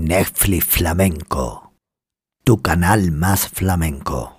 Netflix 0.00 0.64
Flamenco, 0.64 1.74
tu 2.42 2.62
canal 2.62 3.12
más 3.12 3.46
flamenco. 3.48 4.34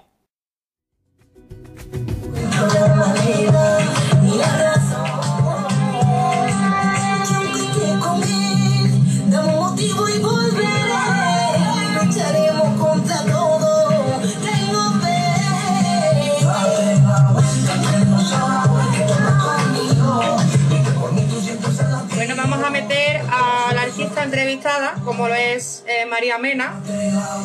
Como 25.21 25.29
lo 25.29 25.35
es 25.35 25.83
eh, 25.85 26.07
María 26.07 26.39
Mena, 26.39 26.81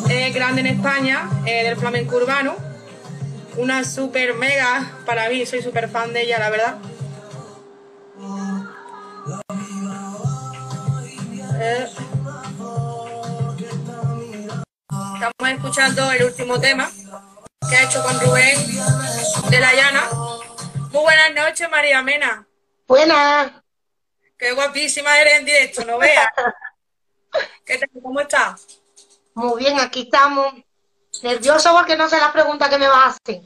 eh, 0.09 0.31
grande 0.31 0.61
en 0.61 0.65
España, 0.65 1.29
eh, 1.45 1.63
del 1.63 1.77
flamenco 1.77 2.15
urbano. 2.15 2.55
Una 3.55 3.83
super 3.83 4.33
mega, 4.33 4.97
para 5.05 5.29
mí, 5.29 5.45
soy 5.45 5.61
súper 5.61 5.87
fan 5.87 6.11
de 6.11 6.23
ella, 6.23 6.39
la 6.39 6.49
verdad. 6.49 6.77
Eh, 11.59 11.87
Estamos 15.13 15.49
escuchando 15.51 16.11
el 16.13 16.23
último 16.23 16.59
tema 16.59 16.89
que 17.69 17.75
ha 17.75 17.83
hecho 17.83 18.01
con 18.01 18.19
Rubén 18.19 18.57
de 19.51 19.59
la 19.59 19.73
Llana. 19.75 20.09
Muy 20.91 21.03
buenas 21.03 21.31
noches, 21.35 21.69
María 21.69 22.01
Mena. 22.01 22.47
Buenas. 22.87 23.51
Qué 24.35 24.51
guapísima 24.53 25.19
eres 25.19 25.39
en 25.41 25.45
directo, 25.45 25.85
no 25.85 25.99
veas. 25.99 26.25
¿Qué 27.65 27.77
tal? 27.77 27.89
¿Cómo 28.01 28.19
estás? 28.19 28.79
Muy 29.33 29.63
bien, 29.63 29.79
aquí 29.79 30.01
estamos. 30.01 30.53
Nervioso 31.23 31.71
porque 31.73 31.95
no 31.95 32.09
sé 32.09 32.17
la 32.17 32.31
pregunta 32.31 32.69
que 32.69 32.77
me 32.77 32.87
vas 32.87 32.97
a 32.97 33.09
hacer. 33.09 33.41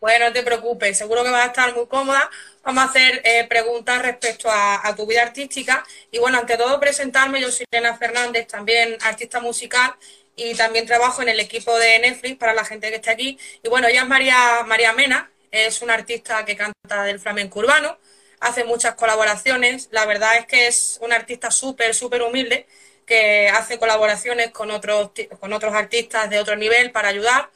Bueno, 0.00 0.26
no 0.26 0.32
te 0.32 0.42
preocupes, 0.42 0.98
seguro 0.98 1.22
que 1.22 1.30
vas 1.30 1.44
a 1.44 1.48
estar 1.48 1.74
muy 1.74 1.86
cómoda. 1.86 2.28
Vamos 2.64 2.82
a 2.82 2.86
hacer 2.86 3.22
eh, 3.24 3.46
preguntas 3.48 4.02
respecto 4.02 4.50
a, 4.50 4.86
a, 4.86 4.96
tu 4.96 5.06
vida 5.06 5.22
artística. 5.22 5.84
Y 6.10 6.18
bueno, 6.18 6.38
ante 6.38 6.56
todo 6.56 6.80
presentarme, 6.80 7.40
yo 7.40 7.50
soy 7.52 7.66
Elena 7.70 7.96
Fernández, 7.96 8.48
también 8.48 8.96
artista 9.02 9.40
musical 9.40 9.94
y 10.34 10.54
también 10.54 10.86
trabajo 10.86 11.22
en 11.22 11.28
el 11.28 11.40
equipo 11.40 11.76
de 11.78 11.98
Netflix 12.00 12.36
para 12.36 12.54
la 12.54 12.64
gente 12.64 12.88
que 12.90 12.96
está 12.96 13.12
aquí. 13.12 13.38
Y 13.62 13.68
bueno, 13.68 13.88
ella 13.88 14.02
es 14.02 14.08
María, 14.08 14.62
María 14.66 14.92
Mena, 14.92 15.30
es 15.50 15.82
una 15.82 15.94
artista 15.94 16.44
que 16.44 16.56
canta 16.56 17.04
del 17.04 17.20
flamenco 17.20 17.60
urbano, 17.60 17.98
hace 18.42 18.64
muchas 18.64 18.96
colaboraciones. 18.96 19.88
La 19.92 20.04
verdad 20.04 20.36
es 20.36 20.46
que 20.46 20.66
es 20.66 20.98
una 21.00 21.16
artista 21.16 21.50
súper, 21.50 21.94
súper 21.94 22.22
humilde 22.22 22.66
que 23.06 23.48
hace 23.48 23.78
colaboraciones 23.78 24.50
con 24.50 24.70
otros, 24.70 25.12
con 25.40 25.52
otros 25.52 25.74
artistas 25.74 26.28
de 26.28 26.40
otro 26.40 26.56
nivel 26.56 26.90
para 26.90 27.08
ayudar. 27.08 27.50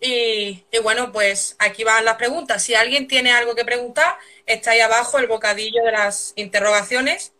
Y, 0.00 0.64
y, 0.72 0.78
bueno, 0.82 1.12
pues 1.12 1.54
aquí 1.60 1.84
van 1.84 2.04
las 2.04 2.16
preguntas. 2.16 2.62
Si 2.62 2.74
alguien 2.74 3.06
tiene 3.06 3.32
algo 3.32 3.54
que 3.54 3.64
preguntar, 3.64 4.18
está 4.44 4.72
ahí 4.72 4.80
abajo 4.80 5.18
el 5.18 5.28
bocadillo 5.28 5.84
de 5.84 5.92
las 5.92 6.32
interrogaciones. 6.34 7.32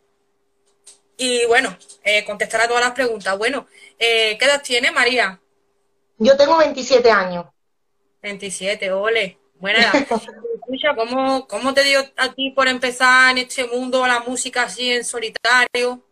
Y 1.17 1.45
bueno, 1.47 1.77
eh, 2.05 2.25
contestará 2.25 2.69
todas 2.69 2.84
las 2.84 2.92
preguntas. 2.92 3.36
Bueno, 3.36 3.67
eh, 3.98 4.36
¿qué 4.39 4.45
edad 4.45 4.62
tiene 4.62 4.92
María? 4.92 5.41
Yo 6.19 6.36
tengo 6.36 6.56
27 6.58 7.11
años. 7.11 7.47
27, 8.23 8.92
ole. 8.92 9.39
Buena 9.55 9.80
edad. 9.80 10.06
Escucha, 10.73 10.97
¿cómo, 10.97 11.47
¿cómo 11.48 11.75
te 11.75 11.84
dio 11.84 12.01
a 12.17 12.33
ti 12.33 12.51
por 12.53 12.67
empezar 12.67 13.33
en 13.33 13.45
este 13.45 13.67
mundo 13.67 14.06
la 14.06 14.20
música 14.20 14.62
así 14.62 14.91
en 14.91 15.05
solitario? 15.05 16.03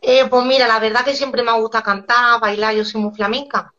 Eh, 0.00 0.26
pues 0.30 0.46
mira, 0.46 0.66
la 0.66 0.78
verdad 0.78 1.04
que 1.04 1.14
siempre 1.14 1.42
me 1.42 1.52
gusta 1.52 1.82
cantar, 1.82 2.40
bailar, 2.40 2.74
yo 2.74 2.82
soy 2.82 3.02
muy 3.02 3.14
flamenca. 3.14 3.74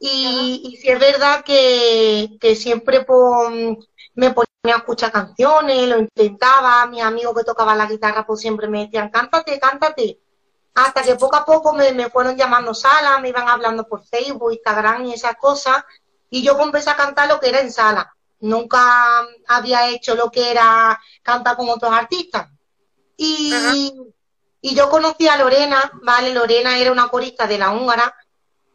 Y, 0.00 0.62
y 0.64 0.76
sí 0.76 0.88
es 0.88 0.98
verdad 0.98 1.44
que, 1.44 2.38
que 2.40 2.56
siempre 2.56 3.04
pues, 3.04 3.76
me 4.14 4.30
ponía 4.30 4.76
a 4.76 4.78
escuchar 4.78 5.12
canciones, 5.12 5.86
lo 5.86 5.98
intentaba, 5.98 6.86
mis 6.86 7.02
amigos 7.02 7.36
que 7.36 7.44
tocaban 7.44 7.76
la 7.76 7.84
guitarra 7.84 8.24
pues 8.24 8.40
siempre 8.40 8.68
me 8.68 8.86
decían, 8.86 9.10
cántate, 9.10 9.60
cántate. 9.60 10.18
Hasta 10.74 11.02
que 11.02 11.16
poco 11.16 11.36
a 11.36 11.44
poco 11.44 11.74
me, 11.74 11.92
me 11.92 12.08
fueron 12.08 12.38
llamando 12.38 12.72
sala, 12.72 13.18
me 13.18 13.28
iban 13.28 13.50
hablando 13.50 13.86
por 13.86 14.02
Facebook, 14.02 14.52
Instagram 14.52 15.04
y 15.04 15.12
esas 15.12 15.36
cosas, 15.36 15.84
y 16.30 16.42
yo 16.42 16.58
empecé 16.58 16.88
a 16.88 16.96
cantar 16.96 17.28
lo 17.28 17.38
que 17.38 17.50
era 17.50 17.60
en 17.60 17.70
sala. 17.70 18.10
Nunca 18.44 19.26
había 19.48 19.88
hecho 19.88 20.14
lo 20.14 20.30
que 20.30 20.50
era 20.50 21.00
cantar 21.22 21.56
con 21.56 21.66
otros 21.70 21.90
artistas. 21.90 22.48
Y, 23.16 23.94
y 24.60 24.74
yo 24.74 24.90
conocí 24.90 25.26
a 25.26 25.38
Lorena, 25.38 25.90
¿vale? 26.02 26.34
Lorena 26.34 26.76
era 26.76 26.92
una 26.92 27.08
corista 27.08 27.46
de 27.46 27.56
la 27.56 27.70
húngara 27.70 28.14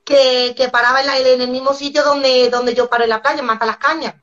que, 0.03 0.55
que 0.57 0.69
paraba 0.69 1.01
en, 1.01 1.05
la, 1.05 1.19
en, 1.19 1.41
el 1.41 1.49
mismo 1.49 1.75
sitio 1.75 2.03
donde, 2.03 2.49
donde 2.49 2.73
yo 2.73 2.89
paro 2.89 3.03
en 3.03 3.11
la 3.11 3.21
playa, 3.21 3.41
en 3.41 3.45
Mata 3.45 3.67
las 3.67 3.77
Cañas. 3.77 4.15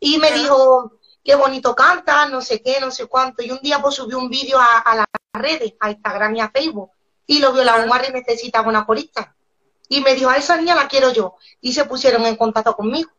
Y 0.00 0.18
me 0.18 0.32
dijo, 0.32 0.98
qué 1.22 1.36
bonito 1.36 1.76
canta, 1.76 2.26
no 2.26 2.42
sé 2.42 2.60
qué, 2.60 2.80
no 2.80 2.90
sé 2.90 3.06
cuánto. 3.06 3.44
Y 3.44 3.52
un 3.52 3.60
día 3.60 3.80
pues 3.80 3.94
subí 3.94 4.14
un 4.14 4.28
vídeo 4.28 4.58
a, 4.58 4.78
a 4.78 4.96
las 4.96 5.06
redes, 5.34 5.74
a 5.78 5.92
Instagram 5.92 6.34
y 6.34 6.40
a 6.40 6.50
Facebook. 6.50 6.90
Y 7.28 7.38
lo 7.38 7.52
vio 7.52 7.62
la 7.62 7.76
húngara 7.76 8.08
y 8.08 8.12
necesitaba 8.12 8.68
una 8.68 8.84
corista. 8.84 9.36
Y 9.88 10.00
me 10.00 10.16
dijo, 10.16 10.30
a 10.30 10.36
esa 10.36 10.56
niña 10.56 10.74
la 10.74 10.88
quiero 10.88 11.12
yo. 11.12 11.36
Y 11.60 11.72
se 11.74 11.84
pusieron 11.84 12.26
en 12.26 12.34
contacto 12.34 12.74
conmigo. 12.74 13.12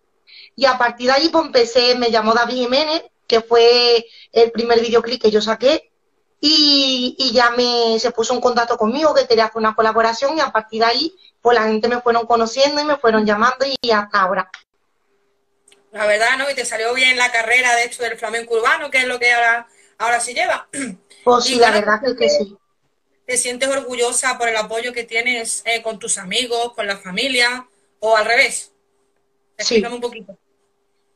Y 0.55 0.65
a 0.65 0.77
partir 0.77 1.07
de 1.07 1.13
ahí 1.13 1.29
pues 1.29 1.45
empecé, 1.45 1.95
me 1.95 2.11
llamó 2.11 2.33
David 2.33 2.55
Jiménez, 2.55 3.03
que 3.27 3.41
fue 3.41 4.05
el 4.31 4.51
primer 4.51 4.79
videoclip 4.81 5.21
que 5.21 5.31
yo 5.31 5.41
saqué. 5.41 5.91
Y, 6.41 7.15
y, 7.17 7.31
ya 7.31 7.51
me 7.51 7.97
se 7.99 8.11
puso 8.11 8.33
en 8.33 8.41
contacto 8.41 8.77
conmigo 8.77 9.15
que 9.15 9.25
quería 9.25 9.45
hacer 9.45 9.57
una 9.57 9.73
colaboración 9.73 10.37
y 10.37 10.41
a 10.41 10.51
partir 10.51 10.81
de 10.81 10.85
ahí 10.85 11.15
pues 11.41 11.57
la 11.57 11.67
gente 11.67 11.87
me 11.87 12.01
fueron 12.01 12.27
conociendo 12.27 12.81
y 12.81 12.85
me 12.85 12.97
fueron 12.97 13.25
llamando 13.25 13.65
y 13.65 13.91
hasta 13.91 14.21
ahora. 14.21 14.51
La 15.91 16.05
verdad, 16.05 16.37
¿no? 16.37 16.49
Y 16.49 16.55
te 16.55 16.65
salió 16.65 16.93
bien 16.93 17.17
la 17.17 17.31
carrera 17.31 17.73
de 17.75 17.85
hecho 17.85 18.03
del 18.03 18.17
flamenco 18.17 18.55
urbano, 18.55 18.91
que 18.91 18.97
es 18.97 19.05
lo 19.05 19.17
que 19.17 19.31
ahora, 19.31 19.67
ahora 19.97 20.19
se 20.19 20.33
lleva. 20.33 20.67
Pues 21.23 21.45
sí, 21.45 21.55
la 21.55 21.71
verdad 21.71 21.99
es 22.05 22.15
que 22.15 22.29
sí. 22.29 22.57
¿Te 23.25 23.37
sientes 23.37 23.67
orgullosa 23.69 24.37
por 24.37 24.47
el 24.47 24.57
apoyo 24.57 24.93
que 24.93 25.03
tienes 25.03 25.63
eh, 25.65 25.81
con 25.81 25.97
tus 25.97 26.19
amigos, 26.19 26.73
con 26.73 26.85
la 26.85 26.97
familia 26.97 27.65
o 27.99 28.15
al 28.15 28.25
revés? 28.25 28.71
Explícame 29.57 29.95
sí. 29.95 29.95
un 29.95 30.01
poquito. 30.01 30.37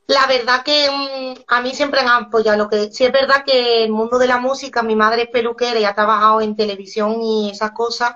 La 0.08 0.26
verdad 0.26 0.64
que 0.64 0.90
um, 0.90 1.36
a 1.48 1.62
mí 1.62 1.72
siempre 1.72 2.02
me 2.02 2.10
han 2.10 2.24
apoyado. 2.24 2.58
Lo 2.58 2.70
que 2.70 2.92
sí 2.92 3.06
es 3.06 3.12
verdad 3.12 3.44
que 3.46 3.84
el 3.84 3.92
mundo 3.92 4.18
de 4.18 4.26
la 4.26 4.40
música, 4.40 4.82
mi 4.82 4.96
madre 4.96 5.24
es 5.24 5.30
peluquera 5.30 5.80
y 5.80 5.86
ha 5.86 5.94
trabajado 5.94 6.42
en 6.42 6.56
televisión 6.56 7.22
y 7.22 7.52
esas 7.52 7.72
cosas, 7.72 8.16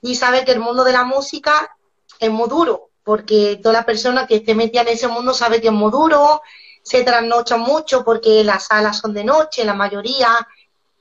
y 0.00 0.14
sabe 0.14 0.44
que 0.44 0.52
el 0.52 0.60
mundo 0.60 0.84
de 0.84 0.92
la 0.92 1.04
música 1.04 1.76
es 2.18 2.30
muy 2.30 2.48
duro, 2.48 2.88
porque 3.02 3.60
toda 3.62 3.74
la 3.74 3.84
persona 3.84 4.26
que 4.26 4.36
esté 4.36 4.54
metida 4.54 4.82
en 4.82 4.88
ese 4.88 5.06
mundo 5.06 5.34
sabe 5.34 5.60
que 5.60 5.68
es 5.68 5.72
muy 5.72 5.90
duro, 5.90 6.40
se 6.82 7.02
trasnocha 7.02 7.58
mucho 7.58 8.04
porque 8.04 8.42
las 8.42 8.66
salas 8.66 8.98
son 8.98 9.12
de 9.12 9.24
noche, 9.24 9.64
la 9.64 9.74
mayoría, 9.74 10.46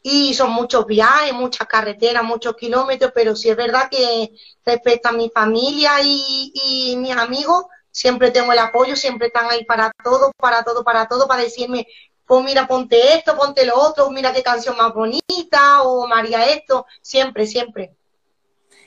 y 0.01 0.33
son 0.33 0.51
muchos 0.51 0.85
viajes, 0.85 1.33
muchas 1.33 1.67
carreteras, 1.67 2.23
muchos 2.23 2.57
kilómetros, 2.57 3.13
pero 3.15 3.33
sí 3.35 3.49
es 3.49 3.55
verdad 3.55 3.89
que 3.89 4.31
respecto 4.65 5.07
a 5.07 5.13
mi 5.13 5.29
familia 5.29 6.01
y, 6.03 6.51
y 6.53 6.95
mis 6.97 7.15
amigos, 7.15 7.63
siempre 7.93 8.31
tengo 8.31 8.51
el 8.51 8.59
apoyo, 8.59 8.95
siempre 8.95 9.27
están 9.27 9.49
ahí 9.49 9.63
para 9.63 9.91
todo, 10.03 10.31
para 10.37 10.63
todo, 10.63 10.83
para 10.83 11.07
todo, 11.07 11.27
para 11.27 11.43
decirme, 11.43 11.87
pues 12.25 12.43
mira, 12.43 12.67
ponte 12.67 13.13
esto, 13.15 13.37
ponte 13.37 13.65
lo 13.65 13.79
otro, 13.79 14.09
mira 14.09 14.33
qué 14.33 14.41
canción 14.41 14.75
más 14.75 14.93
bonita, 14.93 15.83
o 15.83 16.07
María 16.07 16.49
esto, 16.49 16.85
siempre, 17.01 17.45
siempre. 17.45 17.91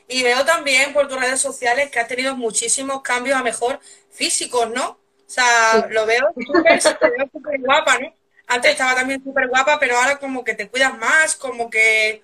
Y 0.09 0.23
veo 0.23 0.45
también 0.45 0.93
por 0.93 1.09
tus 1.09 1.21
redes 1.21 1.41
sociales 1.41 1.91
que 1.91 2.01
has 2.01 2.09
tenido 2.09 2.37
muchísimos 2.37 3.01
cambios 3.03 3.39
a 3.39 3.43
mejor 3.43 3.79
físicos, 4.11 4.71
¿no? 4.71 4.91
O 4.91 5.29
sea, 5.29 5.87
sí. 5.87 5.95
lo 5.95 6.05
veo 6.05 6.33
súper 6.81 7.61
guapa, 7.61 7.99
¿no? 7.99 8.13
Antes 8.49 8.73
estaba 8.73 8.95
también 8.95 9.23
súper 9.23 9.49
guapa, 9.49 9.79
pero 9.79 9.97
ahora 9.97 10.19
como 10.19 10.45
que 10.45 10.55
te 10.55 10.69
cuidas 10.69 10.97
más, 10.99 11.37
como 11.37 11.71
que 11.71 12.23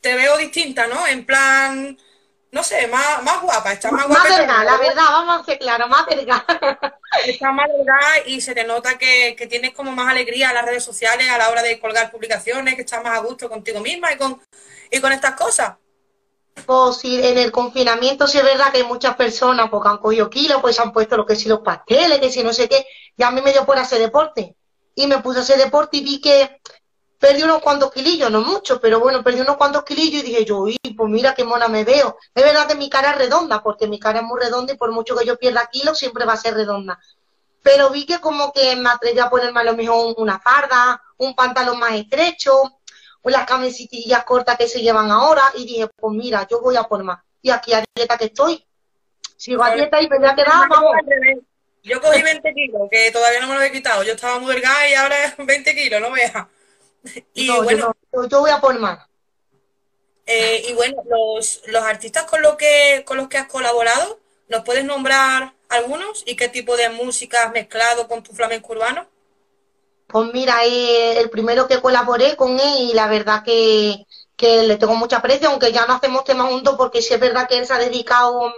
te 0.00 0.14
veo 0.14 0.36
distinta, 0.36 0.86
¿no? 0.86 1.06
En 1.06 1.24
plan, 1.24 1.98
no 2.56 2.62
sé, 2.62 2.86
más, 2.86 3.22
más 3.22 3.42
guapa, 3.42 3.70
estás 3.74 3.92
más 3.92 4.06
guapa. 4.06 4.22
Más 4.22 4.38
delgada, 4.38 4.64
la 4.64 4.78
verdad, 4.78 5.04
vamos 5.10 5.42
a 5.42 5.44
ser 5.44 5.58
claros, 5.58 5.90
más 5.90 6.06
delgada. 6.06 6.46
Estás 7.26 7.52
más 7.52 7.68
delgada 7.68 8.26
y 8.26 8.40
se 8.40 8.54
te 8.54 8.64
nota 8.64 8.96
que, 8.96 9.36
que, 9.36 9.46
tienes 9.46 9.74
como 9.74 9.92
más 9.92 10.10
alegría 10.10 10.48
en 10.48 10.54
las 10.54 10.64
redes 10.64 10.82
sociales 10.82 11.28
a 11.28 11.36
la 11.36 11.50
hora 11.50 11.62
de 11.62 11.78
colgar 11.78 12.10
publicaciones, 12.10 12.74
que 12.74 12.80
estás 12.80 13.04
más 13.04 13.18
a 13.18 13.20
gusto 13.20 13.50
contigo 13.50 13.80
misma 13.80 14.10
y 14.10 14.16
con, 14.16 14.40
y 14.90 15.00
con 15.00 15.12
estas 15.12 15.34
cosas. 15.34 15.74
Pues 16.64 16.96
sí, 16.96 17.22
en 17.22 17.36
el 17.36 17.52
confinamiento 17.52 18.26
sí 18.26 18.38
es 18.38 18.44
verdad 18.44 18.72
que 18.72 18.78
hay 18.78 18.84
muchas 18.84 19.16
personas 19.16 19.68
porque 19.68 19.90
han 19.90 19.98
cogido 19.98 20.30
kilos, 20.30 20.62
pues 20.62 20.80
han 20.80 20.94
puesto 20.94 21.18
lo 21.18 21.26
que 21.26 21.36
si 21.36 21.50
los 21.50 21.60
pasteles, 21.60 22.20
que 22.20 22.30
si 22.30 22.42
no 22.42 22.54
sé 22.54 22.70
qué, 22.70 22.86
y 23.18 23.22
a 23.22 23.30
mí 23.30 23.42
me 23.42 23.52
dio 23.52 23.66
por 23.66 23.76
hacer 23.78 23.98
deporte. 23.98 24.56
Y 24.94 25.06
me 25.06 25.18
puse 25.18 25.40
a 25.40 25.42
hacer 25.42 25.58
deporte 25.58 25.98
y 25.98 26.04
vi 26.04 26.22
que 26.22 26.58
perdí 27.18 27.42
unos 27.42 27.62
cuantos 27.62 27.92
kilillos, 27.92 28.30
no 28.30 28.40
mucho, 28.40 28.80
pero 28.80 29.00
bueno, 29.00 29.22
perdí 29.22 29.40
unos 29.40 29.56
cuantos 29.56 29.84
kilillos 29.84 30.22
y 30.22 30.26
dije 30.26 30.44
yo, 30.44 30.58
uy, 30.58 30.78
pues 30.96 31.10
mira 31.10 31.34
qué 31.34 31.44
mona 31.44 31.68
me 31.68 31.84
veo. 31.84 32.18
Es 32.34 32.44
verdad 32.44 32.66
que 32.66 32.74
mi 32.74 32.90
cara 32.90 33.10
es 33.10 33.18
redonda, 33.18 33.62
porque 33.62 33.86
mi 33.86 33.98
cara 33.98 34.20
es 34.20 34.24
muy 34.24 34.40
redonda 34.40 34.72
y 34.72 34.76
por 34.76 34.92
mucho 34.92 35.16
que 35.16 35.26
yo 35.26 35.38
pierda 35.38 35.68
kilos, 35.70 35.98
siempre 35.98 36.24
va 36.24 36.34
a 36.34 36.36
ser 36.36 36.54
redonda. 36.54 36.98
Pero 37.62 37.90
vi 37.90 38.06
que 38.06 38.20
como 38.20 38.52
que 38.52 38.76
me 38.76 38.90
atreví 38.90 39.18
a 39.18 39.28
ponerme 39.28 39.60
a 39.60 39.64
lo 39.64 39.76
mejor 39.76 40.14
una 40.18 40.38
farda, 40.38 41.02
un 41.18 41.34
pantalón 41.34 41.78
más 41.78 41.94
estrecho, 41.94 42.80
las 43.30 43.46
camisetillas 43.46 44.24
cortas 44.24 44.56
que 44.56 44.68
se 44.68 44.80
llevan 44.80 45.10
ahora 45.10 45.42
y 45.54 45.66
dije, 45.66 45.88
pues 45.88 46.14
mira, 46.16 46.46
yo 46.48 46.60
voy 46.60 46.76
a 46.76 46.84
por 46.84 47.02
más. 47.02 47.20
Y 47.42 47.50
aquí 47.50 47.72
a 47.72 47.84
dieta 47.94 48.16
que 48.16 48.26
estoy. 48.26 48.64
Sigo 49.36 49.62
a 49.62 49.74
dieta 49.74 50.00
y 50.00 50.08
me 50.08 50.18
voy 50.18 50.28
a 50.28 50.34
quedar, 50.34 50.68
vamos. 50.68 50.92
Yo 51.82 52.00
cogí 52.00 52.22
20 52.22 52.52
kilos, 52.52 52.82
que 52.90 53.10
todavía 53.12 53.40
no 53.40 53.48
me 53.48 53.54
lo 53.54 53.62
he 53.62 53.70
quitado. 53.70 54.02
Yo 54.02 54.14
estaba 54.14 54.38
muy 54.38 54.52
delgada 54.52 54.88
y 54.88 54.94
ahora 54.94 55.24
es 55.24 55.34
20 55.36 55.74
kilos, 55.74 56.00
no 56.00 56.10
veas. 56.10 56.46
Y 57.34 57.50
bueno, 57.50 57.94
yo, 58.30 58.40
voy 58.40 58.50
a 58.50 58.60
por 58.60 58.78
más. 58.78 59.06
Eh, 60.26 60.66
y 60.68 60.72
bueno, 60.72 61.02
los, 61.08 61.62
los 61.66 61.82
artistas 61.82 62.24
con, 62.24 62.42
lo 62.42 62.56
que, 62.56 63.04
con 63.06 63.16
los 63.16 63.28
que 63.28 63.38
has 63.38 63.46
colaborado, 63.46 64.18
¿nos 64.48 64.64
puedes 64.64 64.84
nombrar 64.84 65.54
algunos? 65.68 66.24
¿Y 66.26 66.36
qué 66.36 66.48
tipo 66.48 66.76
de 66.76 66.88
música 66.88 67.44
has 67.44 67.52
mezclado 67.52 68.08
con 68.08 68.22
tu 68.22 68.32
flamenco 68.32 68.72
urbano? 68.72 69.06
Pues 70.06 70.32
mira, 70.32 70.64
eh, 70.64 71.18
el 71.18 71.30
primero 71.30 71.66
que 71.66 71.80
colaboré 71.80 72.36
con 72.36 72.58
él 72.60 72.74
y 72.78 72.94
la 72.94 73.08
verdad 73.08 73.42
que, 73.44 74.06
le 74.38 74.76
tengo 74.76 74.94
mucha 74.94 75.16
aprecio, 75.16 75.48
aunque 75.48 75.72
ya 75.72 75.86
no 75.86 75.94
hacemos 75.94 76.24
temas 76.24 76.50
juntos 76.50 76.74
porque 76.76 77.02
sí 77.02 77.14
es 77.14 77.20
verdad 77.20 77.48
que 77.48 77.58
él 77.58 77.66
se 77.66 77.72
ha 77.72 77.78
dedicado 77.78 78.52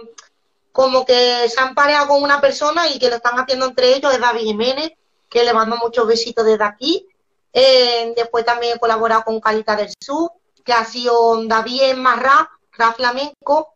como 0.71 1.05
que 1.05 1.49
se 1.49 1.59
han 1.59 1.73
pareado 1.73 2.07
con 2.09 2.21
una 2.21 2.39
persona 2.39 2.87
y 2.87 2.99
que 2.99 3.09
lo 3.09 3.15
están 3.15 3.39
haciendo 3.39 3.65
entre 3.65 3.95
ellos, 3.95 4.13
es 4.13 4.19
David 4.19 4.41
Jiménez, 4.41 4.91
que 5.29 5.43
le 5.43 5.53
mando 5.53 5.77
muchos 5.77 6.05
besitos 6.07 6.45
desde 6.45 6.63
aquí. 6.63 7.07
Eh, 7.53 8.13
después 8.15 8.45
también 8.45 8.75
he 8.75 8.79
colaborado 8.79 9.23
con 9.23 9.39
Calita 9.39 9.75
del 9.75 9.89
Sur, 9.99 10.31
que 10.63 10.73
ha 10.73 10.85
sido 10.85 11.43
David 11.45 11.95
más 11.95 12.21
rap, 12.21 12.49
rap 12.73 12.95
flamenco, 12.95 13.73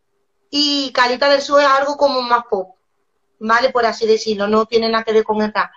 y 0.50 0.92
Calita 0.92 1.30
del 1.30 1.42
Sur 1.42 1.62
es 1.62 1.68
algo 1.68 1.98
como 1.98 2.22
más 2.22 2.44
pop, 2.50 2.76
¿vale? 3.40 3.70
Por 3.72 3.86
así 3.86 4.06
decirlo, 4.06 4.48
no 4.48 4.66
tiene 4.66 4.90
nada 4.90 5.04
que 5.04 5.14
ver 5.14 5.24
con 5.24 5.42
el 5.42 5.54
rap. 5.54 5.72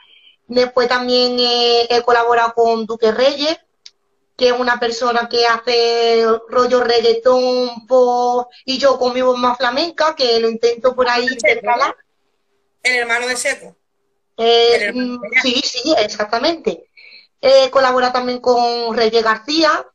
Después 0.46 0.88
también 0.88 1.36
he 1.38 2.02
colaborado 2.04 2.52
con 2.54 2.86
Duque 2.86 3.10
Reyes, 3.10 3.58
que 4.36 4.48
es 4.48 4.52
una 4.52 4.78
persona 4.78 5.28
que 5.28 5.46
hace 5.46 6.26
rollo 6.48 6.84
reggaetón 6.84 7.86
pop, 7.86 8.50
y 8.64 8.78
yo 8.78 8.98
con 8.98 9.14
mi 9.14 9.22
voz 9.22 9.38
más 9.38 9.56
flamenca, 9.56 10.14
que 10.14 10.38
lo 10.38 10.50
intento 10.50 10.94
por 10.94 11.08
ahí 11.08 11.26
intercalar. 11.26 11.96
¿El 12.82 12.96
hermano 12.96 13.26
de 13.26 13.36
Seco? 13.36 13.76
Eh, 14.36 14.92
mm, 14.92 15.18
sí, 15.42 15.60
sí, 15.64 15.94
exactamente. 15.98 16.90
He 17.40 17.70
colaborado 17.70 18.12
también 18.12 18.40
con 18.40 18.96
Reyes 18.96 19.22
García, 19.22 19.86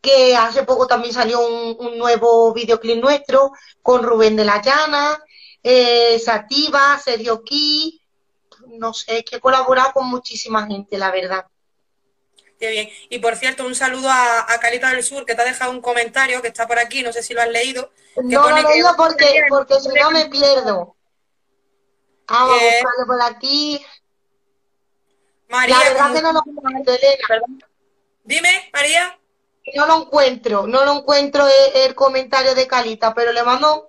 que 0.00 0.36
hace 0.36 0.62
poco 0.62 0.86
también 0.86 1.12
salió 1.12 1.40
un, 1.40 1.98
nuevo 1.98 2.52
videoclip 2.52 3.00
nuestro 3.00 3.52
con 3.82 4.02
Rubén 4.02 4.36
de 4.36 4.44
la 4.44 4.62
Llana, 4.62 5.22
eh, 5.62 6.18
Sativa, 6.18 6.98
Sergio 7.02 7.42
Key, 7.42 8.00
no 8.68 8.94
sé, 8.94 9.24
que 9.24 9.36
he 9.36 9.40
colaborado 9.40 9.92
con 9.92 10.06
muchísima 10.06 10.66
gente, 10.66 10.98
la 10.98 11.10
verdad. 11.10 11.46
Qué 12.58 12.70
bien. 12.70 12.88
Y 13.10 13.18
por 13.18 13.36
cierto, 13.36 13.66
un 13.66 13.74
saludo 13.74 14.08
a, 14.10 14.46
Calita 14.60 14.90
del 14.90 15.02
Sur, 15.02 15.26
que 15.26 15.34
te 15.34 15.42
ha 15.42 15.44
dejado 15.44 15.72
un 15.72 15.82
comentario 15.82 16.40
que 16.40 16.48
está 16.48 16.66
por 16.66 16.78
aquí, 16.78 17.02
no 17.02 17.12
sé 17.12 17.22
si 17.22 17.34
lo 17.34 17.42
has 17.42 17.50
leído. 17.50 17.90
No 18.16 18.48
lo 18.48 18.56
he 18.56 18.62
leído 18.62 18.94
porque, 18.96 19.42
porque 19.48 19.78
si 19.80 19.88
no 19.88 20.10
me 20.10 20.26
pierdo. 20.26 20.96
Vamos 22.28 22.58
a 22.58 22.64
eh, 22.64 22.80
buscarlo 22.82 23.06
por 23.06 23.22
aquí. 23.22 23.84
María, 25.48 25.78
la 25.78 25.84
verdad 25.84 26.14
que 26.14 26.22
no 26.22 26.32
lo 26.32 26.42
encuentro, 26.46 26.94
Elena. 26.94 27.42
Dime, 28.24 28.70
María. 28.72 29.18
No 29.74 29.86
lo 29.86 30.02
encuentro, 30.02 30.66
no 30.66 30.84
lo 30.84 30.98
encuentro 30.98 31.46
el, 31.46 31.82
el 31.82 31.94
comentario 31.94 32.54
de 32.54 32.68
Calita, 32.68 33.12
pero 33.14 33.32
le 33.32 33.42
mando 33.42 33.88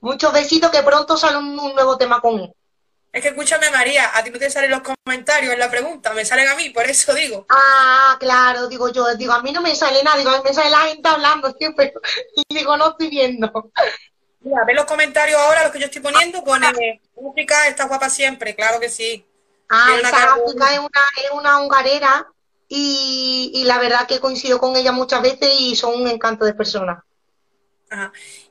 muchos 0.00 0.32
besitos 0.32 0.70
que 0.70 0.82
pronto 0.82 1.16
sale 1.16 1.38
un 1.38 1.56
nuevo 1.56 1.96
tema 1.96 2.20
con 2.20 2.38
él. 2.40 2.54
Es 3.12 3.22
que 3.22 3.28
escúchame, 3.28 3.70
María, 3.70 4.10
a 4.14 4.22
ti 4.22 4.30
no 4.30 4.38
te 4.38 4.50
salen 4.50 4.70
los 4.70 4.82
comentarios 4.82 5.52
en 5.52 5.58
la 5.58 5.70
pregunta, 5.70 6.12
me 6.12 6.26
salen 6.26 6.46
a 6.48 6.54
mí, 6.54 6.70
por 6.70 6.84
eso 6.84 7.14
digo. 7.14 7.46
Ah, 7.48 8.16
claro, 8.20 8.68
digo 8.68 8.92
yo, 8.92 9.14
digo, 9.16 9.32
a 9.32 9.42
mí 9.42 9.50
no 9.50 9.62
me 9.62 9.74
sale 9.74 10.02
nada, 10.02 10.18
digo, 10.18 10.30
a 10.30 10.36
mí 10.36 10.42
me 10.44 10.52
sale 10.52 10.70
la 10.70 10.80
gente 10.80 11.08
hablando 11.08 11.50
siempre, 11.58 11.92
y 12.36 12.54
digo, 12.54 12.76
no 12.76 12.90
estoy 12.90 13.08
viendo. 13.08 13.72
Mira, 14.40 14.64
ve 14.64 14.74
los 14.74 14.84
comentarios 14.84 15.40
ahora, 15.40 15.64
los 15.64 15.72
que 15.72 15.80
yo 15.80 15.86
estoy 15.86 16.02
poniendo, 16.02 16.44
pone, 16.44 17.00
música 17.16 17.66
está 17.66 17.86
guapa 17.86 18.10
siempre, 18.10 18.54
claro 18.54 18.78
que 18.78 18.90
sí. 18.90 19.24
Ah, 19.68 19.96
esa 20.00 20.36
es 20.36 20.54
una, 20.54 20.72
es 20.74 21.30
una 21.32 21.60
hongarera, 21.60 22.26
y, 22.68 23.50
y 23.54 23.64
la 23.64 23.78
verdad 23.78 24.06
que 24.06 24.20
coincido 24.20 24.58
con 24.58 24.76
ella 24.76 24.92
muchas 24.92 25.22
veces 25.22 25.48
y 25.58 25.74
son 25.74 26.02
un 26.02 26.08
encanto 26.08 26.44
de 26.44 26.54
persona. 26.54 27.04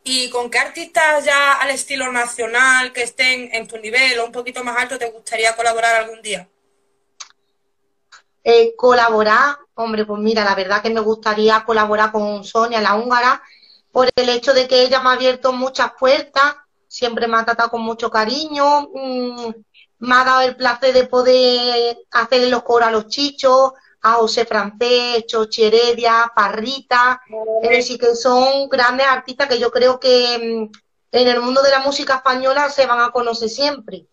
¿Y 0.03 0.29
con 0.31 0.49
qué 0.49 0.57
artistas 0.57 1.25
ya 1.25 1.53
al 1.53 1.69
estilo 1.69 2.11
nacional 2.11 2.91
que 2.91 3.03
estén 3.03 3.49
en 3.53 3.67
tu 3.67 3.77
nivel 3.77 4.19
o 4.19 4.25
un 4.25 4.31
poquito 4.31 4.63
más 4.63 4.77
alto 4.77 4.97
te 4.97 5.11
gustaría 5.11 5.55
colaborar 5.55 5.95
algún 5.95 6.21
día? 6.23 6.49
Eh, 8.43 8.73
colaborar, 8.75 9.57
hombre, 9.75 10.05
pues 10.05 10.19
mira, 10.21 10.43
la 10.43 10.55
verdad 10.55 10.81
que 10.81 10.89
me 10.89 11.01
gustaría 11.01 11.63
colaborar 11.65 12.11
con 12.11 12.43
Sonia, 12.43 12.81
la 12.81 12.95
húngara, 12.95 13.43
por 13.91 14.09
el 14.15 14.29
hecho 14.29 14.53
de 14.53 14.67
que 14.67 14.81
ella 14.81 15.01
me 15.01 15.09
ha 15.09 15.13
abierto 15.13 15.51
muchas 15.51 15.91
puertas, 15.99 16.55
siempre 16.87 17.27
me 17.27 17.37
ha 17.37 17.45
tratado 17.45 17.69
con 17.69 17.81
mucho 17.81 18.09
cariño, 18.09 18.89
mm, 18.93 19.53
me 19.99 20.15
ha 20.15 20.23
dado 20.23 20.41
el 20.41 20.55
placer 20.55 20.93
de 20.93 21.07
poder 21.07 21.97
hacerle 22.11 22.49
los 22.49 22.63
coros 22.63 22.87
a 22.87 22.91
los 22.91 23.07
chichos, 23.07 23.71
a 24.01 24.13
José 24.13 24.45
Francés, 24.45 25.25
Chochi 25.25 25.63
Heredia, 25.63 26.31
Parrita, 26.35 27.21
es 27.63 27.69
decir, 27.69 27.99
que 27.99 28.15
son 28.15 28.69
grandes 28.69 29.07
artistas 29.07 29.47
que 29.47 29.59
yo 29.59 29.71
creo 29.71 29.99
que 29.99 30.69
mm, 30.71 30.77
en 31.11 31.27
el 31.27 31.41
mundo 31.41 31.61
de 31.61 31.71
la 31.71 31.79
música 31.79 32.15
española 32.15 32.69
se 32.69 32.85
van 32.85 32.99
a 32.99 33.11
conocer 33.11 33.49
siempre. 33.49 34.05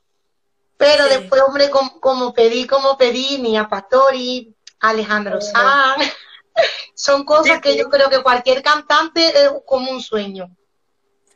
Pero 0.77 1.05
después, 1.07 1.43
hombre, 1.43 1.71
como, 1.71 2.33
pedí, 2.35 2.67
como 2.67 2.97
pedí, 2.97 3.39
Mía 3.39 3.69
Pastori, 3.69 4.55
Alejandro 4.81 5.41
Sanz, 5.41 6.13
son 6.95 7.25
cosas 7.25 7.61
que 7.61 7.77
yo 7.77 7.89
creo 7.89 8.11
que 8.11 8.23
cualquier 8.23 8.63
cantante 8.63 9.29
es 9.29 9.51
como 9.67 9.91
un 9.91 10.01
sueño. 10.01 10.51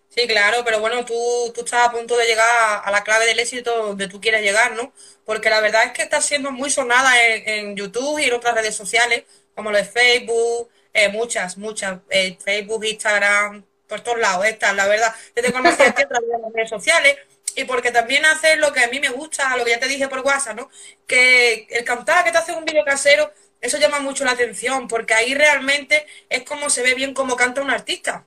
Sí, 0.09 0.27
claro, 0.27 0.63
pero 0.65 0.81
bueno, 0.81 1.05
tú, 1.05 1.15
tú 1.55 1.61
estás 1.65 1.87
a 1.87 1.93
punto 1.93 2.17
de 2.17 2.27
llegar 2.27 2.83
a 2.83 2.91
la 2.91 3.05
clave 3.05 3.27
del 3.27 3.39
éxito 3.39 3.89
donde 3.89 4.09
tú 4.09 4.21
quieres 4.21 4.43
llegar, 4.43 4.73
¿no? 4.73 4.93
Porque 5.25 5.51
la 5.51 5.61
verdad 5.61 5.85
es 5.85 5.93
que 5.93 6.03
está 6.03 6.21
siendo 6.23 6.51
muy 6.51 6.71
sonada 6.71 7.13
en, 7.23 7.77
YouTube 7.77 8.19
y 8.19 8.25
en 8.25 8.33
otras 8.33 8.55
redes 8.55 8.75
sociales, 8.75 9.25
como 9.55 9.71
lo 9.71 9.77
de 9.77 9.85
Facebook, 9.85 10.71
eh, 10.95 11.09
muchas, 11.11 11.59
muchas, 11.59 11.99
eh, 12.11 12.39
Facebook, 12.43 12.85
Instagram, 12.85 13.65
por 13.87 14.01
todos 14.01 14.19
lados 14.19 14.47
están, 14.47 14.77
la 14.77 14.87
verdad. 14.87 15.15
Yo 15.37 15.43
te 15.43 15.53
conocí 15.53 15.83
a 15.83 15.93
través 15.93 16.29
de 16.29 16.39
las 16.43 16.53
redes 16.55 16.71
sociales 16.71 17.17
y 17.55 17.65
porque 17.65 17.91
también 17.91 18.25
haces 18.25 18.57
lo 18.59 18.73
que 18.73 18.81
a 18.81 18.89
mí 18.89 19.01
me 19.01 19.11
gusta, 19.11 19.57
lo 19.57 19.65
que 19.65 19.73
ya 19.73 19.81
te 19.81 19.89
dije 19.89 20.09
por 20.09 20.21
WhatsApp, 20.21 20.57
¿no? 20.57 20.71
Que 21.07 21.67
el 21.71 21.85
cantar, 21.85 22.25
que 22.25 22.33
te 22.33 22.39
hace 22.39 22.53
un 22.53 22.65
vídeo 22.65 22.85
casero, 22.85 23.33
eso 23.61 23.79
llama 23.79 24.01
mucho 24.01 24.25
la 24.25 24.33
atención, 24.33 24.87
porque 24.89 25.15
ahí 25.15 25.35
realmente 25.35 26.07
es 26.29 26.45
como 26.45 26.71
se 26.71 26.83
ve 26.83 26.95
bien 26.95 27.15
como 27.15 27.37
canta 27.37 27.61
un 27.61 27.71
artista. 27.71 28.27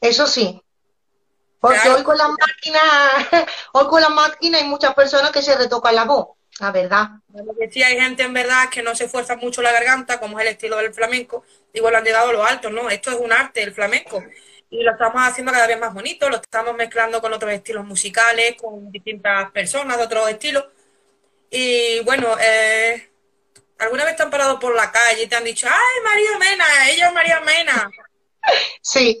Eso 0.00 0.26
sí, 0.26 0.60
porque 1.64 1.88
hoy 1.88 2.02
con 2.02 2.18
las 2.18 2.28
máquinas, 2.28 2.82
hoy 3.72 3.86
con 3.86 4.02
la 4.02 4.10
máquina 4.10 4.58
hay 4.58 4.64
muchas 4.64 4.94
personas 4.94 5.30
que 5.30 5.40
se 5.40 5.56
retocan 5.56 5.94
la 5.94 6.04
voz, 6.04 6.36
la 6.60 6.70
verdad. 6.70 7.08
sí 7.70 7.82
hay 7.82 7.98
gente 7.98 8.22
en 8.22 8.34
verdad 8.34 8.68
que 8.68 8.82
no 8.82 8.94
se 8.94 9.06
esfuerza 9.06 9.36
mucho 9.36 9.62
la 9.62 9.72
garganta, 9.72 10.20
como 10.20 10.38
es 10.38 10.44
el 10.44 10.52
estilo 10.52 10.76
del 10.76 10.92
flamenco, 10.92 11.42
igual 11.72 11.92
lo 11.92 11.98
han 12.00 12.04
llegado 12.04 12.28
a 12.28 12.32
lo 12.34 12.44
alto, 12.44 12.68
¿no? 12.68 12.90
Esto 12.90 13.12
es 13.12 13.16
un 13.16 13.32
arte, 13.32 13.62
el 13.62 13.72
flamenco. 13.72 14.22
Y 14.68 14.82
lo 14.82 14.92
estamos 14.92 15.22
haciendo 15.22 15.52
cada 15.52 15.66
vez 15.66 15.80
más 15.80 15.94
bonito, 15.94 16.28
lo 16.28 16.36
estamos 16.36 16.74
mezclando 16.74 17.22
con 17.22 17.32
otros 17.32 17.50
estilos 17.50 17.86
musicales, 17.86 18.56
con 18.60 18.92
distintas 18.92 19.50
personas 19.50 19.96
de 19.96 20.04
otros 20.04 20.28
estilos. 20.28 20.66
Y 21.48 22.00
bueno, 22.00 22.36
eh, 22.42 23.10
¿alguna 23.78 24.04
vez 24.04 24.16
te 24.16 24.22
han 24.22 24.30
parado 24.30 24.58
por 24.58 24.74
la 24.74 24.92
calle 24.92 25.22
y 25.22 25.26
te 25.28 25.36
han 25.36 25.44
dicho, 25.44 25.66
¡ay, 25.66 26.02
María 26.04 26.38
Mena! 26.38 26.90
Ella 26.90 27.08
es 27.08 27.14
María 27.14 27.40
Mena. 27.40 27.90
Sí, 28.82 29.18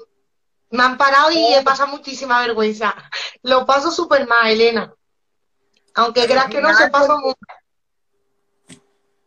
me 0.74 0.82
han 0.82 0.98
parado 0.98 1.30
y 1.30 1.54
he 1.54 1.62
pasado 1.62 1.88
muchísima 1.88 2.40
vergüenza. 2.40 2.94
Lo 3.42 3.64
paso 3.64 3.90
súper 3.90 4.26
mal, 4.26 4.50
Elena. 4.50 4.92
Aunque 5.94 6.26
creas 6.26 6.46
que 6.46 6.60
no 6.60 6.74
se 6.74 6.88
pasó 6.88 7.18
mucho. 7.18 7.38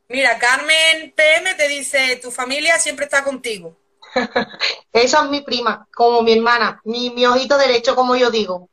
Mira, 0.09 0.37
Carmen 0.39 1.13
PM 1.15 1.53
te 1.55 1.67
dice, 1.67 2.17
tu 2.21 2.31
familia 2.31 2.77
siempre 2.79 3.05
está 3.05 3.23
contigo. 3.23 3.77
Esa 4.93 5.23
es 5.23 5.29
mi 5.29 5.41
prima, 5.41 5.87
como 5.93 6.21
mi 6.21 6.33
hermana, 6.33 6.81
mi, 6.83 7.09
mi 7.11 7.25
ojito 7.25 7.57
derecho, 7.57 7.95
como 7.95 8.15
yo 8.15 8.29
digo. 8.29 8.69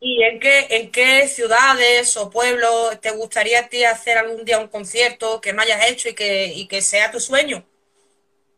¿Y 0.00 0.22
en 0.22 0.38
qué, 0.38 0.66
en 0.70 0.92
qué 0.92 1.26
ciudades 1.26 2.16
o 2.16 2.30
pueblos 2.30 3.00
te 3.00 3.10
gustaría 3.10 3.60
a 3.60 3.68
ti 3.68 3.84
hacer 3.84 4.16
algún 4.16 4.44
día 4.44 4.60
un 4.60 4.68
concierto 4.68 5.40
que 5.40 5.52
no 5.52 5.62
hayas 5.62 5.90
hecho 5.90 6.08
y 6.08 6.14
que, 6.14 6.46
y 6.46 6.68
que 6.68 6.82
sea 6.82 7.10
tu 7.10 7.18
sueño? 7.18 7.64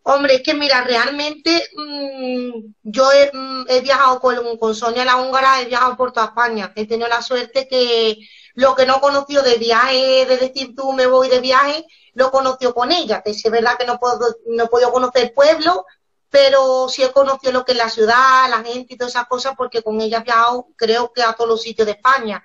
Hombre, 0.02 0.37
es 0.37 0.42
que 0.42 0.54
mira, 0.54 0.83
realmente 0.83 1.69
mm, 1.76 2.73
yo 2.83 3.09
mm, 3.33 3.64
he, 3.69 3.80
viajado 3.80 4.21
con, 4.21 4.57
con, 4.59 4.75
Sonia 4.75 5.04
la 5.04 5.16
húngara, 5.16 5.61
he 5.61 5.66
viajado 5.66 5.97
por 5.97 6.12
toda 6.12 6.26
España. 6.26 6.73
He 6.75 6.87
tenido 6.87 7.09
la 7.09 7.23
suerte 7.23 7.69
que 7.69 8.16
lo 8.54 8.75
que 8.75 8.87
no 8.87 8.97
he 8.97 9.00
conocido 9.00 9.42
de 9.42 9.57
viaje, 9.57 10.26
de 10.26 10.37
decir 10.38 10.75
tú 10.75 10.92
me 10.92 11.07
voy 11.07 11.28
de 11.28 11.40
viaje, 11.40 11.87
lo 12.14 12.30
conoció 12.30 12.75
con 12.75 12.92
ella. 12.92 13.23
Que 13.23 13.30
es 13.30 13.42
verdad 13.50 13.76
que 13.78 13.87
no 13.87 13.99
puedo, 13.99 14.19
no 14.47 14.66
podido 14.69 14.90
conocer 14.90 15.35
pueblo, 15.35 15.85
pero 16.30 16.88
sí 16.88 17.02
he 17.02 17.12
conocido 17.12 17.52
lo 17.52 17.64
que 17.64 17.73
es 17.73 17.78
la 17.78 17.90
ciudad, 17.90 18.49
la 18.49 18.62
gente 18.64 18.95
y 18.95 18.97
todas 18.97 19.14
esas 19.14 19.28
cosas, 19.28 19.54
porque 19.57 19.83
con 19.83 20.00
ella 20.00 20.19
he 20.19 20.25
viajado 20.25 20.69
creo 20.76 21.12
que 21.12 21.23
a 21.23 21.35
todos 21.35 21.50
los 21.50 21.62
sitios 21.62 21.87
de 21.87 21.92
España. 21.92 22.42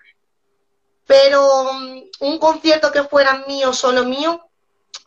Pero 1.07 1.71
mm, 1.73 2.01
un 2.19 2.39
concierto 2.39 2.91
que 2.91 3.03
fuera 3.03 3.45
mío, 3.47 3.71
solo 3.73 4.03
mío, 4.03 4.44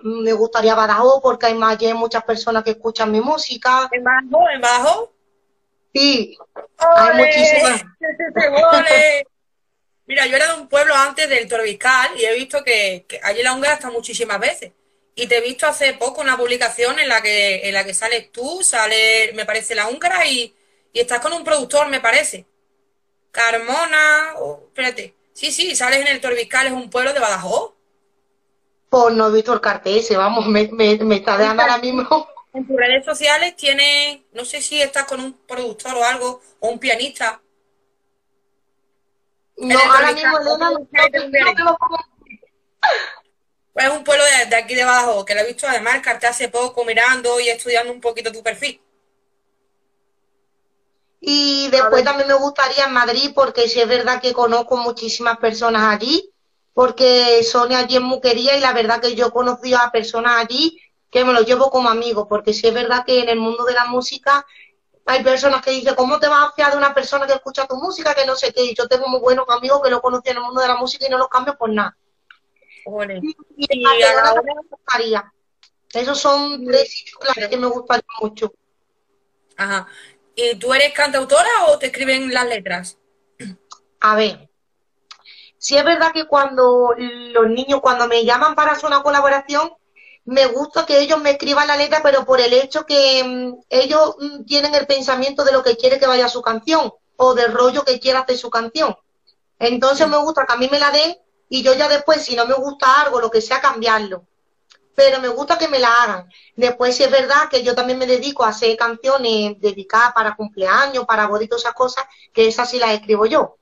me 0.02 0.32
gustaría 0.32 0.74
Badajoz 0.74 1.20
porque 1.22 1.46
hay 1.46 1.54
más, 1.54 1.80
hay 1.80 1.94
muchas 1.94 2.24
personas 2.24 2.62
que 2.62 2.70
escuchan 2.70 3.10
mi 3.10 3.20
música. 3.20 3.88
¿En 3.92 4.04
Bajo? 4.04 4.50
¿En 4.50 4.60
Bajo? 4.60 5.12
Sí, 5.94 6.36
hay 6.78 7.16
muchísimas. 7.16 7.84
Mira, 10.06 10.26
yo 10.26 10.36
era 10.36 10.54
de 10.54 10.60
un 10.60 10.68
pueblo 10.68 10.94
antes 10.94 11.28
del 11.28 11.46
Torviscal 11.46 12.18
y 12.18 12.24
he 12.24 12.34
visto 12.34 12.64
que, 12.64 13.06
allí 13.22 13.42
la 13.42 13.52
Húngara 13.52 13.74
está 13.74 13.90
muchísimas 13.90 14.40
veces. 14.40 14.72
Y 15.14 15.26
te 15.26 15.36
he 15.36 15.40
visto 15.42 15.66
hace 15.66 15.92
poco 15.94 16.22
una 16.22 16.36
publicación 16.36 16.98
en 16.98 17.08
la 17.08 17.20
que, 17.20 17.68
en 17.68 17.74
la 17.74 17.84
que 17.84 17.92
sales 17.92 18.32
tú, 18.32 18.62
sale, 18.62 19.32
me 19.34 19.44
parece, 19.44 19.74
la 19.74 19.88
Húngara 19.88 20.24
y, 20.24 20.54
y 20.92 21.00
estás 21.00 21.20
con 21.20 21.32
un 21.34 21.44
productor, 21.44 21.88
me 21.88 22.00
parece. 22.00 22.46
Carmona, 23.30 24.34
oh, 24.36 24.64
espérate. 24.68 25.14
Sí, 25.34 25.52
sí, 25.52 25.76
sales 25.76 26.00
en 26.00 26.08
el 26.08 26.20
Torviscal, 26.20 26.68
es 26.68 26.72
un 26.72 26.88
pueblo 26.88 27.12
de 27.12 27.20
Badajoz. 27.20 27.74
Pues 28.88 29.14
no 29.14 29.28
he 29.28 29.32
visto 29.32 29.52
el 29.52 29.60
cartel 29.60 29.98
ese, 29.98 30.16
vamos, 30.16 30.46
me, 30.46 30.68
me, 30.68 31.16
está 31.16 31.36
dejando 31.36 31.62
ahora 31.62 31.78
mismo. 31.78 32.28
En 32.54 32.66
tus 32.66 32.76
redes 32.76 33.04
sociales 33.04 33.54
tienes, 33.56 34.20
no 34.32 34.44
sé 34.44 34.62
si 34.62 34.80
estás 34.80 35.04
con 35.04 35.20
un 35.20 35.34
productor 35.34 35.94
o 35.94 36.02
algo, 36.02 36.40
o 36.60 36.68
un 36.70 36.78
pianista. 36.78 37.40
No, 39.58 39.78
ahora 39.78 40.12
mismo 40.12 40.38
Elena 40.38 40.70
no, 40.70 41.78
Pues 43.74 43.86
es 43.86 43.92
un 43.92 44.02
pueblo 44.02 44.24
de, 44.48 44.56
aquí 44.56 44.74
de 44.74 44.82
Badajoz, 44.82 45.26
que 45.26 45.34
lo 45.34 45.42
he 45.42 45.46
visto 45.46 45.68
además 45.68 45.96
el 45.96 46.02
cartel 46.02 46.30
hace 46.30 46.48
poco 46.48 46.84
mirando 46.86 47.38
y 47.38 47.50
estudiando 47.50 47.92
un 47.92 48.00
poquito 48.00 48.32
tu 48.32 48.42
perfil. 48.42 48.80
Y 51.20 51.68
después 51.70 52.02
también 52.02 52.28
me 52.28 52.34
gustaría 52.34 52.86
en 52.86 52.92
Madrid, 52.92 53.32
porque 53.34 53.68
sí 53.68 53.80
es 53.80 53.88
verdad 53.88 54.20
que 54.20 54.32
conozco 54.32 54.76
muchísimas 54.78 55.38
personas 55.38 55.94
allí, 55.94 56.32
porque 56.78 57.42
Sonia 57.42 57.80
allí 57.80 57.96
en 57.96 58.04
Muquería 58.04 58.56
y 58.56 58.60
la 58.60 58.72
verdad 58.72 59.00
que 59.00 59.16
yo 59.16 59.26
he 59.26 59.30
conocido 59.32 59.78
a 59.78 59.90
personas 59.90 60.44
allí 60.44 60.80
que 61.10 61.24
me 61.24 61.32
los 61.32 61.44
llevo 61.44 61.72
como 61.72 61.88
amigos, 61.88 62.26
porque 62.28 62.54
sí 62.54 62.68
es 62.68 62.72
verdad 62.72 63.04
que 63.04 63.18
en 63.18 63.28
el 63.28 63.40
mundo 63.40 63.64
de 63.64 63.72
la 63.72 63.86
música 63.86 64.46
hay 65.04 65.24
personas 65.24 65.60
que 65.60 65.72
dicen, 65.72 65.96
¿cómo 65.96 66.20
te 66.20 66.28
vas 66.28 66.46
a 66.46 66.52
fiar 66.52 66.70
de 66.70 66.78
una 66.78 66.94
persona 66.94 67.26
que 67.26 67.32
escucha 67.32 67.66
tu 67.66 67.74
música? 67.74 68.14
Que 68.14 68.24
no 68.24 68.36
sé 68.36 68.52
qué. 68.52 68.62
Y 68.62 68.76
yo 68.76 68.86
tengo 68.86 69.08
muy 69.08 69.18
buenos 69.18 69.44
amigos 69.48 69.82
que 69.82 69.90
lo 69.90 70.00
conocí 70.00 70.30
en 70.30 70.36
el 70.36 70.44
mundo 70.44 70.60
de 70.60 70.68
la 70.68 70.76
música 70.76 71.04
y 71.04 71.10
no 71.10 71.18
los 71.18 71.26
cambio 71.26 71.58
por 71.58 71.68
nada. 71.68 71.96
Y, 73.22 73.36
y, 73.56 73.78
me 73.80 74.54
gustaría. 74.70 75.32
Esos 75.92 76.20
son 76.20 76.64
tres 76.64 76.92
sitios 76.92 77.48
que 77.50 77.56
me 77.56 77.66
gustaría 77.66 78.06
mucho. 78.20 78.54
Ajá. 79.56 79.88
¿Y 80.36 80.54
tú 80.60 80.72
eres 80.72 80.92
cantautora 80.92 81.50
o 81.70 81.78
te 81.80 81.86
escriben 81.86 82.32
las 82.32 82.46
letras? 82.46 82.98
A 83.98 84.14
ver, 84.14 84.47
si 85.58 85.76
es 85.76 85.84
verdad 85.84 86.12
que 86.12 86.26
cuando 86.26 86.94
los 86.96 87.48
niños, 87.48 87.80
cuando 87.80 88.06
me 88.06 88.24
llaman 88.24 88.54
para 88.54 88.72
hacer 88.72 88.86
una 88.86 89.02
colaboración, 89.02 89.72
me 90.24 90.46
gusta 90.46 90.84
que 90.86 91.00
ellos 91.00 91.20
me 91.20 91.32
escriban 91.32 91.66
la 91.66 91.76
letra, 91.76 92.00
pero 92.02 92.24
por 92.24 92.40
el 92.40 92.52
hecho 92.52 92.84
que 92.84 93.24
mm, 93.24 93.60
ellos 93.70 94.16
mm, 94.18 94.44
tienen 94.44 94.74
el 94.74 94.86
pensamiento 94.86 95.44
de 95.44 95.52
lo 95.52 95.62
que 95.62 95.76
quiere 95.76 95.98
que 95.98 96.06
vaya 96.06 96.28
su 96.28 96.42
canción 96.42 96.92
o 97.16 97.34
del 97.34 97.52
rollo 97.52 97.84
que 97.84 97.98
quiera 97.98 98.20
hacer 98.20 98.36
su 98.36 98.50
canción. 98.50 98.96
Entonces 99.58 100.06
me 100.08 100.18
gusta 100.18 100.46
que 100.46 100.52
a 100.52 100.56
mí 100.56 100.68
me 100.70 100.78
la 100.78 100.90
den 100.90 101.16
y 101.48 101.62
yo 101.62 101.74
ya 101.74 101.88
después, 101.88 102.22
si 102.22 102.36
no 102.36 102.46
me 102.46 102.54
gusta 102.54 103.00
algo, 103.00 103.20
lo 103.20 103.30
que 103.30 103.40
sea, 103.40 103.60
cambiarlo 103.60 104.28
pero 104.98 105.20
me 105.20 105.28
gusta 105.28 105.56
que 105.56 105.68
me 105.68 105.78
la 105.78 105.94
hagan. 105.94 106.28
Después 106.56 106.96
sí 106.96 107.04
es 107.04 107.10
verdad 107.12 107.48
que 107.48 107.62
yo 107.62 107.72
también 107.72 108.00
me 108.00 108.06
dedico 108.06 108.44
a 108.44 108.48
hacer 108.48 108.76
canciones 108.76 109.54
dedicadas 109.60 110.12
para 110.12 110.34
cumpleaños, 110.34 111.06
para 111.06 111.28
bodas 111.28 111.48
esas 111.52 111.72
cosas, 111.72 112.04
que 112.32 112.48
esas 112.48 112.68
sí 112.68 112.80
las 112.80 112.90
escribo 112.90 113.24
yo. 113.24 113.58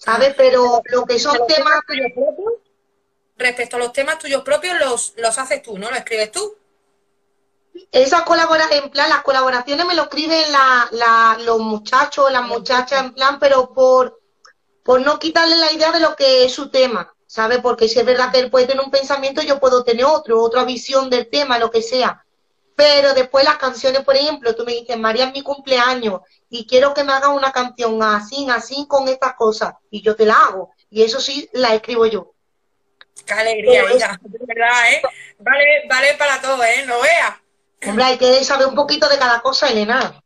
¿Sabes? 0.00 0.34
Pero 0.34 0.82
lo 0.86 1.04
que 1.04 1.18
son 1.18 1.46
temas... 1.46 1.80
propios, 1.86 2.54
respecto 3.36 3.76
a 3.76 3.78
los 3.78 3.92
temas 3.92 4.18
tuyos 4.18 4.42
propios, 4.42 4.78
los, 4.80 5.14
los 5.16 5.38
haces 5.38 5.62
tú, 5.62 5.78
¿no? 5.78 5.90
¿Lo 5.90 5.96
escribes 5.96 6.32
tú? 6.32 6.56
Esas 7.92 8.22
colaboraciones, 8.22 8.84
en 8.84 8.90
plan, 8.90 9.10
las 9.10 9.22
colaboraciones 9.22 9.86
me 9.86 9.94
lo 9.94 10.04
escriben 10.04 10.50
la, 10.50 10.88
la, 10.92 11.38
los 11.44 11.58
muchachos, 11.58 12.32
las 12.32 12.46
muchachas, 12.46 13.02
en 13.02 13.14
plan, 13.14 13.38
pero 13.38 13.72
por, 13.74 14.20
por 14.82 15.00
no 15.02 15.18
quitarle 15.18 15.56
la 15.56 15.72
idea 15.72 15.92
de 15.92 16.00
lo 16.00 16.16
que 16.16 16.44
es 16.44 16.52
su 16.52 16.70
tema. 16.70 17.14
¿sabe? 17.26 17.60
Porque 17.60 17.88
si 17.88 18.00
es 18.00 18.04
verdad 18.04 18.32
que 18.32 18.40
él 18.40 18.50
puede 18.50 18.66
tener 18.66 18.84
un 18.84 18.90
pensamiento, 18.90 19.40
yo 19.42 19.60
puedo 19.60 19.84
tener 19.84 20.04
otro, 20.04 20.42
otra 20.42 20.64
visión 20.64 21.08
del 21.10 21.28
tema, 21.28 21.60
lo 21.60 21.70
que 21.70 21.82
sea. 21.82 22.24
Pero 22.80 23.12
después 23.12 23.44
las 23.44 23.58
canciones, 23.58 24.02
por 24.04 24.16
ejemplo, 24.16 24.54
tú 24.54 24.64
me 24.64 24.72
dices, 24.72 24.96
María 24.96 25.26
es 25.26 25.32
mi 25.34 25.42
cumpleaños 25.42 26.22
y 26.48 26.66
quiero 26.66 26.94
que 26.94 27.04
me 27.04 27.12
haga 27.12 27.28
una 27.28 27.52
canción 27.52 28.02
así, 28.02 28.48
así, 28.50 28.86
con 28.88 29.06
estas 29.06 29.34
cosas, 29.34 29.74
y 29.90 30.00
yo 30.00 30.16
te 30.16 30.24
la 30.24 30.34
hago. 30.34 30.72
Y 30.88 31.02
eso 31.02 31.20
sí, 31.20 31.46
la 31.52 31.74
escribo 31.74 32.06
yo. 32.06 32.32
Qué 33.26 33.34
alegría, 33.34 33.84
hija, 33.94 34.18
de 34.22 34.38
verdad, 34.46 34.92
¿eh? 34.92 35.02
Vale, 35.38 35.82
vale 35.90 36.14
para 36.14 36.40
todo, 36.40 36.64
¿eh? 36.64 36.86
No 36.86 37.02
veas. 37.02 37.34
Hombre, 37.86 38.04
hay 38.04 38.16
que 38.16 38.42
saber 38.44 38.66
un 38.66 38.74
poquito 38.74 39.10
de 39.10 39.18
cada 39.18 39.42
cosa, 39.42 39.68
Elena. 39.68 40.22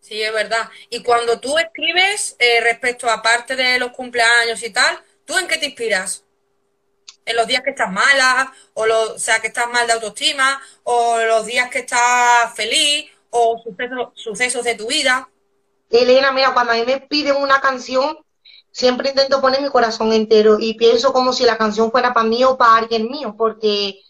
Sí, 0.00 0.20
es 0.20 0.32
verdad. 0.32 0.68
Y 0.88 1.04
cuando 1.04 1.38
tú 1.38 1.56
escribes 1.56 2.34
eh, 2.40 2.60
respecto 2.62 3.08
a 3.08 3.22
parte 3.22 3.54
de 3.54 3.78
los 3.78 3.92
cumpleaños 3.92 4.60
y 4.64 4.70
tal, 4.70 5.00
¿Tú 5.30 5.38
en 5.38 5.46
qué 5.46 5.58
te 5.58 5.66
inspiras? 5.66 6.24
¿En 7.24 7.36
los 7.36 7.46
días 7.46 7.62
que 7.62 7.70
estás 7.70 7.90
mala? 7.92 8.52
O, 8.74 8.84
o 8.84 9.18
sea, 9.18 9.40
que 9.40 9.48
estás 9.48 9.68
mal 9.70 9.86
de 9.86 9.92
autoestima? 9.92 10.60
¿O 10.84 11.18
los 11.18 11.46
días 11.46 11.70
que 11.70 11.80
estás 11.80 12.54
feliz? 12.54 13.10
¿O 13.30 13.62
sucesos, 14.14 14.64
de 14.64 14.74
tu 14.74 14.88
vida? 14.88 15.28
Elena, 15.90 16.32
mira, 16.32 16.52
cuando 16.52 16.72
a 16.72 16.76
mí 16.76 16.84
me 16.84 17.00
piden 17.00 17.36
una 17.36 17.60
canción, 17.60 18.18
siempre 18.70 19.10
intento 19.10 19.40
poner 19.40 19.60
mi 19.60 19.68
corazón 19.68 20.12
entero 20.12 20.56
y 20.58 20.74
pienso 20.74 21.12
como 21.12 21.32
si 21.32 21.44
la 21.44 21.58
canción 21.58 21.90
fuera 21.90 22.12
para 22.12 22.26
mí 22.26 22.42
o 22.44 22.56
para 22.56 22.76
alguien 22.76 23.08
mío, 23.10 23.34
porque 23.36 24.00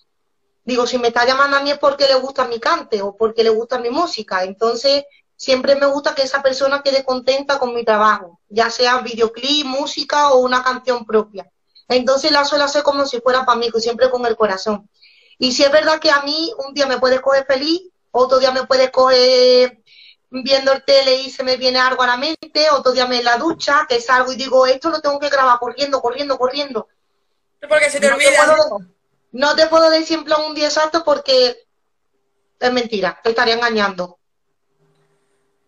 digo, 0.65 0.87
si 0.87 0.99
me 0.99 1.09
está 1.09 1.27
llamando 1.27 1.57
a 1.57 1.63
mí 1.63 1.71
es 1.71 1.79
porque 1.79 2.07
le 2.07 2.15
gusta 2.17 2.47
mi 2.47 2.61
cante 2.61 3.03
o 3.03 3.17
porque 3.17 3.43
le 3.43 3.51
gusta 3.51 3.79
mi 3.79 3.91
música. 3.91 4.45
Entonces, 4.45 5.05
siempre 5.37 5.75
me 5.75 5.87
gusta 5.87 6.15
que 6.15 6.23
esa 6.23 6.43
persona 6.43 6.83
quede 6.83 7.05
contenta 7.05 7.59
con 7.59 7.75
mi 7.75 7.85
trabajo, 7.85 8.41
ya 8.49 8.71
sea 8.71 8.99
videoclip, 8.99 9.67
música 9.67 10.33
o 10.33 10.41
una 10.41 10.63
canción 10.63 11.05
propia. 11.07 11.51
Entonces 11.91 12.31
la 12.31 12.45
suelo 12.45 12.65
hacer 12.65 12.85
como 12.85 13.05
si 13.05 13.21
fuera 13.21 13.45
para 13.45 13.59
mí, 13.59 13.69
siempre 13.79 14.09
con 14.11 14.25
el 14.25 14.37
corazón. 14.37 14.89
Y 15.39 15.53
si 15.53 15.65
es 15.65 15.73
verdad 15.73 15.99
que 15.99 16.11
a 16.11 16.23
mí 16.23 16.53
un 16.65 16.73
día 16.73 16.87
me 16.87 16.99
puede 16.99 17.21
coger 17.21 17.45
feliz, 17.47 17.83
otro 18.13 18.39
día 18.39 18.53
me 18.53 18.65
puede 18.65 18.93
coger 18.93 19.79
viendo 20.31 20.73
el 20.73 20.85
tele 20.85 21.17
y 21.17 21.31
se 21.31 21.43
me 21.43 21.57
viene 21.57 21.81
algo 21.81 22.03
a 22.05 22.07
la 22.07 22.17
mente, 22.17 22.71
otro 22.71 22.93
día 22.93 23.07
me 23.07 23.19
en 23.19 23.25
la 23.25 23.39
ducha, 23.39 23.87
que 23.89 24.01
salgo 24.01 24.31
y 24.31 24.37
digo, 24.37 24.67
esto 24.67 24.89
lo 24.89 25.01
tengo 25.01 25.19
que 25.19 25.29
grabar 25.29 25.59
corriendo, 25.59 26.01
corriendo, 26.01 26.39
corriendo. 26.39 26.89
Porque 27.69 27.91
se 27.91 27.99
te 27.99 28.09
no 28.09 28.15
olvida. 28.15 28.31
Te 28.31 28.37
puedo, 28.37 28.81
no 29.33 29.57
te 29.57 29.67
puedo 29.67 29.91
decir 29.91 30.19
en 30.19 30.25
plan 30.25 30.43
un 30.47 30.55
día 30.55 30.69
exacto 30.69 31.03
porque 31.03 31.67
es 32.61 32.73
mentira, 32.73 33.19
te 33.21 33.31
estaría 33.31 33.55
engañando. 33.55 34.17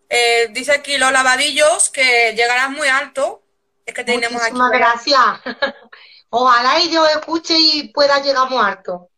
Eh, 0.07 0.47
dice 0.51 0.71
aquí 0.71 0.97
los 0.97 1.11
lavadillos 1.11 1.89
que 1.89 2.33
llegarás 2.33 2.69
muy 2.69 2.87
alto. 2.87 3.41
Es 3.85 3.93
que 3.93 4.05
tenemos 4.05 4.41
Muchísimas 4.41 4.71
gracias. 4.71 5.19
Ojalá 6.35 6.79
y 6.79 6.89
yo 6.89 7.05
escuche 7.07 7.55
y 7.57 7.89
pueda 7.89 8.19
llegar 8.19 8.49
muy 8.49 8.63
alto. 8.63 9.09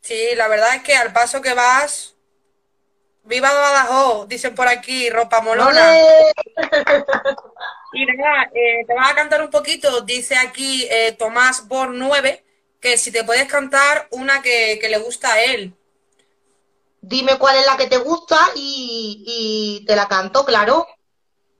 Sí, 0.00 0.34
la 0.36 0.48
verdad 0.48 0.76
es 0.76 0.82
que 0.82 0.94
al 0.94 1.12
paso 1.12 1.42
que 1.42 1.54
vas, 1.54 2.14
viva 3.24 3.52
Badajoz, 3.52 4.28
dicen 4.28 4.54
por 4.54 4.68
aquí, 4.68 5.10
ropa 5.10 5.40
molona. 5.40 5.98
y 7.92 8.06
nada, 8.06 8.50
eh, 8.54 8.84
te 8.86 8.94
vas 8.94 9.10
a 9.10 9.14
cantar 9.14 9.42
un 9.42 9.50
poquito, 9.50 10.02
dice 10.02 10.36
aquí 10.36 10.86
eh, 10.90 11.16
Tomás 11.18 11.66
Born 11.66 11.98
9, 11.98 12.44
que 12.80 12.96
si 12.96 13.10
te 13.10 13.24
puedes 13.24 13.48
cantar 13.48 14.06
una 14.10 14.40
que, 14.42 14.78
que 14.80 14.88
le 14.88 14.98
gusta 14.98 15.32
a 15.32 15.40
él 15.42 15.74
dime 17.06 17.38
cuál 17.38 17.56
es 17.56 17.66
la 17.66 17.76
que 17.76 17.86
te 17.86 17.98
gusta 17.98 18.38
y, 18.54 19.84
te 19.86 19.96
la 19.96 20.08
canto, 20.08 20.44
claro. 20.44 20.86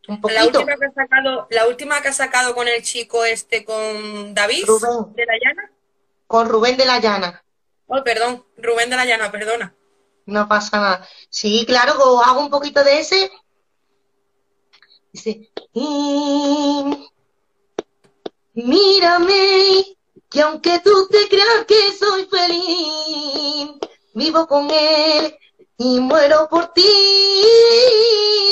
Un 0.09 0.21
poquito. 0.21 0.41
La 0.41 0.47
última, 0.47 0.77
que 0.77 0.85
ha 0.87 0.93
sacado, 0.93 1.47
la 1.51 1.67
última 1.67 2.03
que 2.03 2.09
ha 2.09 2.13
sacado 2.13 2.55
con 2.55 2.69
el 2.69 2.83
chico 2.83 3.25
este, 3.25 3.65
con 3.65 4.35
David 4.35 4.65
Rubén. 4.67 5.15
de 5.15 5.27
la 5.27 5.35
Llana. 5.43 5.71
Con 6.27 6.49
Rubén 6.49 6.77
de 6.77 6.85
la 6.85 6.99
Llana. 7.01 7.45
Oh, 7.87 8.03
perdón, 8.03 8.45
Rubén 8.57 8.91
de 8.91 8.97
la 8.97 9.05
Llana, 9.05 9.31
perdona. 9.31 9.75
No 10.27 10.49
pasa 10.49 10.79
nada. 10.79 11.09
Sí, 11.31 11.65
claro, 11.67 11.93
hago 12.25 12.41
un 12.41 12.51
poquito 12.51 12.83
de 12.83 13.01
ese. 13.01 13.31
Dice, 15.13 15.51
mírame, 18.55 19.97
que 20.29 20.43
aunque 20.43 20.81
tú 20.81 21.09
te 21.09 21.29
creas 21.29 21.65
que 21.67 21.93
soy 21.97 22.27
feliz, 22.27 23.71
vivo 24.15 24.47
con 24.47 24.69
él 24.71 25.37
y 25.79 26.01
muero 26.01 26.49
por 26.49 26.73
ti. 26.73 26.85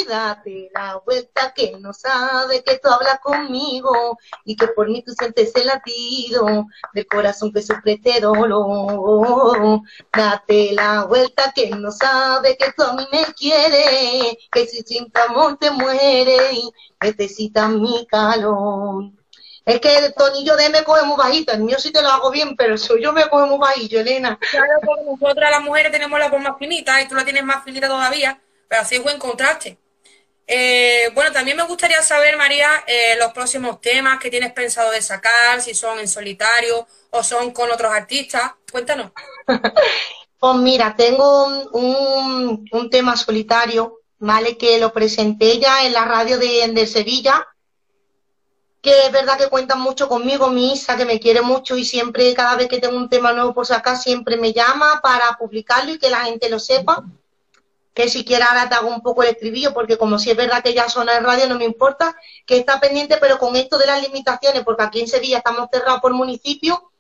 Date 0.07 0.71
la 0.75 1.01
vuelta 1.05 1.53
que 1.55 1.77
no 1.79 1.93
sabe 1.93 2.63
que 2.63 2.79
tú 2.79 2.89
hablas 2.89 3.21
conmigo 3.21 4.19
y 4.45 4.55
que 4.55 4.69
por 4.69 4.89
mí 4.89 5.03
tú 5.03 5.13
sientes 5.13 5.55
el 5.57 5.67
latido 5.67 6.67
del 6.93 7.07
corazón 7.07 7.53
que 7.53 7.63
sufre 7.63 7.95
este 7.95 8.21
dolor. 8.21 9.81
Date 10.13 10.73
la 10.73 11.05
vuelta 11.05 11.53
que 11.55 11.71
no 11.71 11.91
sabe 11.91 12.57
que 12.59 12.73
tú 12.77 12.83
a 12.83 12.93
mí 12.95 13.07
me 13.11 13.25
quieres, 13.35 14.37
que 14.53 14.67
si 14.67 14.83
sin 14.83 15.11
tu 15.11 15.21
amor 15.21 15.57
te 15.59 15.71
muere, 15.71 16.39
necesitas 17.01 17.71
mi 17.71 18.07
calor. 18.07 19.11
Es 19.65 19.81
que 19.81 19.97
el 19.97 20.13
tonillo 20.13 20.57
de 20.57 20.69
me 20.69 20.85
coge 20.85 21.05
muy 21.05 21.17
bajito, 21.17 21.53
el 21.53 21.61
mío 21.61 21.79
sí 21.79 21.91
te 21.91 22.03
lo 22.03 22.09
hago 22.11 22.31
bien, 22.31 22.55
pero 22.55 22.75
el 22.75 22.79
suyo 22.79 23.13
me 23.13 23.27
coge 23.29 23.47
muy 23.47 23.59
bajito, 23.59 23.99
Elena. 23.99 24.39
Claro, 24.51 24.67
porque 24.85 25.05
nosotras 25.05 25.51
las 25.51 25.63
mujeres 25.63 25.91
tenemos 25.91 26.19
la 26.19 26.29
voz 26.29 26.41
más 26.41 26.59
finita 26.59 27.01
y 27.01 27.09
tú 27.09 27.15
la 27.15 27.25
tienes 27.25 27.45
más 27.45 27.65
finita 27.65 27.89
todavía, 27.89 28.39
pero 28.69 28.83
así 28.83 28.97
es 28.97 29.03
buen 29.03 29.19
contraste. 29.19 29.79
Eh, 30.47 31.11
bueno, 31.15 31.33
también 31.33 31.57
me 31.57 31.63
gustaría 31.63 32.03
saber, 32.03 32.37
María, 32.37 32.85
eh, 32.87 33.17
los 33.19 33.33
próximos 33.33 33.81
temas 33.81 34.19
que 34.21 34.31
tienes 34.31 34.53
pensado 34.53 34.91
de 34.91 35.01
sacar, 35.01 35.63
si 35.63 35.75
son 35.75 35.99
en 35.99 36.09
solitario 36.09 36.87
o 37.11 37.23
son 37.23 37.51
con 37.53 37.71
otros 37.71 37.91
artistas. 37.91 38.53
Cuéntanos. 38.71 39.13
pues 40.39 40.57
mira, 40.57 40.95
tengo 40.95 41.47
un, 41.73 42.69
un, 42.71 42.91
tema 42.91 43.17
solitario, 43.17 44.01
¿vale? 44.19 44.59
Que 44.59 44.79
lo 44.79 44.93
presenté 44.93 45.59
ya 45.59 45.87
en 45.87 45.95
la 45.95 46.05
radio 46.05 46.37
de, 46.37 46.69
de 46.71 46.87
Sevilla 46.87 47.47
que 48.85 49.07
es 49.07 49.11
verdad 49.11 49.39
que 49.39 49.49
cuentan 49.49 49.81
mucho 49.81 50.09
conmigo, 50.09 50.51
mi 50.51 50.75
Isa, 50.75 50.95
que 50.95 51.07
me 51.07 51.19
quiere 51.19 51.41
mucho 51.41 51.75
y 51.75 51.87
siempre, 51.87 52.35
cada 52.35 52.55
vez 52.55 52.69
que 52.69 52.81
tengo 52.81 52.99
un 52.99 53.09
tema 53.09 53.33
nuevo 53.33 53.55
por 53.55 53.65
sacar, 53.65 53.97
siempre 53.97 54.37
me 54.37 54.53
llama 54.53 55.01
para 55.03 55.39
publicarlo 55.39 55.95
y 55.95 55.99
que 55.99 56.11
la 56.11 56.27
gente 56.27 56.51
lo 56.51 56.61
sepa. 56.61 57.03
Que 57.95 58.11
si 58.11 58.27
quiera 58.27 58.45
ahora 58.45 58.69
te 58.69 58.75
hago 58.75 58.89
un 58.89 59.01
poco 59.01 59.23
el 59.23 59.31
estribillo, 59.31 59.73
porque 59.73 59.97
como 59.97 60.19
si 60.19 60.31
es 60.31 60.37
verdad 60.37 60.63
que 60.63 60.75
ya 60.75 60.91
suena 60.91 61.17
en 61.17 61.25
radio, 61.25 61.49
no 61.49 61.57
me 61.57 61.65
importa, 61.65 62.15
que 62.45 62.59
está 62.59 62.79
pendiente, 62.79 63.17
pero 63.19 63.39
con 63.39 63.57
esto 63.57 63.79
de 63.79 63.87
las 63.87 64.03
limitaciones, 64.03 64.63
porque 64.65 64.83
aquí 64.83 65.01
en 65.01 65.09
Sevilla 65.09 65.39
estamos 65.39 65.69
cerrados 65.73 66.03
por 66.03 66.13
municipio, 66.13 66.91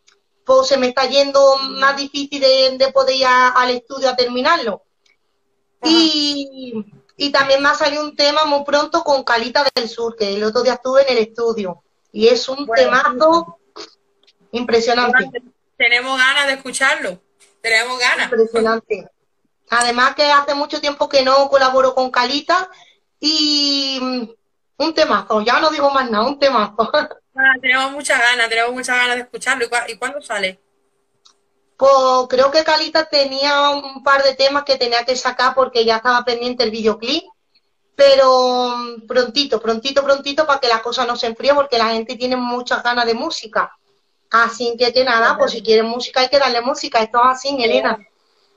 pues 0.46 0.68
se 0.68 0.78
me 0.78 0.88
está 0.88 1.04
yendo 1.04 1.58
más 1.58 1.98
difícil 1.98 2.40
de, 2.40 2.90
poder 2.94 3.16
ir 3.16 3.26
al 3.26 3.70
estudio 3.70 4.08
a 4.08 4.16
terminarlo. 4.16 4.84
Y 5.82 6.82
y 7.16 7.30
también 7.30 7.62
me 7.62 7.68
ha 7.68 7.74
salido 7.74 8.02
un 8.02 8.16
tema 8.16 8.44
muy 8.44 8.64
pronto 8.64 9.02
con 9.04 9.22
Calita 9.24 9.64
del 9.74 9.88
Sur, 9.88 10.16
que 10.16 10.34
el 10.34 10.44
otro 10.44 10.62
día 10.62 10.74
estuve 10.74 11.02
en 11.02 11.16
el 11.16 11.22
estudio. 11.24 11.82
Y 12.12 12.28
es 12.28 12.48
un 12.48 12.66
temazo 12.66 13.58
impresionante. 14.52 15.42
Tenemos 15.76 16.18
ganas 16.18 16.46
de 16.46 16.52
escucharlo. 16.54 17.20
Tenemos 17.60 17.98
ganas. 17.98 18.30
Impresionante. 18.30 19.08
Además 19.70 20.14
que 20.14 20.24
hace 20.24 20.54
mucho 20.54 20.80
tiempo 20.80 21.08
que 21.08 21.22
no 21.22 21.48
colaboro 21.48 21.94
con 21.94 22.10
Calita 22.10 22.68
y 23.18 23.98
mm, 24.00 24.28
un 24.76 24.94
temazo, 24.94 25.40
ya 25.42 25.60
no 25.60 25.70
digo 25.70 25.90
más 25.90 26.10
nada, 26.10 26.26
un 26.26 26.38
temazo. 26.38 26.90
Ah, 27.36 27.54
tenemos 27.60 27.90
muchas 27.90 28.20
ganas, 28.20 28.48
tenemos 28.48 28.72
muchas 28.72 28.96
ganas 28.96 29.16
de 29.16 29.22
escucharlo. 29.22 29.66
¿Y, 29.88 29.96
cuándo 29.96 30.22
sale? 30.22 30.60
Pues 31.76 31.92
creo 32.28 32.50
que 32.50 32.64
Calita 32.64 33.06
tenía 33.06 33.70
un 33.70 34.02
par 34.02 34.22
de 34.22 34.34
temas 34.34 34.64
que 34.64 34.76
tenía 34.76 35.04
que 35.04 35.16
sacar 35.16 35.54
porque 35.54 35.84
ya 35.84 35.96
estaba 35.96 36.24
pendiente 36.24 36.62
el 36.62 36.70
videoclip, 36.70 37.24
pero 37.96 38.76
mm, 38.76 39.06
prontito, 39.06 39.60
prontito, 39.60 40.04
prontito 40.04 40.46
para 40.46 40.60
que 40.60 40.68
la 40.68 40.82
cosa 40.82 41.04
no 41.04 41.16
se 41.16 41.26
enfríe 41.26 41.54
porque 41.54 41.78
la 41.78 41.90
gente 41.90 42.16
tiene 42.16 42.36
muchas 42.36 42.82
ganas 42.82 43.06
de 43.06 43.14
música. 43.14 43.76
Así 44.30 44.74
que, 44.78 44.92
que 44.92 45.04
nada, 45.04 45.36
pues 45.36 45.52
si 45.52 45.62
quieren 45.62 45.86
música 45.86 46.20
hay 46.20 46.28
que 46.28 46.38
darle 46.38 46.60
música, 46.60 47.00
esto 47.00 47.18
es 47.18 47.36
así, 47.36 47.56
Elena. 47.62 47.98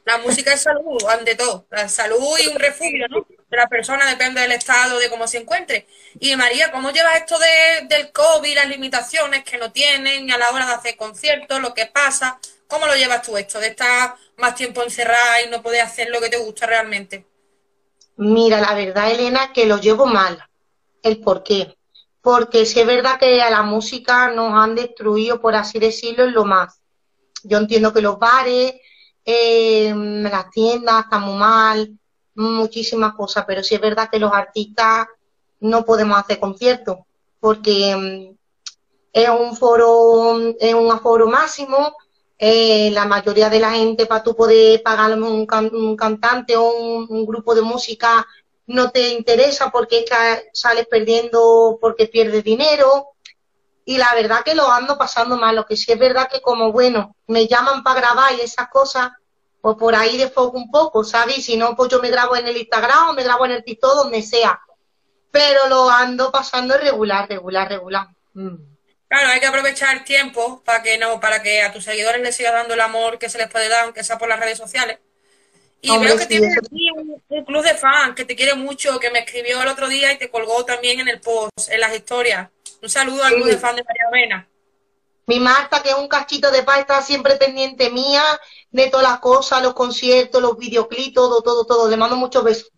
La 0.05 0.19
música 0.19 0.53
es 0.53 0.61
salud, 0.61 0.97
ante 1.09 1.35
todo, 1.35 1.67
la 1.69 1.89
salud 1.89 2.37
y 2.41 2.47
un 2.47 2.57
refugio, 2.57 3.07
¿no? 3.09 3.27
De 3.49 3.57
la 3.57 3.67
persona 3.67 4.09
depende 4.09 4.39
del 4.39 4.53
estado, 4.53 4.99
de 4.99 5.09
cómo 5.09 5.27
se 5.27 5.39
encuentre. 5.39 5.85
Y 6.19 6.35
María, 6.35 6.71
¿cómo 6.71 6.91
llevas 6.91 7.17
esto 7.17 7.37
de, 7.37 7.87
del 7.89 8.11
COVID, 8.13 8.55
las 8.55 8.69
limitaciones 8.69 9.43
que 9.43 9.57
no 9.57 9.71
tienen 9.71 10.31
a 10.31 10.37
la 10.37 10.49
hora 10.51 10.65
de 10.65 10.73
hacer 10.73 10.95
conciertos, 10.95 11.59
lo 11.59 11.73
que 11.73 11.87
pasa? 11.87 12.39
¿Cómo 12.67 12.85
lo 12.85 12.95
llevas 12.95 13.21
tú 13.21 13.37
esto 13.37 13.59
de 13.59 13.67
estar 13.67 14.15
más 14.37 14.55
tiempo 14.55 14.83
encerrada 14.83 15.41
y 15.41 15.49
no 15.49 15.61
poder 15.61 15.81
hacer 15.81 16.09
lo 16.09 16.19
que 16.19 16.29
te 16.29 16.37
gusta 16.37 16.65
realmente? 16.65 17.25
Mira, 18.17 18.59
la 18.59 18.73
verdad, 18.73 19.11
Elena, 19.11 19.53
que 19.53 19.65
lo 19.65 19.77
llevo 19.77 20.05
mal. 20.05 20.43
¿El 21.01 21.19
por 21.21 21.43
qué? 21.43 21.77
Porque 22.21 22.65
si 22.65 22.79
es 22.79 22.87
verdad 22.87 23.19
que 23.19 23.41
a 23.41 23.49
la 23.49 23.63
música 23.63 24.29
nos 24.31 24.53
han 24.53 24.75
destruido, 24.75 25.39
por 25.39 25.55
así 25.55 25.79
decirlo, 25.79 26.25
en 26.25 26.33
lo 26.33 26.43
más. 26.43 26.81
Yo 27.43 27.57
entiendo 27.57 27.93
que 27.93 28.01
los 28.01 28.19
bares, 28.19 28.73
eh, 29.23 29.93
las 29.95 30.49
tiendas 30.49 31.03
están 31.03 31.21
muy 31.21 31.37
mal, 31.37 31.97
muchísimas 32.35 33.13
cosas, 33.13 33.45
pero 33.45 33.63
si 33.63 33.75
es 33.75 33.81
verdad 33.81 34.09
que 34.11 34.19
los 34.19 34.33
artistas 34.33 35.07
no 35.59 35.85
podemos 35.85 36.17
hacer 36.17 36.39
conciertos 36.39 36.97
porque 37.39 37.95
mm, 37.95 38.35
es 39.13 39.29
un 39.29 39.55
foro, 39.55 40.55
es 40.59 40.73
un 40.73 40.91
aforo 40.91 41.27
máximo, 41.27 41.95
eh, 42.39 42.91
la 42.91 43.05
mayoría 43.05 43.49
de 43.49 43.59
la 43.59 43.71
gente 43.71 44.05
para 44.05 44.23
tú 44.23 44.35
poder 44.35 44.83
pagar 44.83 45.13
un, 45.13 45.47
un 45.71 45.95
cantante 45.97 46.55
o 46.55 46.69
un, 46.69 47.25
grupo 47.25 47.55
de 47.55 47.63
música 47.63 48.25
no 48.67 48.91
te 48.91 49.09
interesa 49.09 49.71
porque 49.71 50.05
sales 50.53 50.87
perdiendo 50.87 51.79
porque 51.81 52.07
pierdes 52.07 52.43
dinero 52.43 53.07
y 53.85 53.97
la 53.97 54.13
verdad 54.13 54.43
que 54.43 54.53
lo 54.53 54.69
ando 54.69 54.97
pasando 54.97 55.37
mal, 55.37 55.55
lo 55.55 55.65
que 55.65 55.77
sí 55.77 55.91
es 55.91 55.97
verdad 55.97 56.29
que 56.29 56.41
como 56.41 56.71
bueno, 56.71 57.15
me 57.25 57.47
llaman 57.47 57.83
para 57.83 58.01
grabar 58.01 58.33
y 58.35 58.41
esas 58.41 58.67
cosas, 58.67 59.11
pues 59.61 59.77
por 59.77 59.95
ahí 59.95 60.17
de 60.17 60.29
foco 60.29 60.57
un 60.57 60.69
poco, 60.69 61.05
¿sabes? 61.05 61.45
Si 61.45 61.55
no, 61.55 61.75
pues 61.75 61.89
yo 61.89 62.01
me 62.01 62.11
grabo 62.11 62.35
en 62.35 62.47
el 62.47 62.57
Instagram 62.57 63.09
o 63.09 63.13
me 63.13 63.23
grabo 63.23 63.45
en 63.45 63.51
el 63.51 63.63
TikTok, 63.63 63.95
donde 63.95 64.21
sea. 64.21 64.59
Pero 65.31 65.67
lo 65.69 65.89
ando 65.89 66.31
pasando 66.31 66.77
regular, 66.77 67.29
regular, 67.29 67.69
regular. 67.69 68.07
Mm. 68.33 68.76
Claro, 69.07 69.29
hay 69.29 69.39
que 69.39 69.45
aprovechar 69.45 69.95
el 69.95 70.03
tiempo 70.03 70.61
para 70.65 70.83
que 70.83 70.97
no, 70.97 71.19
para 71.19 71.41
que 71.41 71.61
a 71.61 71.71
tus 71.71 71.85
seguidores 71.85 72.21
les 72.21 72.35
sigas 72.35 72.53
dando 72.53 72.73
el 72.73 72.81
amor 72.81 73.17
que 73.17 73.29
se 73.29 73.37
les 73.37 73.47
puede 73.47 73.69
dar, 73.69 73.85
aunque 73.85 74.03
sea 74.03 74.17
por 74.17 74.27
las 74.27 74.39
redes 74.39 74.57
sociales. 74.57 74.99
Y 75.81 75.97
veo 75.99 76.17
que 76.17 76.25
tienes 76.25 76.57
aquí 76.57 76.89
un, 76.91 77.45
club 77.45 77.63
de 77.63 77.75
fans 77.75 78.15
que 78.15 78.25
te 78.25 78.35
quiere 78.35 78.55
mucho, 78.55 78.99
que 78.99 79.11
me 79.11 79.19
escribió 79.19 79.61
el 79.61 79.67
otro 79.67 79.87
día 79.87 80.11
y 80.11 80.17
te 80.17 80.29
colgó 80.29 80.65
también 80.65 80.99
en 80.99 81.07
el 81.07 81.21
post, 81.21 81.69
en 81.69 81.79
las 81.79 81.95
historias. 81.95 82.49
Un 82.81 82.89
saludo 82.89 83.23
al 83.23 83.35
club 83.35 83.47
de 83.47 83.57
fans 83.57 83.77
de 83.77 83.83
María 83.83 84.09
Vena. 84.11 84.49
Mi 85.27 85.39
Marta, 85.39 85.83
que 85.83 85.89
es 85.89 85.95
un 85.95 86.07
cachito 86.07 86.51
de 86.51 86.63
paz, 86.63 86.79
está 86.79 87.01
siempre 87.01 87.35
pendiente 87.35 87.89
mía 87.89 88.23
de 88.71 88.89
todas 88.89 89.09
las 89.09 89.19
cosas, 89.19 89.61
los 89.61 89.73
conciertos, 89.73 90.41
los 90.41 90.57
videoclips, 90.57 91.13
todo, 91.13 91.41
todo, 91.41 91.65
todo. 91.65 91.89
Le 91.89 91.97
mando 91.97 92.15
muchos 92.15 92.43
besos. 92.43 92.71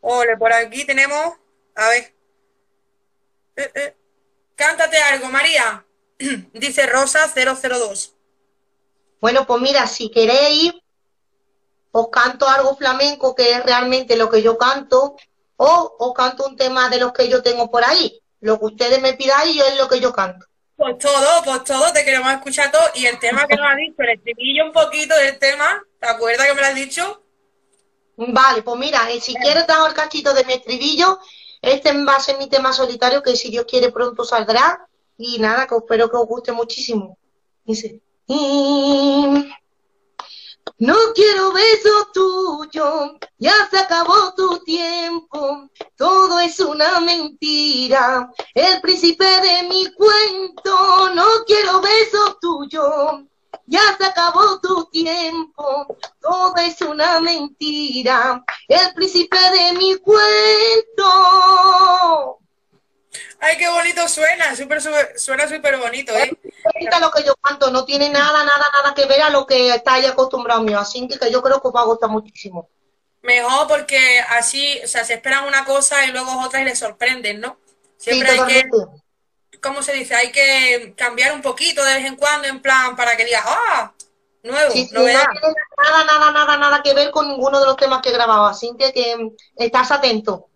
Ole, 0.00 0.36
por 0.36 0.52
aquí 0.52 0.84
tenemos, 0.84 1.34
a 1.74 1.88
ver. 1.88 2.14
Eh, 3.56 3.70
eh. 3.74 3.97
Cántate 4.58 4.98
algo, 4.98 5.28
María. 5.28 5.86
Dice 6.52 6.84
Rosa 6.86 7.32
002. 7.32 8.16
Bueno, 9.20 9.46
pues 9.46 9.62
mira, 9.62 9.86
si 9.86 10.10
queréis, 10.10 10.72
os 11.92 12.08
canto 12.10 12.48
algo 12.48 12.76
flamenco 12.76 13.36
que 13.36 13.52
es 13.52 13.64
realmente 13.64 14.16
lo 14.16 14.28
que 14.28 14.42
yo 14.42 14.58
canto, 14.58 15.16
o 15.56 15.96
os 16.00 16.12
canto 16.12 16.44
un 16.44 16.56
tema 16.56 16.88
de 16.88 16.98
los 16.98 17.12
que 17.12 17.28
yo 17.28 17.40
tengo 17.40 17.70
por 17.70 17.84
ahí. 17.84 18.20
Lo 18.40 18.58
que 18.58 18.64
ustedes 18.64 19.00
me 19.00 19.14
pidáis 19.14 19.62
es 19.62 19.76
lo 19.76 19.88
que 19.88 20.00
yo 20.00 20.12
canto. 20.12 20.44
Pues 20.76 20.98
todo, 20.98 21.42
pues 21.44 21.62
todo, 21.62 21.92
te 21.92 22.04
queremos 22.04 22.32
escuchar 22.32 22.72
todo. 22.72 22.82
Y 22.96 23.06
el 23.06 23.18
tema 23.20 23.46
que 23.46 23.54
nos 23.54 23.64
has 23.64 23.76
dicho, 23.76 24.02
el 24.02 24.10
estribillo 24.10 24.64
un 24.64 24.72
poquito 24.72 25.16
del 25.16 25.38
tema, 25.38 25.84
¿te 26.00 26.08
acuerdas 26.08 26.48
que 26.48 26.54
me 26.54 26.60
lo 26.60 26.66
has 26.66 26.74
dicho? 26.74 27.22
Vale, 28.16 28.62
pues 28.62 28.76
mira, 28.80 29.08
eh, 29.12 29.20
si 29.20 29.36
quieres 29.36 29.68
dar 29.68 29.86
el 29.86 29.94
cachito 29.94 30.34
de 30.34 30.42
mi 30.44 30.54
estribillo 30.54 31.20
este 31.62 31.92
va 32.04 32.16
a 32.16 32.20
ser 32.20 32.38
mi 32.38 32.48
tema 32.48 32.72
solitario 32.72 33.22
que 33.22 33.36
si 33.36 33.50
Dios 33.50 33.66
quiere 33.68 33.90
pronto 33.90 34.24
saldrá. 34.24 34.88
Y 35.16 35.38
nada, 35.38 35.66
que 35.66 35.74
espero 35.76 36.08
que 36.10 36.16
os 36.16 36.26
guste 36.26 36.52
muchísimo. 36.52 37.18
Dice, 37.64 38.00
no 40.78 40.94
quiero 41.14 41.52
besos 41.52 42.12
tuyos, 42.12 43.12
ya 43.38 43.52
se 43.70 43.78
acabó 43.78 44.34
tu 44.36 44.58
tiempo, 44.60 45.68
todo 45.96 46.38
es 46.38 46.60
una 46.60 47.00
mentira, 47.00 48.30
el 48.54 48.80
príncipe 48.80 49.24
de 49.24 49.68
mi 49.68 49.92
cuento, 49.92 51.14
no 51.14 51.26
quiero 51.46 51.80
besos 51.80 52.38
tuyos, 52.40 53.22
ya 53.68 53.80
se 53.98 54.04
acabó 54.06 54.58
tu 54.60 54.86
tiempo, 54.86 55.86
todo 56.20 56.56
es 56.56 56.80
una 56.80 57.20
mentira, 57.20 58.42
el 58.66 58.94
príncipe 58.94 59.36
de 59.36 59.72
mi 59.74 59.96
cuento. 59.96 61.04
Ay, 63.40 63.56
qué 63.56 63.68
bonito 63.68 64.08
suena, 64.08 64.56
super, 64.56 64.80
suena 65.16 65.46
súper 65.46 65.76
bonito, 65.78 66.12
¿eh? 66.12 66.36
lo 67.00 67.10
que 67.10 67.22
yo 67.22 67.34
canto, 67.40 67.70
no 67.70 67.84
tiene 67.84 68.08
nada, 68.08 68.42
nada, 68.42 68.66
nada 68.72 68.94
que 68.94 69.06
ver 69.06 69.22
a 69.22 69.30
lo 69.30 69.46
que 69.46 69.72
está 69.74 69.94
ahí 69.94 70.06
acostumbrado 70.06 70.62
mío, 70.62 70.78
así 70.80 71.06
que, 71.06 71.30
yo 71.30 71.42
creo 71.42 71.60
que 71.60 71.68
os 71.68 71.74
va 71.74 71.82
a 71.82 71.86
gustar 71.86 72.10
muchísimo. 72.10 72.68
Mejor 73.22 73.68
porque 73.68 74.20
así, 74.30 74.80
o 74.82 74.88
sea, 74.88 75.04
se 75.04 75.14
esperan 75.14 75.44
una 75.44 75.64
cosa 75.64 76.06
y 76.06 76.12
luego 76.12 76.40
otra 76.40 76.62
y 76.62 76.64
les 76.64 76.78
sorprenden, 76.78 77.40
¿no? 77.40 77.58
Siempre 77.98 78.30
hay 78.30 78.46
que 78.46 78.70
¿cómo 79.62 79.82
se 79.82 79.92
dice? 79.92 80.14
Hay 80.14 80.32
que 80.32 80.94
cambiar 80.96 81.32
un 81.32 81.42
poquito 81.42 81.84
de 81.84 81.94
vez 81.94 82.04
en 82.06 82.16
cuando, 82.16 82.48
en 82.48 82.60
plan, 82.60 82.96
para 82.96 83.16
que 83.16 83.24
digas, 83.24 83.44
¡ah! 83.46 83.92
Nuevo, 84.42 84.68
No 84.68 84.72
tiene 84.72 85.12
nada, 85.12 86.04
nada, 86.04 86.32
nada, 86.32 86.56
nada 86.56 86.82
que 86.82 86.94
ver 86.94 87.10
con 87.10 87.28
ninguno 87.28 87.58
de 87.60 87.66
los 87.66 87.76
temas 87.76 88.00
que 88.00 88.10
he 88.10 88.12
grabado, 88.12 88.46
así 88.46 88.70
que, 88.78 88.92
que 88.92 89.16
estás 89.56 89.90
atento. 89.90 90.48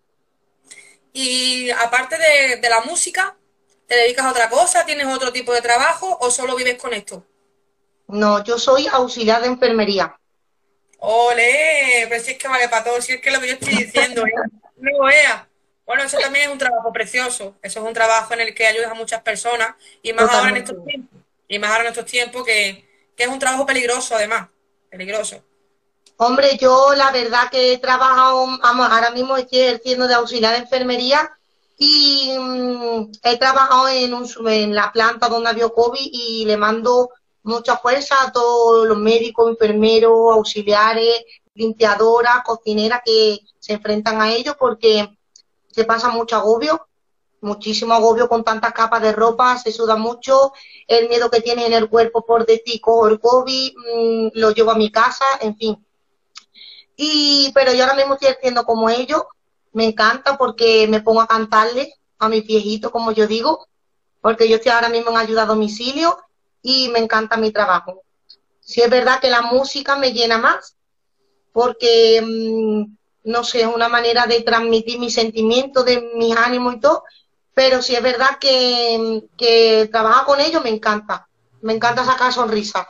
Y 1.11 1.69
aparte 1.69 2.17
de, 2.17 2.69
la 2.69 2.81
música, 2.81 3.35
¿te 3.87 3.95
dedicas 3.95 4.25
a 4.25 4.31
otra 4.31 4.49
cosa? 4.49 4.85
¿Tienes 4.85 5.05
otro 5.05 5.31
tipo 5.31 5.53
de 5.53 5.61
trabajo 5.61 6.17
o 6.19 6.31
solo 6.31 6.55
vives 6.55 6.81
con 6.81 6.93
esto? 6.93 7.23
No, 8.07 8.43
yo 8.43 8.57
soy 8.57 8.87
auxiliar 8.87 9.41
de 9.41 9.47
enfermería. 9.47 10.17
¡Ole! 10.97 12.07
Pero 12.09 12.23
si 12.23 12.31
es 12.31 12.37
que 12.37 12.47
vale 12.47 12.67
para 12.69 12.83
todo, 12.83 13.01
si 13.01 13.13
es 13.13 13.21
que 13.21 13.29
lo 13.29 13.39
que 13.39 13.47
yo 13.47 13.53
estoy 13.53 13.75
diciendo, 13.75 14.25
¿eh? 14.25 14.31
No 14.77 15.05
vea. 15.05 15.47
Bueno, 15.85 16.03
eso 16.03 16.17
también 16.17 16.45
es 16.45 16.51
un 16.51 16.57
trabajo 16.57 16.91
precioso. 16.93 17.55
Eso 17.61 17.79
es 17.79 17.85
un 17.85 17.93
trabajo 17.93 18.33
en 18.33 18.41
el 18.41 18.55
que 18.55 18.67
ayudas 18.67 18.91
a 18.91 18.95
muchas 18.95 19.21
personas 19.21 19.75
y 20.01 20.13
más 20.13 20.31
ahora 20.31 20.49
en 20.49 20.57
estos 20.57 20.83
tiempos. 20.85 21.19
Y 21.47 21.59
más 21.59 21.71
ahora 21.71 21.83
en 21.83 21.89
estos 21.89 22.05
tiempos 22.05 22.43
que, 22.45 22.87
que 23.15 23.23
es 23.23 23.29
un 23.29 23.39
trabajo 23.39 23.65
peligroso, 23.65 24.15
además. 24.15 24.47
Peligroso. 24.89 25.43
Hombre, 26.17 26.57
yo 26.57 26.93
la 26.95 27.11
verdad 27.11 27.49
que 27.51 27.73
he 27.73 27.77
trabajado, 27.79 28.45
vamos, 28.61 28.89
ahora 28.89 29.11
mismo 29.11 29.35
estoy 29.35 29.59
ejerciendo 29.59 30.07
de 30.07 30.13
auxiliar 30.13 30.53
de 30.53 30.59
enfermería 30.59 31.31
y 31.77 32.35
mm, 32.37 33.11
he 33.23 33.37
trabajado 33.37 33.89
en, 33.89 34.13
un, 34.13 34.29
en 34.47 34.75
la 34.75 34.91
planta 34.91 35.27
donde 35.27 35.49
había 35.49 35.67
COVID 35.69 36.09
y 36.11 36.45
le 36.45 36.55
mando 36.55 37.09
mucha 37.41 37.77
fuerza 37.77 38.15
a 38.21 38.31
todos 38.31 38.87
los 38.87 38.97
médicos, 38.97 39.49
enfermeros, 39.49 40.33
auxiliares, 40.33 41.25
limpiadoras, 41.55 42.43
cocineras 42.43 43.01
que 43.03 43.39
se 43.59 43.73
enfrentan 43.73 44.21
a 44.21 44.31
ello 44.31 44.55
porque 44.57 45.09
se 45.73 45.85
pasa 45.85 46.09
mucho 46.09 46.35
agobio, 46.35 46.87
muchísimo 47.41 47.93
agobio 47.93 48.29
con 48.29 48.43
tantas 48.43 48.73
capas 48.73 49.01
de 49.01 49.11
ropa, 49.11 49.57
se 49.57 49.71
suda 49.71 49.95
mucho, 49.95 50.53
el 50.87 51.09
miedo 51.09 51.29
que 51.29 51.41
tiene 51.41 51.65
en 51.65 51.73
el 51.73 51.89
cuerpo 51.89 52.25
por 52.25 52.45
decir 52.45 52.79
cojo 52.79 53.07
el 53.07 53.19
COVID, 53.19 53.73
mm, 53.75 54.27
lo 54.35 54.51
llevo 54.51 54.71
a 54.71 54.75
mi 54.75 54.91
casa, 54.91 55.25
en 55.41 55.57
fin. 55.57 55.85
Y, 56.95 57.51
pero 57.53 57.73
yo 57.73 57.83
ahora 57.83 57.95
mismo 57.95 58.13
estoy 58.13 58.29
haciendo 58.29 58.63
como 58.63 58.89
ellos, 58.89 59.23
me 59.73 59.85
encanta 59.85 60.37
porque 60.37 60.87
me 60.87 61.01
pongo 61.01 61.21
a 61.21 61.27
cantarle 61.27 61.93
a 62.19 62.29
mis 62.29 62.45
viejitos, 62.45 62.91
como 62.91 63.11
yo 63.11 63.27
digo, 63.27 63.67
porque 64.21 64.47
yo 64.47 64.55
estoy 64.55 64.71
ahora 64.71 64.89
mismo 64.89 65.11
en 65.11 65.17
ayuda 65.17 65.43
a 65.43 65.47
domicilio 65.47 66.17
y 66.61 66.89
me 66.89 66.99
encanta 66.99 67.35
mi 67.35 67.51
trabajo. 67.51 68.03
Si 68.61 68.81
es 68.81 68.89
verdad 68.89 69.19
que 69.19 69.29
la 69.29 69.41
música 69.41 69.97
me 69.97 70.13
llena 70.13 70.37
más, 70.37 70.77
porque, 71.51 72.21
mm, 72.21 72.95
no 73.23 73.43
sé, 73.43 73.61
es 73.61 73.67
una 73.67 73.89
manera 73.89 74.25
de 74.25 74.41
transmitir 74.41 74.99
mis 74.99 75.13
sentimientos, 75.13 75.85
de 75.85 76.01
mis 76.15 76.35
ánimos 76.35 76.75
y 76.75 76.79
todo, 76.79 77.03
pero 77.53 77.81
si 77.81 77.95
es 77.95 78.01
verdad 78.01 78.37
que, 78.39 79.23
que 79.37 79.89
trabajar 79.91 80.25
con 80.25 80.39
ellos 80.39 80.63
me 80.63 80.69
encanta, 80.69 81.27
me 81.61 81.73
encanta 81.73 82.03
sacar 82.05 82.33
sonrisas. 82.33 82.87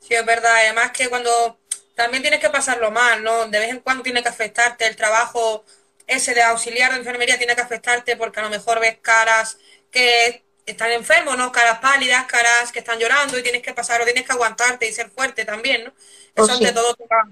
Sí, 0.00 0.14
es 0.14 0.24
verdad, 0.24 0.52
además 0.56 0.92
que 0.92 1.08
cuando 1.08 1.58
también 1.94 2.22
tienes 2.22 2.40
que 2.40 2.50
pasarlo 2.50 2.90
mal, 2.90 3.22
¿no? 3.22 3.46
De 3.46 3.58
vez 3.58 3.70
en 3.70 3.80
cuando 3.80 4.02
tiene 4.02 4.22
que 4.22 4.28
afectarte 4.28 4.86
el 4.86 4.96
trabajo 4.96 5.64
ese 6.06 6.34
de 6.34 6.42
auxiliar 6.42 6.92
de 6.92 6.98
enfermería 6.98 7.38
tiene 7.38 7.54
que 7.54 7.60
afectarte 7.60 8.16
porque 8.16 8.40
a 8.40 8.42
lo 8.42 8.50
mejor 8.50 8.80
ves 8.80 8.98
caras 9.00 9.58
que 9.90 10.44
están 10.66 10.90
enfermos, 10.92 11.36
¿no? 11.36 11.52
Caras 11.52 11.78
pálidas, 11.80 12.26
caras 12.26 12.72
que 12.72 12.80
están 12.80 12.98
llorando 12.98 13.38
y 13.38 13.42
tienes 13.42 13.62
que 13.62 13.74
pasar 13.74 14.00
o 14.00 14.04
tienes 14.04 14.24
que 14.24 14.32
aguantarte 14.32 14.88
y 14.88 14.92
ser 14.92 15.10
fuerte 15.10 15.44
también, 15.44 15.84
¿no? 15.84 15.92
Oh, 16.36 16.44
Eso 16.44 16.52
ante 16.52 16.72
todo 16.72 16.94
toca, 16.94 17.28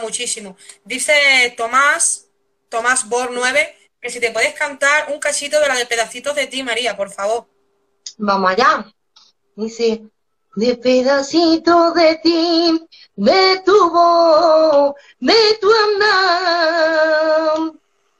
muchísimo. 0.00 0.56
Dice 0.84 1.54
Tomás, 1.56 2.26
Tomás 2.68 3.08
Bor 3.08 3.30
9, 3.32 3.76
que 4.00 4.10
si 4.10 4.20
te 4.20 4.30
puedes 4.30 4.54
cantar 4.54 5.10
un 5.12 5.18
cachito 5.18 5.58
de 5.60 5.68
la 5.68 5.76
de 5.76 5.86
pedacitos 5.86 6.34
de 6.34 6.46
ti, 6.46 6.62
María, 6.62 6.96
por 6.96 7.10
favor. 7.10 7.46
Vamos 8.18 8.50
allá. 8.50 8.86
Dice, 9.56 10.02
de 10.56 10.76
pedacitos 10.76 11.94
de 11.94 12.16
ti, 12.16 12.86
de 13.16 13.62
tu 13.64 13.90
voz, 13.90 14.94
de 15.20 15.58
tu 15.60 15.72
andar, 15.72 17.72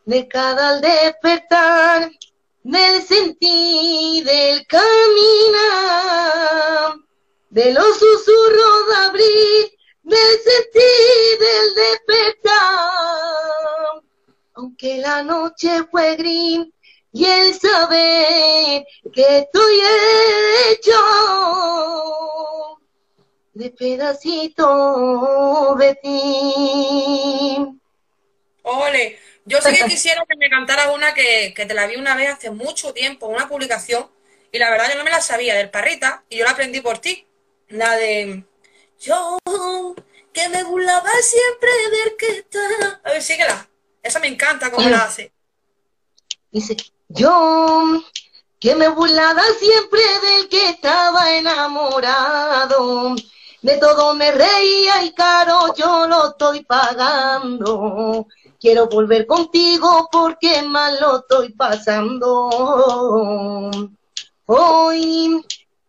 de 0.04 0.28
cada 0.28 0.80
despertar, 0.80 2.10
del 2.62 3.02
sentir, 3.02 4.24
del 4.24 4.66
caminar, 4.66 4.92
de 7.50 7.74
los 7.74 7.98
susurros 7.98 8.86
de 8.88 8.94
abril, 8.94 9.24
del 9.24 9.81
sentir, 10.16 11.38
del 11.38 11.74
despertar. 11.74 12.90
Aunque 14.54 14.98
la 14.98 15.22
noche 15.22 15.84
fue 15.90 16.16
gris, 16.16 16.66
y 17.12 17.24
el 17.26 17.54
saber 17.54 18.84
que 19.12 19.38
estoy 19.38 19.80
hecho 20.70 20.92
de 23.52 23.70
pedacito 23.70 25.76
de 25.78 25.94
ti. 25.96 27.56
Ole, 28.62 29.18
yo 29.44 29.60
sí 29.60 29.76
que 29.76 29.84
quisiera 29.84 30.24
que 30.26 30.36
me 30.36 30.48
cantara 30.48 30.90
una 30.92 31.12
que, 31.12 31.52
te 31.54 31.74
la 31.74 31.86
vi 31.86 31.96
una 31.96 32.16
vez 32.16 32.30
hace 32.30 32.50
mucho 32.50 32.94
tiempo, 32.94 33.26
una 33.26 33.48
publicación, 33.48 34.10
y 34.50 34.58
la 34.58 34.70
verdad 34.70 34.88
yo 34.90 34.96
no 34.96 35.04
me 35.04 35.10
la 35.10 35.20
sabía, 35.20 35.54
del 35.54 35.70
Parrita, 35.70 36.24
y 36.30 36.38
yo 36.38 36.44
la 36.44 36.52
aprendí 36.52 36.80
por 36.80 36.98
ti. 36.98 37.26
La 37.68 37.96
de 37.96 38.44
yo, 39.02 39.38
que 40.32 40.48
me 40.48 40.64
burlaba 40.64 41.10
siempre 41.20 41.70
del 41.90 42.16
que 42.16 42.38
está. 42.38 43.00
A 43.04 43.10
ver, 43.10 43.22
síguela. 43.22 43.68
Esa 44.02 44.18
me 44.18 44.28
encanta 44.28 44.70
cómo 44.70 44.88
la 44.88 45.04
hace. 45.04 45.32
Dice, 46.50 46.76
yo, 47.08 48.02
que 48.58 48.74
me 48.74 48.88
burlaba 48.88 49.42
siempre 49.58 50.00
del 50.22 50.48
que 50.48 50.70
estaba 50.70 51.34
enamorado. 51.36 53.14
De 53.60 53.76
todo 53.76 54.14
me 54.14 54.32
reía 54.32 55.04
y 55.04 55.12
caro 55.12 55.72
yo 55.76 56.08
lo 56.08 56.30
estoy 56.30 56.64
pagando. 56.64 58.26
Quiero 58.58 58.88
volver 58.88 59.26
contigo 59.26 60.08
porque 60.10 60.62
mal 60.62 60.98
lo 61.00 61.18
estoy 61.18 61.52
pasando. 61.52 62.50
Hoy 64.46 65.44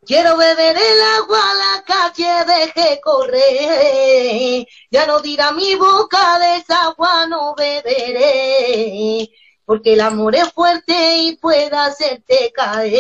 quiero 0.06 0.38
beber 0.38 0.78
el 0.78 1.02
agua, 1.22 1.42
la 1.56 1.84
calle 1.84 2.46
deje 2.46 3.02
correr. 3.02 4.68
Ya 4.92 5.06
no 5.06 5.20
dirá 5.20 5.52
mi 5.52 5.76
boca 5.76 6.40
de 6.40 6.58
esa 6.58 6.84
agua 6.86 7.26
no 7.28 7.56
beberé 7.56 9.30
porque 9.66 9.94
el 9.94 10.02
amor 10.02 10.36
es 10.36 10.52
fuerte 10.52 11.18
y 11.18 11.38
puede 11.38 11.76
hacerte 11.76 12.52
caer. 12.54 12.94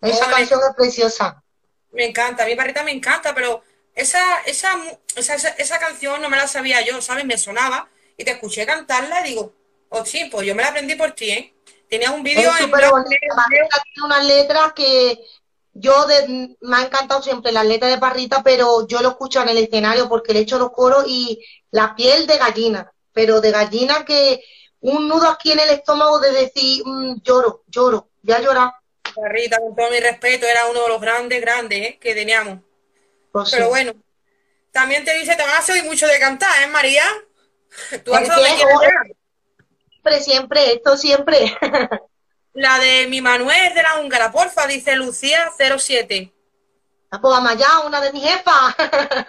Esa 0.00 0.30
canción 0.30 0.60
es 0.68 0.76
preciosa. 0.76 1.42
Me 1.92 2.06
encanta, 2.06 2.44
a 2.44 2.46
mi 2.46 2.54
parrita 2.54 2.82
me 2.82 2.92
encanta, 2.92 3.34
pero 3.34 3.62
esa, 3.94 4.40
esa, 4.42 4.78
esa, 5.16 5.34
esa, 5.34 5.78
canción 5.78 6.22
no 6.22 6.28
me 6.28 6.36
la 6.36 6.46
sabía 6.46 6.84
yo, 6.84 7.00
¿sabes? 7.02 7.24
Me 7.24 7.36
sonaba 7.36 7.88
y 8.16 8.24
te 8.24 8.32
escuché 8.32 8.64
cantarla 8.64 9.20
y 9.20 9.30
digo, 9.30 9.54
oh 9.88 10.04
sí, 10.04 10.28
pues 10.30 10.46
yo 10.46 10.54
me 10.54 10.62
la 10.62 10.68
aprendí 10.68 10.94
por 10.94 11.12
ti, 11.12 11.30
¿eh? 11.30 11.54
Tenía 11.88 12.10
un 12.10 12.22
vídeo 12.22 12.50
en... 12.60 12.70
Tiene 12.70 14.04
unas 14.04 14.24
letras 14.24 14.72
que 14.74 15.18
yo 15.72 16.06
me 16.60 16.76
ha 16.76 16.82
encantado 16.82 17.22
siempre 17.22 17.52
las 17.52 17.64
letras 17.64 17.90
de 17.90 17.98
Parrita, 17.98 18.42
pero 18.42 18.86
yo 18.86 19.00
lo 19.00 19.10
escucho 19.10 19.40
en 19.42 19.48
el 19.48 19.58
escenario 19.58 20.08
porque 20.08 20.32
le 20.32 20.40
echo 20.40 20.58
los 20.58 20.72
coros 20.72 21.04
y 21.06 21.44
la 21.70 21.94
piel 21.94 22.26
de 22.26 22.36
gallina 22.36 22.92
pero 23.18 23.40
de 23.40 23.50
gallina 23.50 24.04
que 24.04 24.44
un 24.78 25.08
nudo 25.08 25.28
aquí 25.28 25.50
en 25.50 25.58
el 25.58 25.70
estómago 25.70 26.20
de 26.20 26.30
decir, 26.30 26.84
mm, 26.84 27.20
lloro, 27.20 27.64
lloro, 27.66 28.10
ya 28.22 28.38
llorar. 28.38 28.70
Rita, 29.32 29.58
con 29.58 29.74
todo 29.74 29.90
mi 29.90 29.98
respeto, 29.98 30.46
era 30.46 30.66
uno 30.66 30.84
de 30.84 30.88
los 30.88 31.00
grandes, 31.00 31.40
grandes 31.40 31.80
¿eh? 31.80 31.98
que 32.00 32.14
teníamos. 32.14 32.60
Pues 33.32 33.50
pero 33.50 33.70
bueno, 33.70 33.92
también 34.70 35.04
te 35.04 35.18
dice, 35.18 35.34
te 35.34 35.42
vas 35.42 35.68
a 35.68 35.72
oír 35.72 35.82
mucho 35.82 36.06
de 36.06 36.20
cantar, 36.20 36.62
¿eh, 36.62 36.68
María? 36.68 37.02
¿Tú 38.04 38.14
has 38.14 38.28
Siempre, 39.98 40.22
siempre, 40.22 40.72
esto 40.74 40.96
siempre. 40.96 41.58
La 42.54 42.78
de 42.78 43.08
mi 43.08 43.20
Manuel 43.20 43.74
de 43.74 43.82
la 43.82 44.00
húngara, 44.00 44.30
porfa, 44.30 44.64
dice 44.66 44.94
Lucía 44.96 45.50
07. 45.58 46.32
Ah, 47.10 47.20
pues 47.20 47.32
vamos 47.32 47.50
allá, 47.50 47.80
una 47.84 48.00
de 48.00 48.12
mis 48.12 48.22
jefas. 48.22 48.76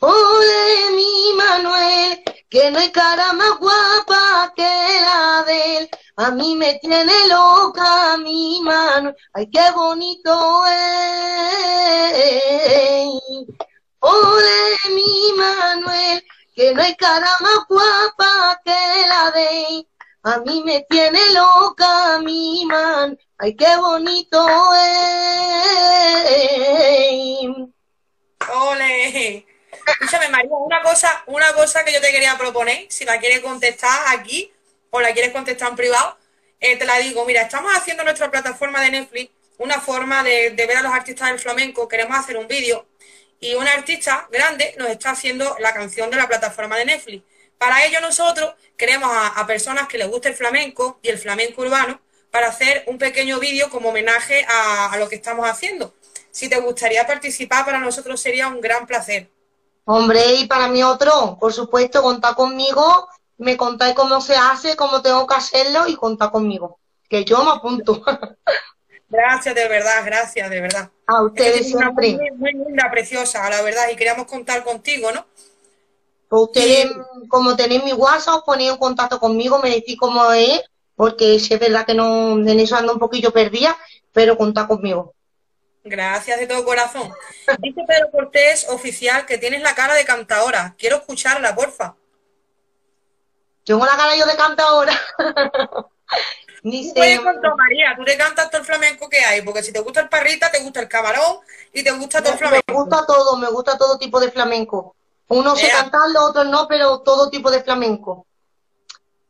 Ole 0.00 0.92
mi 0.94 1.32
Manuel, 1.36 2.22
que 2.48 2.70
no 2.70 2.78
hay 2.78 2.92
cara 2.92 3.32
más 3.32 3.58
guapa 3.58 4.52
que 4.54 4.62
la 4.62 5.42
de 5.44 5.78
él. 5.78 5.90
A 6.16 6.30
mí 6.30 6.54
me 6.54 6.78
tiene 6.80 7.26
loca 7.28 8.16
mi 8.18 8.60
Manuel, 8.62 9.16
ay 9.34 9.50
qué 9.50 9.72
bonito 9.74 10.64
es. 10.66 10.72
Ole 14.00 14.76
mi 14.94 15.32
Manuel, 15.36 16.24
que 16.58 16.74
no 16.74 16.82
hay 16.82 16.96
cara 16.96 17.30
más 17.38 17.68
guapa 17.68 18.60
que 18.64 19.06
la 19.06 19.30
de. 19.30 19.86
A 20.24 20.38
mí 20.40 20.64
me 20.64 20.84
tiene 20.90 21.20
loca 21.32 22.18
mi 22.18 22.66
man, 22.66 23.16
ay 23.38 23.54
qué 23.54 23.76
bonito 23.76 24.44
es. 24.74 25.68
Ole. 28.52 29.46
Escúchame, 29.86 30.28
María, 30.30 30.50
una 30.50 30.82
cosa, 30.82 31.22
una 31.26 31.52
cosa 31.52 31.84
que 31.84 31.92
yo 31.92 32.00
te 32.00 32.10
quería 32.10 32.36
proponer, 32.36 32.86
si 32.90 33.04
la 33.04 33.20
quieres 33.20 33.38
contestar 33.40 34.08
aquí 34.08 34.52
o 34.90 35.00
la 35.00 35.12
quieres 35.12 35.32
contestar 35.32 35.70
en 35.70 35.76
privado, 35.76 36.18
eh, 36.58 36.76
te 36.76 36.84
la 36.84 36.98
digo, 36.98 37.24
mira, 37.24 37.42
estamos 37.42 37.70
haciendo 37.72 38.02
nuestra 38.02 38.32
plataforma 38.32 38.80
de 38.80 38.90
Netflix 38.90 39.30
una 39.58 39.80
forma 39.80 40.22
de, 40.22 40.50
ver 40.56 40.76
a 40.76 40.82
los 40.82 40.92
artistas 40.92 41.28
del 41.28 41.38
flamenco, 41.38 41.88
queremos 41.88 42.16
hacer 42.16 42.36
un 42.36 42.48
vídeo 42.48 42.86
y 43.40 43.54
un 43.54 43.66
artista 43.66 44.28
grande 44.30 44.74
nos 44.78 44.88
está 44.88 45.10
haciendo 45.10 45.56
la 45.60 45.72
canción 45.72 46.10
de 46.10 46.16
la 46.16 46.28
plataforma 46.28 46.76
de 46.76 46.86
Netflix. 46.86 47.24
Para 47.58 47.84
ello 47.84 48.00
nosotros 48.00 48.54
queremos 48.76 49.10
a, 49.12 49.46
personas 49.46 49.88
que 49.88 49.98
les 49.98 50.08
guste 50.08 50.28
el 50.28 50.34
flamenco 50.34 50.98
y 51.02 51.08
el 51.08 51.18
flamenco 51.18 51.62
urbano 51.62 52.00
para 52.30 52.48
hacer 52.48 52.84
un 52.86 52.98
pequeño 52.98 53.38
vídeo 53.38 53.70
como 53.70 53.88
homenaje 53.88 54.44
a 54.48 54.96
lo 54.98 55.08
que 55.08 55.16
estamos 55.16 55.48
haciendo. 55.48 55.94
Si 56.30 56.48
te 56.48 56.60
gustaría 56.60 57.06
participar, 57.06 57.64
para 57.64 57.80
nosotros 57.80 58.20
sería 58.20 58.48
un 58.48 58.60
gran 58.60 58.86
placer. 58.86 59.30
Hombre, 59.84 60.34
y 60.34 60.46
para 60.46 60.68
mí 60.68 60.82
otro, 60.82 61.38
por 61.40 61.52
supuesto, 61.52 62.02
contar 62.02 62.34
conmigo, 62.34 63.08
me 63.38 63.56
contáis 63.56 63.94
cómo 63.94 64.20
se 64.20 64.36
hace, 64.36 64.76
cómo 64.76 65.00
tengo 65.00 65.26
que 65.26 65.34
hacerlo 65.34 65.88
y 65.88 65.96
contar 65.96 66.30
conmigo, 66.30 66.78
que 67.08 67.24
yo 67.24 67.42
me 67.42 67.52
apunto. 67.52 68.04
Gracias, 69.08 69.54
de 69.54 69.68
verdad, 69.68 70.04
gracias, 70.04 70.50
de 70.50 70.60
verdad. 70.60 70.90
A 71.06 71.22
ustedes 71.22 71.68
siempre. 71.68 72.12
Muy, 72.14 72.30
muy, 72.32 72.52
linda, 72.52 72.90
preciosa, 72.90 73.48
la 73.48 73.62
verdad, 73.62 73.88
y 73.90 73.96
queríamos 73.96 74.26
contar 74.26 74.62
contigo, 74.64 75.10
¿no? 75.12 75.26
Pues 76.28 76.42
ustedes, 76.42 76.90
como 77.28 77.56
tenéis 77.56 77.84
mi 77.84 77.94
WhatsApp, 77.94 78.36
os 78.36 78.42
ponéis 78.42 78.70
en 78.70 78.76
contacto 78.76 79.18
conmigo, 79.18 79.60
me 79.60 79.70
decís 79.70 79.96
cómo 79.98 80.30
es, 80.32 80.62
porque 80.94 81.38
si 81.38 81.54
es 81.54 81.60
verdad 81.60 81.86
que 81.86 81.94
no, 81.94 82.32
en 82.32 82.60
eso 82.60 82.76
ando 82.76 82.92
un 82.92 82.98
poquillo 82.98 83.32
perdida, 83.32 83.78
pero 84.12 84.36
contad 84.36 84.66
conmigo. 84.66 85.14
Gracias 85.84 86.38
de 86.38 86.46
todo 86.46 86.64
corazón. 86.64 87.10
Dice 87.60 87.82
Pedro 87.86 88.10
Cortés, 88.10 88.68
oficial, 88.68 89.24
que 89.24 89.38
tienes 89.38 89.62
la 89.62 89.74
cara 89.74 89.94
de 89.94 90.04
cantadora. 90.04 90.74
Quiero 90.76 90.96
escucharla, 90.96 91.54
porfa. 91.54 91.96
Tengo 93.64 93.86
la 93.86 93.96
cara 93.96 94.16
yo 94.16 94.26
de 94.26 94.36
cantadora. 94.36 94.92
Ni 96.62 96.92
puedes 96.92 97.20
con 97.20 97.56
María, 97.56 97.94
tú 97.96 98.02
le 98.02 98.16
cantas 98.16 98.50
todo 98.50 98.60
el 98.60 98.66
flamenco 98.66 99.08
que 99.08 99.18
hay, 99.18 99.42
porque 99.42 99.62
si 99.62 99.72
te 99.72 99.80
gusta 99.80 100.00
el 100.00 100.08
parrita, 100.08 100.50
te 100.50 100.60
gusta 100.60 100.80
el 100.80 100.88
camarón 100.88 101.38
y 101.72 101.82
te 101.82 101.90
gusta 101.92 102.20
todo 102.20 102.32
el 102.32 102.38
flamenco. 102.38 102.64
Me 102.66 102.74
gusta 102.74 103.06
todo, 103.06 103.36
me 103.36 103.48
gusta 103.48 103.78
todo 103.78 103.98
tipo 103.98 104.18
de 104.18 104.30
flamenco. 104.30 104.96
Uno 105.28 105.54
se 105.54 105.68
canta, 105.68 105.98
los 106.12 106.30
otros 106.30 106.46
no, 106.46 106.66
pero 106.66 107.00
todo 107.00 107.30
tipo 107.30 107.50
de 107.50 107.62
flamenco. 107.62 108.26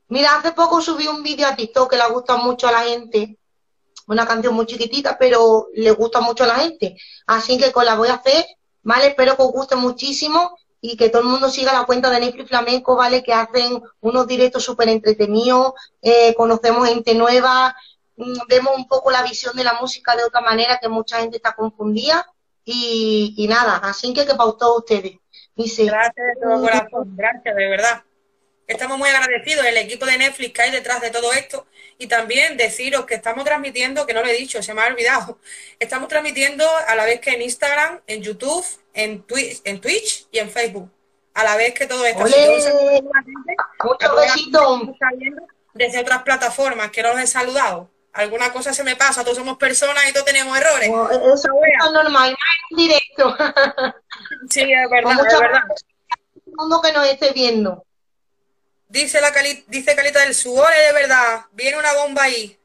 Mira, 0.08 0.36
hace 0.36 0.52
poco 0.52 0.80
subí 0.80 1.06
un 1.06 1.22
vídeo 1.22 1.46
a 1.46 1.56
TikTok 1.56 1.90
que 1.90 1.96
le 1.96 2.06
gusta 2.08 2.36
mucho 2.36 2.68
a 2.68 2.72
la 2.72 2.80
gente. 2.80 3.36
Una 4.06 4.26
canción 4.26 4.54
muy 4.54 4.64
chiquitita, 4.64 5.18
pero 5.18 5.68
le 5.74 5.90
gusta 5.90 6.20
mucho 6.20 6.44
a 6.44 6.46
la 6.46 6.54
gente. 6.54 6.96
Así 7.26 7.58
que 7.58 7.72
con 7.72 7.84
la 7.84 7.94
voy 7.94 8.08
a 8.08 8.14
hacer, 8.14 8.46
¿vale? 8.82 9.08
Espero 9.08 9.36
que 9.36 9.42
os 9.42 9.52
guste 9.52 9.76
muchísimo 9.76 10.56
y 10.80 10.96
que 10.96 11.10
todo 11.10 11.22
el 11.22 11.28
mundo 11.28 11.48
siga 11.48 11.72
la 11.72 11.84
cuenta 11.84 12.10
de 12.10 12.20
Netflix 12.20 12.48
Flamenco, 12.48 12.96
¿vale? 12.96 13.22
Que 13.22 13.32
hacen 13.32 13.82
unos 14.00 14.26
directos 14.26 14.64
súper 14.64 14.88
entretenidos, 14.88 15.72
eh, 16.02 16.34
conocemos 16.34 16.88
gente 16.88 17.14
nueva, 17.14 17.76
mm, 18.16 18.38
vemos 18.48 18.76
un 18.76 18.86
poco 18.86 19.10
la 19.10 19.22
visión 19.22 19.56
de 19.56 19.64
la 19.64 19.74
música 19.74 20.14
de 20.16 20.24
otra 20.24 20.40
manera 20.40 20.78
que 20.80 20.88
mucha 20.88 21.20
gente 21.20 21.36
está 21.36 21.52
confundida 21.54 22.26
y, 22.64 23.34
y 23.36 23.48
nada, 23.48 23.76
así 23.78 24.12
que 24.12 24.26
que 24.26 24.34
para 24.34 24.52
todos 24.52 24.78
ustedes. 24.78 25.18
gracias 25.56 26.14
de 26.14 26.40
todo 26.40 26.60
corazón, 26.60 27.16
gracias 27.16 27.56
de 27.56 27.68
verdad. 27.68 28.02
Estamos 28.68 28.98
muy 28.98 29.08
agradecidos 29.08 29.64
el 29.64 29.78
equipo 29.78 30.04
de 30.04 30.18
Netflix 30.18 30.52
que 30.52 30.60
hay 30.60 30.70
detrás 30.70 31.00
de 31.00 31.10
todo 31.10 31.32
esto 31.32 31.66
y 31.96 32.06
también 32.06 32.58
deciros 32.58 33.06
que 33.06 33.14
estamos 33.14 33.46
transmitiendo, 33.46 34.04
que 34.04 34.12
no 34.12 34.22
lo 34.22 34.28
he 34.28 34.34
dicho, 34.34 34.62
se 34.62 34.74
me 34.74 34.82
ha 34.82 34.86
olvidado, 34.88 35.38
estamos 35.78 36.08
transmitiendo 36.08 36.64
a 36.86 36.94
la 36.94 37.06
vez 37.06 37.18
que 37.20 37.30
en 37.30 37.40
Instagram, 37.40 38.02
en 38.06 38.22
YouTube, 38.22 38.64
en 38.92 39.22
Twitch, 39.22 39.62
en 39.64 39.80
Twitch 39.80 40.26
y 40.30 40.38
en 40.38 40.50
Facebook. 40.50 40.90
A 41.32 41.44
la 41.44 41.56
vez 41.56 41.72
que 41.72 41.86
todo 41.86 42.04
esto. 42.04 42.24
Muchos 43.84 44.16
besitos. 44.16 44.80
Desde 45.72 46.00
otras 46.00 46.22
plataformas 46.22 46.90
que 46.90 47.02
no 47.02 47.10
los 47.10 47.20
he 47.20 47.26
saludado. 47.26 47.88
Alguna 48.12 48.52
cosa 48.52 48.74
se 48.74 48.82
me 48.82 48.96
pasa, 48.96 49.22
todos 49.22 49.36
somos 49.36 49.56
personas 49.56 50.02
y 50.08 50.12
todos 50.12 50.26
tenemos 50.26 50.58
errores. 50.58 50.88
eso 50.88 51.48
es 51.62 51.92
normal, 51.92 52.36
en 52.70 52.76
directo. 52.76 53.36
sí, 54.50 54.62
es 54.62 54.90
verdad, 54.90 55.26
es 55.26 55.40
verdad. 55.40 55.62
Mundo 56.56 56.82
que 56.82 56.92
nos 56.92 57.06
esté 57.06 57.32
viendo. 57.32 57.84
Dice 58.88 59.20
la 59.20 59.32
dice 59.66 59.94
Calita 59.94 60.20
del 60.20 60.34
Sudor, 60.34 60.70
de 60.70 60.92
verdad. 60.94 61.44
Viene 61.52 61.78
una 61.78 61.92
bomba 61.94 62.22
ahí. 62.22 62.58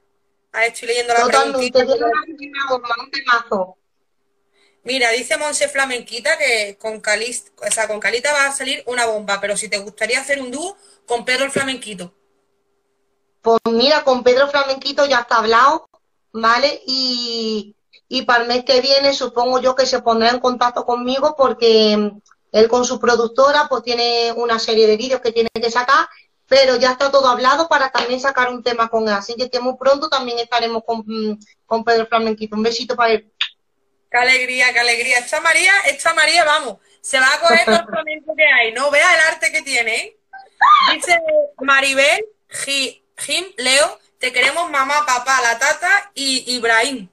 Ah, 0.54 0.66
estoy 0.66 0.88
leyendo 0.88 1.14
la 1.14 1.22
Totalmente, 1.22 1.84
una 1.84 2.66
bomba, 2.70 2.96
un 3.00 3.12
temazo. 3.12 3.78
Mira, 4.84 5.10
dice 5.12 5.38
Monse 5.38 5.68
Flamenquita 5.68 6.38
que 6.38 6.78
con, 6.80 7.02
Calista, 7.02 7.52
o 7.66 7.72
sea, 7.72 7.88
con 7.88 8.00
Calita 8.00 8.32
va 8.34 8.48
a 8.48 8.52
salir 8.52 8.84
una 8.86 9.06
bomba, 9.06 9.40
pero 9.42 9.58
si 9.58 9.70
te 9.70 9.80
gustaría 9.80 10.20
hacer 10.20 10.42
un 10.42 10.52
dúo 10.52 10.78
con 11.08 11.26
Pedro 11.26 11.46
el 11.46 11.52
Flamenquito. 11.52 12.14
Pues 13.42 13.60
mira, 13.72 14.04
con 14.04 14.24
Pedro 14.24 14.50
Flamenquito 14.50 15.06
ya 15.06 15.20
está 15.22 15.38
hablado, 15.38 15.90
¿vale? 16.32 16.82
Y, 16.86 17.76
y 18.08 18.22
para 18.24 18.44
el 18.44 18.48
mes 18.48 18.64
que 18.64 18.80
viene 18.82 19.14
supongo 19.14 19.60
yo 19.60 19.76
que 19.76 19.86
se 19.86 20.02
pondrá 20.02 20.30
en 20.30 20.40
contacto 20.40 20.86
conmigo 20.86 21.36
porque 21.38 22.12
él 22.54 22.68
con 22.68 22.86
su 22.86 23.00
productora 23.00 23.68
pues 23.68 23.84
tiene 23.84 24.32
una 24.34 24.60
serie 24.60 24.86
de 24.88 24.96
vídeos 24.96 25.22
que 25.22 25.32
tiene 25.32 25.50
que 25.54 25.72
sacar, 25.72 26.08
pero 26.48 26.76
ya 26.76 26.92
está 26.92 27.10
todo 27.10 27.28
hablado 27.28 27.68
para 27.68 27.90
también 27.90 28.20
sacar 28.20 28.50
un 28.50 28.62
tema 28.62 28.90
con 28.90 29.08
él. 29.08 29.16
Así 29.16 29.36
que, 29.36 29.60
muy 29.60 29.76
pronto 29.76 30.08
también 30.08 30.38
estaremos 30.38 30.84
con, 30.86 31.00
mm, 31.00 31.40
con 31.66 31.84
Pedro 31.84 32.06
Flamenquito. 32.06 32.56
Un 32.56 32.62
besito 32.62 32.96
para 32.96 33.14
él. 33.14 33.34
Qué 34.12 34.18
alegría, 34.18 34.72
qué 34.72 34.80
alegría. 34.80 35.18
Esta 35.18 35.42
María, 35.42 35.74
esta 35.88 36.14
María, 36.14 36.44
vamos, 36.46 36.78
se 37.02 37.20
va 37.20 37.26
a 37.34 37.40
coger 37.40 37.66
todo 37.66 37.76
el 37.76 37.86
flamenco 37.86 38.36
que 38.36 38.46
hay. 38.46 38.72
No 38.72 38.92
vea 38.92 39.14
el 39.16 39.34
arte 39.34 39.52
que 39.52 39.64
tiene. 39.64 39.96
¿eh? 39.96 40.18
Dice 40.94 41.20
Maribel, 41.60 42.24
Jim, 43.18 43.46
Leo, 43.58 44.00
te 44.20 44.32
queremos 44.32 44.70
mamá, 44.70 45.04
papá, 45.08 45.42
la 45.42 45.58
tata 45.58 46.12
y 46.14 46.56
Ibrahim. 46.56 47.10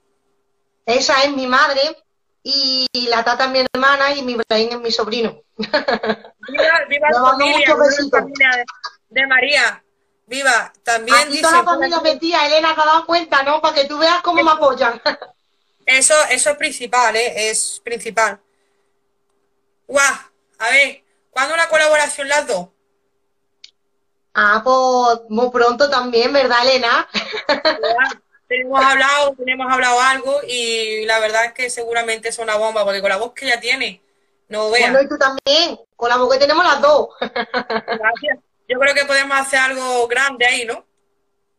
Esa 0.85 1.23
es 1.23 1.31
mi 1.31 1.47
madre 1.47 1.81
y 2.43 2.87
la 3.09 3.23
tata 3.25 3.45
es 3.45 3.51
mi 3.51 3.65
hermana 3.73 4.15
y 4.15 4.23
mi 4.23 4.33
Ibrahim 4.33 4.71
es 4.73 4.81
mi 4.81 4.91
sobrino. 4.91 5.43
Viva, 5.57 6.85
viva 6.89 7.11
la 7.11 7.21
familia, 7.21 7.77
de, 9.09 9.27
María. 9.27 9.85
Viva, 10.27 10.73
también 10.83 11.17
Aquí 11.19 11.31
dice... 11.33 11.43
toda 11.43 11.59
la 11.59 11.65
familia 11.65 12.01
metida, 12.01 12.47
Elena, 12.47 12.75
te 12.75 12.81
has 12.81 12.87
dado 12.87 13.07
cuenta, 13.07 13.43
¿no? 13.43 13.61
Para 13.61 13.75
que 13.75 13.85
tú 13.85 13.99
veas 13.99 14.23
cómo 14.23 14.43
me 14.43 14.51
apoyan. 14.51 15.01
Eso, 15.87 16.15
eso 16.31 16.51
es 16.51 16.57
principal, 16.57 17.17
¿eh? 17.17 17.51
Es 17.51 17.81
principal. 17.83 18.41
Guau, 19.89 20.15
a 20.59 20.71
ver, 20.71 21.03
¿cuándo 21.31 21.55
una 21.55 21.69
colaboración 21.69 22.29
las 22.29 22.47
dos? 22.47 22.69
Ah, 24.35 24.61
pues 24.63 25.29
muy 25.29 25.51
pronto 25.51 25.91
también, 25.91 26.33
¿verdad, 26.33 26.63
Elena? 26.63 27.09
Tenemos 28.51 28.85
hablado, 28.85 29.33
tenemos 29.37 29.73
hablado 29.73 30.01
algo 30.01 30.41
y 30.47 31.05
la 31.07 31.21
verdad 31.21 31.45
es 31.45 31.53
que 31.53 31.71
seguramente 31.71 32.31
es 32.31 32.39
una 32.41 32.57
bomba, 32.57 32.85
porque 32.85 33.01
con 33.01 33.09
la 33.09 33.17
voz 33.17 33.33
que 33.33 33.47
ella 33.47 33.61
tiene, 33.61 34.03
no 34.49 34.73
veas. 34.73 34.91
Bueno, 34.91 35.07
y 35.07 35.09
tú 35.09 35.17
también, 35.17 35.79
con 35.95 36.09
la 36.09 36.17
voz 36.17 36.33
que 36.33 36.41
tenemos 36.41 36.65
las 36.65 36.81
dos. 36.81 37.11
Gracias. 37.21 38.39
Yo 38.69 38.81
creo 38.81 38.93
que 38.93 39.05
podemos 39.05 39.39
hacer 39.39 39.61
algo 39.61 40.09
grande 40.09 40.47
ahí, 40.47 40.65
¿no? 40.65 40.85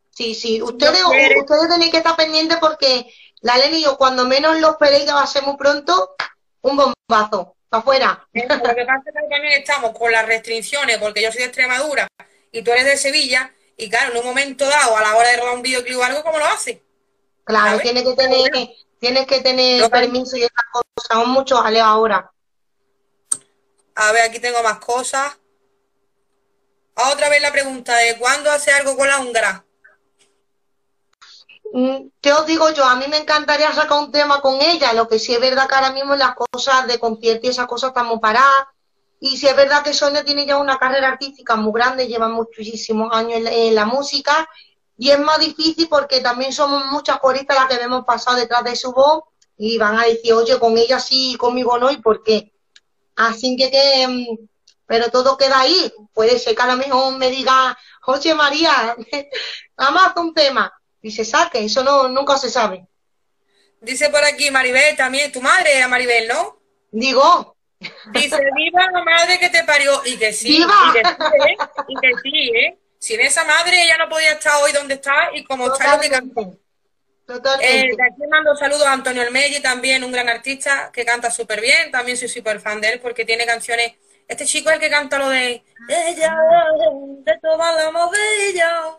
Sí, 0.09 0.35
sí, 0.35 0.61
ustedes, 0.61 1.01
ustedes 1.05 1.69
tenéis 1.69 1.91
que 1.91 1.97
estar 1.97 2.17
pendientes 2.17 2.57
porque 2.59 3.09
la 3.39 3.57
Leni 3.57 3.77
y 3.77 3.83
yo, 3.83 3.97
cuando 3.97 4.25
menos 4.25 4.59
lo 4.59 4.71
esperéis, 4.71 5.05
que 5.05 5.13
va 5.13 5.23
a 5.23 5.27
ser 5.27 5.43
muy 5.43 5.55
pronto, 5.55 6.15
un 6.59 6.75
bombazo, 6.75 7.55
para 7.69 7.79
afuera. 7.79 8.27
Lo 8.33 8.41
que 8.41 8.85
pasa 8.85 8.97
es 8.97 9.05
que 9.05 9.29
también 9.29 9.45
estamos 9.53 9.97
con 9.97 10.11
las 10.11 10.25
restricciones, 10.25 10.97
porque 10.97 11.21
yo 11.21 11.31
soy 11.31 11.39
de 11.39 11.45
Extremadura 11.45 12.05
y 12.51 12.61
tú 12.61 12.71
eres 12.71 12.83
de 12.83 12.97
Sevilla, 12.97 13.53
y 13.81 13.89
claro, 13.89 14.11
en 14.11 14.19
un 14.19 14.25
momento 14.25 14.63
dado, 14.69 14.95
a 14.95 15.01
la 15.01 15.15
hora 15.15 15.27
de 15.27 15.37
rodar 15.37 15.55
un 15.55 15.63
videoclip 15.63 15.97
o 15.97 16.03
algo, 16.03 16.23
¿cómo 16.23 16.37
lo 16.37 16.45
haces? 16.45 16.77
Claro, 17.43 17.79
tienes 17.79 18.03
que 18.03 18.13
tener, 18.13 18.51
tienes 18.99 19.25
que 19.25 19.41
tener 19.41 19.89
permiso 19.89 20.37
y 20.37 20.43
esas 20.43 20.65
cosas, 20.71 21.07
son 21.09 21.29
muchos 21.31 21.59
aleos 21.59 21.87
ahora. 21.87 22.31
A 23.95 24.11
ver, 24.11 24.29
aquí 24.29 24.39
tengo 24.39 24.61
más 24.61 24.77
cosas. 24.77 25.35
Otra 26.93 27.27
vez 27.29 27.41
la 27.41 27.51
pregunta 27.51 27.95
de 27.97 28.19
¿cuándo 28.19 28.51
hace 28.51 28.71
algo 28.71 28.95
con 28.95 29.07
la 29.07 29.19
húngara? 29.19 29.65
Mm, 31.73 32.09
¿Qué 32.21 32.33
os 32.33 32.45
digo 32.45 32.69
yo? 32.69 32.85
A 32.85 32.97
mí 32.97 33.05
me 33.07 33.17
encantaría 33.17 33.73
sacar 33.73 33.97
un 33.97 34.11
tema 34.11 34.41
con 34.41 34.61
ella, 34.61 34.93
lo 34.93 35.07
que 35.07 35.17
sí 35.17 35.33
es 35.33 35.41
verdad 35.41 35.67
que 35.67 35.73
ahora 35.73 35.91
mismo 35.91 36.15
las 36.15 36.35
cosas 36.35 36.85
de 36.85 36.99
concierto 36.99 37.47
y 37.47 37.49
esas 37.49 37.65
cosas 37.65 37.87
estamos 37.87 38.19
paradas. 38.19 38.67
Y 39.23 39.37
sí 39.37 39.47
es 39.47 39.55
verdad 39.55 39.83
que 39.83 39.93
Sonia 39.93 40.25
tiene 40.25 40.47
ya 40.47 40.57
una 40.57 40.79
carrera 40.79 41.09
artística 41.09 41.55
muy 41.55 41.71
grande, 41.73 42.07
lleva 42.07 42.27
muchísimos 42.27 43.15
años 43.15 43.41
en 43.45 43.75
la, 43.75 43.85
música 43.85 44.49
y 44.97 45.11
es 45.11 45.19
más 45.19 45.39
difícil 45.39 45.87
porque 45.87 46.21
también 46.21 46.51
somos 46.51 46.87
muchas 46.87 47.19
coristas 47.19 47.55
las 47.55 47.67
que 47.67 47.83
hemos 47.83 48.03
pasado 48.03 48.37
detrás 48.37 48.63
de 48.63 48.75
su 48.75 48.91
voz 48.91 49.25
y 49.55 49.77
van 49.77 49.99
a 49.99 50.05
decir, 50.05 50.33
oye, 50.33 50.57
con 50.57 50.75
ella 50.75 50.99
sí, 50.99 51.35
conmigo 51.37 51.77
no, 51.77 51.91
¿y 51.91 51.97
por 51.97 52.23
qué? 52.23 52.51
Así 53.15 53.55
que, 53.55 53.69
que 53.69 54.07
mm, 54.07 54.47
pero 54.87 55.11
todo 55.11 55.37
queda 55.37 55.59
ahí. 55.59 55.93
Puede 56.15 56.39
ser 56.39 56.55
que 56.55 56.63
a 56.63 56.67
lo 56.67 56.77
mejor 56.77 57.15
me 57.15 57.29
diga, 57.29 57.77
oye 58.07 58.33
María, 58.33 58.95
vamos 59.77 60.13
un 60.15 60.33
tema 60.33 60.73
y 60.99 61.11
se 61.11 61.25
saque, 61.25 61.63
eso 61.63 61.83
no 61.83 62.07
nunca 62.07 62.39
se 62.39 62.49
sabe. 62.49 62.87
Dice 63.81 64.09
por 64.09 64.23
aquí 64.23 64.49
Maribel 64.49 64.97
también, 64.97 65.31
tu 65.31 65.41
madre 65.41 65.77
era 65.77 65.87
Maribel, 65.87 66.27
¿no? 66.27 66.59
Digo. 66.89 67.50
Dice, 68.11 68.37
viva 68.55 68.91
la 68.91 69.03
madre 69.03 69.39
que 69.39 69.49
te 69.49 69.63
parió, 69.63 70.01
y 70.05 70.17
que 70.17 70.31
sí, 70.33 70.59
y 70.59 70.93
que 70.93 71.03
sí, 71.03 71.49
¿eh? 71.49 71.57
y 71.87 71.95
que 71.95 72.11
sí, 72.21 72.51
¿eh? 72.55 72.77
Sin 72.99 73.19
esa 73.19 73.43
madre 73.43 73.81
ella 73.81 73.97
no 73.97 74.07
podía 74.07 74.33
estar 74.33 74.61
hoy 74.61 74.71
donde 74.71 74.93
está 74.93 75.31
y 75.33 75.43
como 75.43 75.73
está 75.73 75.95
lo 75.95 76.01
que 76.01 76.09
cantó. 76.09 76.55
Eh, 77.61 77.95
de 77.95 78.03
aquí 78.03 78.27
mando 78.29 78.55
saludos 78.55 78.85
a 78.85 78.93
Antonio 78.93 79.23
Elmelli, 79.23 79.61
también 79.61 80.03
un 80.03 80.11
gran 80.11 80.29
artista 80.29 80.91
que 80.91 81.05
canta 81.05 81.31
súper 81.31 81.61
bien, 81.61 81.89
también 81.89 82.17
soy 82.17 82.27
súper 82.27 82.59
fan 82.59 82.81
de 82.81 82.89
él 82.89 82.99
porque 82.99 83.25
tiene 83.25 83.45
canciones, 83.45 83.93
este 84.27 84.45
chico 84.45 84.69
es 84.69 84.75
el 84.75 84.81
que 84.81 84.89
canta 84.89 85.17
lo 85.17 85.29
de 85.29 85.63
ella, 85.87 86.35
de 87.23 87.39
toda 87.41 87.71
la 87.71 87.91
movilla, 87.91 88.97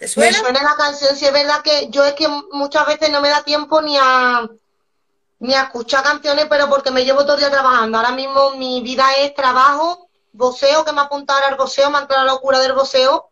me 0.00 0.06
suena 0.06 0.62
la 0.62 0.76
canción, 0.76 1.16
si 1.16 1.24
es 1.24 1.32
verdad 1.32 1.62
que 1.62 1.88
yo 1.90 2.04
es 2.04 2.12
que 2.12 2.28
muchas 2.52 2.86
veces 2.86 3.10
no 3.10 3.20
me 3.20 3.30
da 3.30 3.42
tiempo 3.42 3.80
ni 3.80 3.96
a 3.96 4.46
Ni 5.44 5.52
a 5.52 5.64
escuchar 5.64 6.02
canciones, 6.02 6.46
pero 6.48 6.70
porque 6.70 6.90
me 6.90 7.04
llevo 7.04 7.22
todo 7.24 7.34
el 7.34 7.40
día 7.40 7.50
trabajando. 7.50 7.98
Ahora 7.98 8.12
mismo 8.12 8.52
mi 8.52 8.80
vida 8.80 9.04
es 9.18 9.34
trabajo, 9.34 10.08
voceo, 10.32 10.86
que 10.86 10.92
me 10.92 11.00
ha 11.00 11.04
apuntado 11.04 11.44
al 11.44 11.56
voceo, 11.56 11.90
me 11.90 11.98
ha 11.98 12.00
entrado 12.00 12.24
la 12.24 12.32
locura 12.32 12.60
del 12.60 12.72
voceo. 12.72 13.28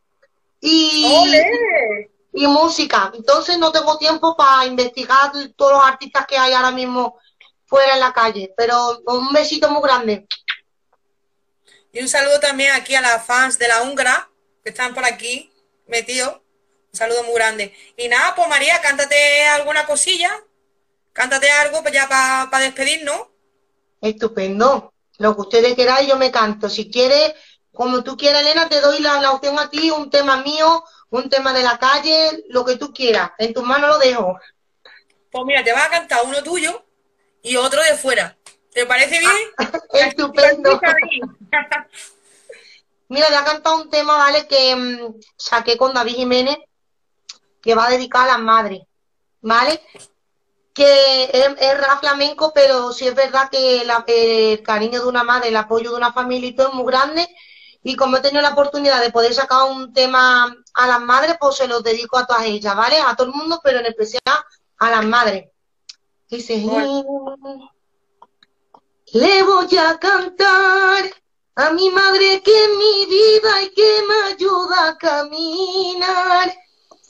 Y, 0.60 1.26
y 2.34 2.46
música. 2.48 3.10
Entonces 3.14 3.56
no 3.56 3.72
tengo 3.72 3.96
tiempo 3.96 4.36
para 4.36 4.66
investigar 4.66 5.32
todos 5.56 5.72
los 5.72 5.84
artistas 5.86 6.26
que 6.26 6.36
hay 6.36 6.52
ahora 6.52 6.70
mismo 6.70 7.18
fuera 7.64 7.94
en 7.94 8.00
la 8.00 8.12
calle. 8.12 8.52
Pero 8.58 9.00
un 9.06 9.32
besito 9.32 9.70
muy 9.70 9.80
grande. 9.80 10.26
Y 11.94 12.02
un 12.02 12.08
saludo 12.08 12.40
también 12.40 12.74
aquí 12.74 12.94
a 12.94 13.00
las 13.00 13.24
fans 13.24 13.58
de 13.58 13.68
la 13.68 13.84
Húngara, 13.84 14.28
que 14.62 14.68
están 14.68 14.92
por 14.92 15.06
aquí 15.06 15.50
metidos. 15.86 16.42
Un 16.92 16.98
saludo 16.98 17.22
muy 17.22 17.36
grande. 17.36 17.74
Y 17.96 18.06
nada, 18.08 18.34
pues 18.34 18.48
María, 18.50 18.82
cántate 18.82 19.46
alguna 19.46 19.86
cosilla. 19.86 20.30
Cántate 21.12 21.50
algo 21.50 21.82
pues 21.82 21.94
ya 21.94 22.08
para 22.08 22.64
despedirnos. 22.64 23.28
Estupendo. 24.00 24.92
Lo 25.18 25.34
que 25.34 25.40
ustedes 25.42 25.74
queráis, 25.74 26.08
yo 26.08 26.16
me 26.16 26.30
canto. 26.30 26.68
Si 26.68 26.90
quieres, 26.90 27.34
como 27.72 28.02
tú 28.02 28.16
quieras, 28.16 28.42
Elena, 28.42 28.68
te 28.68 28.80
doy 28.80 29.00
la, 29.00 29.20
la 29.20 29.32
opción 29.32 29.58
a 29.58 29.70
ti, 29.70 29.90
un 29.90 30.10
tema 30.10 30.42
mío, 30.42 30.84
un 31.10 31.28
tema 31.28 31.52
de 31.52 31.62
la 31.62 31.78
calle, 31.78 32.44
lo 32.48 32.64
que 32.64 32.76
tú 32.76 32.92
quieras. 32.92 33.32
En 33.38 33.52
tus 33.52 33.62
manos 33.62 33.90
lo 33.90 33.98
dejo. 33.98 34.38
Pues 35.30 35.44
mira, 35.46 35.62
te 35.62 35.72
vas 35.72 35.86
a 35.86 35.90
cantar 35.90 36.20
uno 36.24 36.42
tuyo 36.42 36.84
y 37.42 37.56
otro 37.56 37.82
de 37.82 37.96
fuera. 37.96 38.36
¿Te 38.72 38.86
parece 38.86 39.18
bien? 39.18 39.32
Estupendo. 39.92 40.80
Mira, 43.08 43.28
voy 43.28 43.36
a 43.36 43.44
cantar 43.44 43.74
un 43.74 43.90
tema, 43.90 44.16
¿vale? 44.16 44.46
Que 44.46 44.74
mm, 44.74 45.20
saqué 45.36 45.76
con 45.76 45.92
David 45.92 46.14
Jiménez, 46.14 46.56
que 47.60 47.74
va 47.74 47.86
a 47.86 47.90
dedicar 47.90 48.22
a 48.24 48.32
las 48.32 48.40
madres, 48.40 48.80
¿vale? 49.42 49.82
Que 50.72 51.24
es, 51.24 51.48
es 51.58 51.80
rap 51.80 52.00
flamenco, 52.00 52.52
pero 52.54 52.92
sí 52.92 53.06
es 53.06 53.14
verdad 53.14 53.50
que 53.50 53.82
el 53.82 54.62
cariño 54.62 55.02
de 55.02 55.08
una 55.08 55.22
madre, 55.22 55.48
el 55.48 55.56
apoyo 55.56 55.90
de 55.90 55.96
una 55.96 56.12
familia 56.12 56.48
y 56.48 56.56
todo 56.56 56.68
es 56.68 56.74
muy 56.74 56.86
grande. 56.86 57.28
Y 57.82 57.96
como 57.96 58.16
he 58.16 58.20
tenido 58.20 58.42
la 58.42 58.50
oportunidad 58.50 59.02
de 59.02 59.10
poder 59.10 59.34
sacar 59.34 59.70
un 59.70 59.92
tema 59.92 60.54
a 60.74 60.86
las 60.86 61.00
madres, 61.00 61.36
pues 61.40 61.56
se 61.56 61.66
los 61.66 61.82
dedico 61.82 62.16
a 62.16 62.26
todas 62.26 62.44
ellas, 62.44 62.76
¿vale? 62.76 62.96
A 62.98 63.16
todo 63.16 63.26
el 63.26 63.34
mundo, 63.34 63.60
pero 63.62 63.80
en 63.80 63.86
especial 63.86 64.22
a 64.78 64.90
las 64.90 65.04
madres. 65.04 65.50
Dice, 66.28 66.64
le 69.12 69.42
voy 69.42 69.76
a 69.76 69.98
cantar 69.98 71.04
a 71.56 71.70
mi 71.72 71.90
madre 71.90 72.42
que 72.42 72.64
es 72.64 72.70
mi 72.70 73.06
vida 73.06 73.62
y 73.62 73.70
que 73.70 74.02
me 74.08 74.32
ayuda 74.32 74.88
a 74.88 74.96
caminar. 74.96 76.54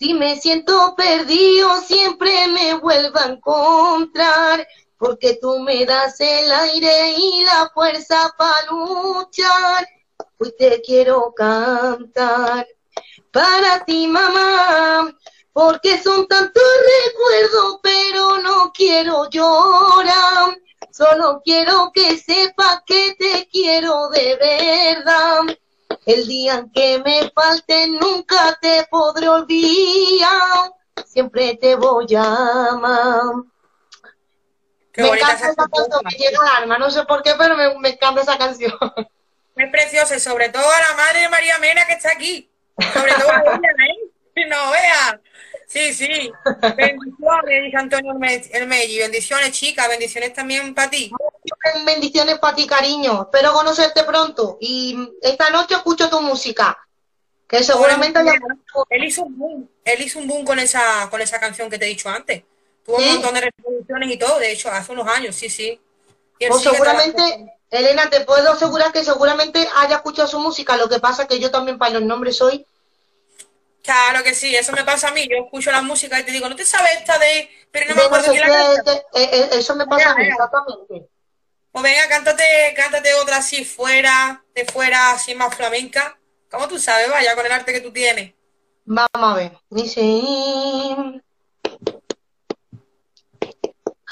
Si 0.03 0.15
me 0.15 0.35
siento 0.35 0.97
perdido, 0.97 1.81
siempre 1.83 2.49
me 2.49 2.75
vuelvo 2.75 3.21
a 3.21 3.27
encontrar, 3.27 4.67
porque 4.99 5.39
tú 5.41 5.61
me 5.61 5.87
das 5.87 6.19
el 6.19 6.51
aire 6.51 7.15
y 7.17 7.45
la 7.45 7.71
fuerza 7.73 8.35
para 8.37 8.67
luchar. 8.69 9.87
Hoy 10.39 10.53
te 10.59 10.83
quiero 10.83 11.33
cantar 11.33 12.67
para 13.31 13.85
ti, 13.85 14.09
mamá, 14.09 15.17
porque 15.53 16.03
son 16.03 16.27
tantos 16.27 16.65
recuerdos, 17.07 17.79
pero 17.81 18.39
no 18.39 18.73
quiero 18.73 19.31
llorar. 19.31 20.59
Solo 20.91 21.43
quiero 21.45 21.93
que 21.95 22.19
sepa 22.19 22.83
que 22.85 23.15
te 23.21 23.49
quiero 23.53 24.09
de 24.09 24.35
verdad. 24.35 25.57
El 26.05 26.27
día 26.27 26.55
en 26.55 26.71
que 26.71 26.99
me 27.05 27.31
falte 27.31 27.89
nunca 27.89 28.59
te 28.61 28.87
podré 28.91 29.29
olvidar. 29.29 30.73
Siempre 31.07 31.57
te 31.57 31.77
voy 31.77 32.07
a 32.17 32.69
amar. 32.71 33.23
me 34.97 35.09
encanta 35.09 35.33
esa 35.35 35.55
canción, 35.55 36.03
me 36.05 36.11
llega 36.11 36.39
al 36.41 36.63
alma. 36.63 36.79
No 36.79 36.91
sé 36.91 37.05
por 37.05 37.23
qué, 37.23 37.33
pero 37.39 37.57
me, 37.57 37.89
encanta 37.89 38.23
esa 38.23 38.37
canción. 38.37 38.73
Es 39.55 39.71
preciosa 39.71 40.17
y 40.17 40.21
sobre 40.21 40.49
todo 40.49 40.65
a 40.65 40.91
la 40.91 40.97
madre 40.97 41.21
de 41.21 41.29
María 41.29 41.59
Mena 41.59 41.85
que 41.85 41.93
está 41.93 42.11
aquí. 42.11 42.51
Sobre 42.95 43.13
todo 43.13 43.31
a 43.31 43.41
ella, 43.41 43.71
¿eh? 44.35 44.47
No 44.49 44.71
vea. 44.71 45.21
Sí, 45.67 45.93
sí. 45.95 46.33
Bendiciones, 46.77 47.63
dice 47.65 47.77
Antonio 47.77 48.15
Melli. 48.15 48.99
Bendiciones, 48.99 49.53
chicas. 49.53 49.89
Bendiciones 49.89 50.33
también 50.33 50.75
para 50.75 50.91
ti. 50.91 51.13
Bendiciones 51.85 52.39
para 52.39 52.55
ti, 52.55 52.67
cariño. 52.67 53.23
Espero 53.23 53.53
conocerte 53.53 54.05
pronto. 54.05 54.59
Y 54.61 54.97
esta 55.23 55.51
noche 55.51 55.75
escucho 55.75 56.09
tu 56.09 56.21
música. 56.21 56.79
Que 57.47 57.63
seguramente 57.63 58.21
él 58.91 59.05
hizo 59.05 59.25
un 59.25 59.39
boom. 59.39 59.71
Él 59.85 60.03
hizo 60.03 60.19
un 60.19 60.27
boom 60.27 60.45
con 60.45 60.59
esa, 60.59 61.09
con 61.11 61.21
esa 61.21 61.39
canción 61.39 61.69
que 61.69 61.79
te 61.79 61.85
he 61.85 61.89
dicho 61.89 62.09
antes. 62.09 62.43
Tuvo 62.85 62.97
un 62.97 63.07
montón 63.15 63.35
de 63.35 63.41
reproducciones 63.43 64.11
y 64.11 64.19
todo. 64.19 64.39
De 64.39 64.53
hecho, 64.53 64.71
hace 64.71 64.93
unos 64.93 65.07
años, 65.07 65.37
sí, 65.37 65.51
sí. 65.51 65.81
Pues 66.39 66.63
seguramente, 66.63 67.59
Elena, 67.71 68.09
te 68.11 68.23
puedo 68.23 68.53
asegurar 68.53 68.91
que 68.93 69.05
seguramente 69.05 69.69
haya 69.77 69.97
escuchado 69.97 70.29
su 70.29 70.41
música. 70.41 70.77
Lo 70.77 70.89
que 70.89 70.99
pasa 70.99 71.27
que 71.27 71.39
yo 71.39 71.51
también 71.51 71.79
para 71.79 71.93
los 71.93 72.03
nombres 72.03 72.37
soy 72.37 72.67
Claro 73.83 74.23
que 74.23 74.35
sí, 74.35 74.55
eso 74.55 74.73
me 74.73 74.85
pasa 74.85 75.09
a 75.09 75.13
mí. 75.13 75.27
Yo 75.29 75.45
escucho 75.45 75.71
la 75.73 75.83
música 75.83 76.19
y 76.21 76.25
te 76.25 76.31
digo, 76.31 76.49
¿no 76.49 76.57
te 76.57 76.65
sabes 76.65 76.99
esta 76.99 77.19
de.? 77.19 77.51
Pero 77.71 77.89
no 77.89 77.97
me 77.97 78.03
acuerdo 78.03 78.33
la 78.33 78.75
eh, 78.75 79.03
eh, 79.15 79.49
Eso 79.53 79.75
me 79.75 79.87
pasa 79.87 80.13
a 80.13 80.15
mí, 80.15 80.27
exactamente. 80.27 81.09
Pues 81.73 81.83
venga, 81.83 82.07
cántate, 82.09 82.45
cántate 82.77 83.15
otra 83.15 83.39
así 83.39 83.65
fuera, 83.65 84.45
de 84.55 84.67
fuera, 84.67 85.13
así 85.13 85.35
más 85.35 85.55
flamenca. 85.55 86.19
¿Cómo 86.51 86.69
tú 86.69 86.79
sabes, 86.79 87.09
vaya, 87.09 87.35
con 87.35 87.47
el 87.47 87.53
arte 87.53 87.73
que 87.73 87.81
tú 87.81 87.91
tienes? 87.91 88.35
Vamos 88.85 89.09
a 89.15 89.35
ver. 89.35 89.53
Dice. 89.71 90.01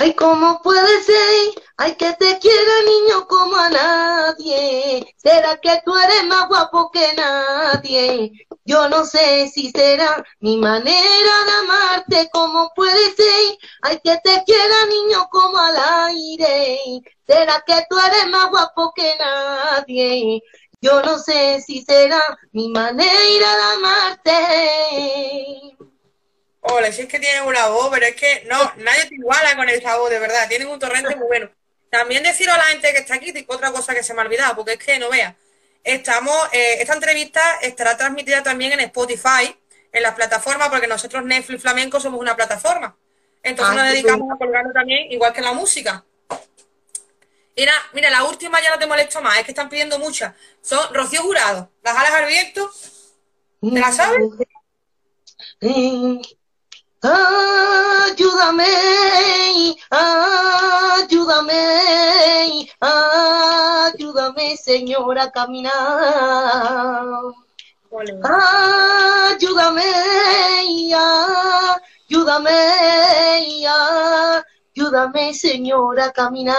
Ay, 0.02 0.14
¿cómo 0.14 0.62
puede 0.62 1.02
ser? 1.02 1.62
Ay, 1.76 1.94
que 1.96 2.14
te 2.14 2.38
quiera 2.38 2.72
niño 2.86 3.26
como 3.28 3.54
a 3.54 3.68
nadie. 3.68 5.14
¿Será 5.18 5.58
que 5.60 5.82
tú 5.84 5.94
eres 5.94 6.24
más 6.24 6.48
guapo 6.48 6.90
que 6.90 7.12
nadie? 7.14 8.32
Yo 8.64 8.88
no 8.88 9.04
sé 9.04 9.48
si 9.48 9.70
será 9.70 10.24
mi 10.38 10.56
manera 10.56 11.44
de 11.44 11.52
amarte, 11.52 12.30
¿cómo 12.32 12.72
puede 12.74 13.14
ser? 13.14 13.58
Ay, 13.82 14.00
que 14.02 14.16
te 14.24 14.42
quiera 14.44 14.86
niño 14.88 15.28
como 15.30 15.58
al 15.58 15.76
aire. 16.08 16.80
¿Será 17.26 17.62
que 17.66 17.84
tú 17.90 17.98
eres 17.98 18.26
más 18.28 18.48
guapo 18.48 18.94
que 18.96 19.16
nadie? 19.18 20.40
Yo 20.80 21.02
no 21.02 21.18
sé 21.18 21.60
si 21.60 21.82
será 21.82 22.22
mi 22.52 22.70
manera 22.70 23.56
de 23.56 23.62
amarte. 23.76 24.40
Hola, 26.62 26.92
si 26.92 27.02
es 27.02 27.08
que 27.08 27.18
tienen 27.18 27.44
una 27.44 27.68
voz, 27.68 27.88
pero 27.90 28.06
es 28.06 28.14
que 28.14 28.44
no, 28.48 28.72
nadie 28.76 29.06
te 29.06 29.14
iguala 29.14 29.56
con 29.56 29.68
esa 29.68 29.96
voz, 29.96 30.10
de 30.10 30.18
verdad. 30.18 30.48
Tienen 30.48 30.68
un 30.68 30.78
torrente 30.78 31.16
muy 31.16 31.26
bueno. 31.26 31.50
También 31.90 32.22
decir 32.22 32.48
a 32.50 32.56
la 32.56 32.64
gente 32.64 32.92
que 32.92 32.98
está 32.98 33.14
aquí, 33.14 33.32
otra 33.48 33.72
cosa 33.72 33.94
que 33.94 34.02
se 34.02 34.14
me 34.14 34.20
ha 34.20 34.24
olvidado, 34.24 34.56
porque 34.56 34.72
es 34.74 34.78
que 34.78 34.98
no 34.98 35.08
vea. 35.10 35.34
Estamos, 35.82 36.36
eh, 36.52 36.76
esta 36.80 36.94
entrevista 36.94 37.40
estará 37.62 37.96
transmitida 37.96 38.42
también 38.42 38.72
en 38.72 38.80
Spotify, 38.80 39.56
en 39.92 40.02
las 40.02 40.14
plataformas, 40.14 40.68
porque 40.68 40.86
nosotros 40.86 41.24
Netflix 41.24 41.62
Flamenco 41.62 41.98
somos 41.98 42.20
una 42.20 42.36
plataforma. 42.36 42.96
Entonces 43.42 43.74
ah, 43.74 43.82
nos 43.82 43.92
dedicamos 43.92 44.30
a 44.30 44.36
colgarlo 44.36 44.72
también, 44.72 45.10
igual 45.10 45.32
que 45.32 45.40
la 45.40 45.52
música. 45.52 46.04
Y 47.56 47.66
mira, 47.92 48.10
la 48.10 48.24
última 48.24 48.60
ya 48.62 48.70
no 48.70 48.78
te 48.78 48.86
molesto 48.86 49.20
más, 49.20 49.38
es 49.38 49.44
que 49.44 49.50
están 49.50 49.68
pidiendo 49.68 49.98
muchas. 49.98 50.34
Son 50.60 50.94
Rocío 50.94 51.22
Jurado, 51.22 51.70
las 51.82 51.96
alas 51.96 52.12
al 52.12 52.26
viento. 52.26 52.70
¿Te 53.60 53.80
las 53.80 53.96
sabes? 53.96 54.20
Ayúdame, 57.02 58.76
ayúdame, 61.00 61.64
ayúdame, 62.78 64.56
Señor, 64.58 65.18
a 65.18 65.30
caminar. 65.30 65.72
Ayúdame, 69.32 69.90
ayúdame, 72.10 72.60
ayúdame, 74.76 75.32
Señor, 75.32 76.00
a 76.00 76.12
caminar. 76.12 76.56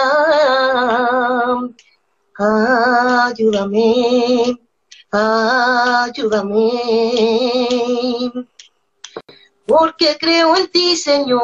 Ayúdame, 3.30 4.58
ayúdame 5.12 6.70
porque 9.72 10.18
creo 10.20 10.54
en 10.54 10.68
ti, 10.70 10.96
Señor, 10.96 11.40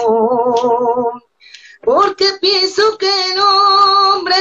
porque 1.82 2.26
pienso 2.38 2.98
que 2.98 3.08
el 3.32 3.40
hombre 3.40 4.34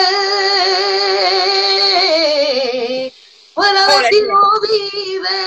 fuera 3.53 3.87
de 3.87 4.09
ti 4.09 4.17
no 4.27 4.41
vive 4.59 5.39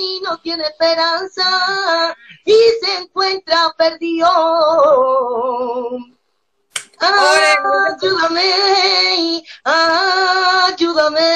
y 0.00 0.20
no 0.22 0.38
tiene 0.38 0.64
esperanza 0.64 2.16
y 2.44 2.56
se 2.82 2.96
encuentra 3.02 3.72
perdido. 3.78 4.26
Ayúdame, 6.98 8.52
ayúdame, 10.66 11.30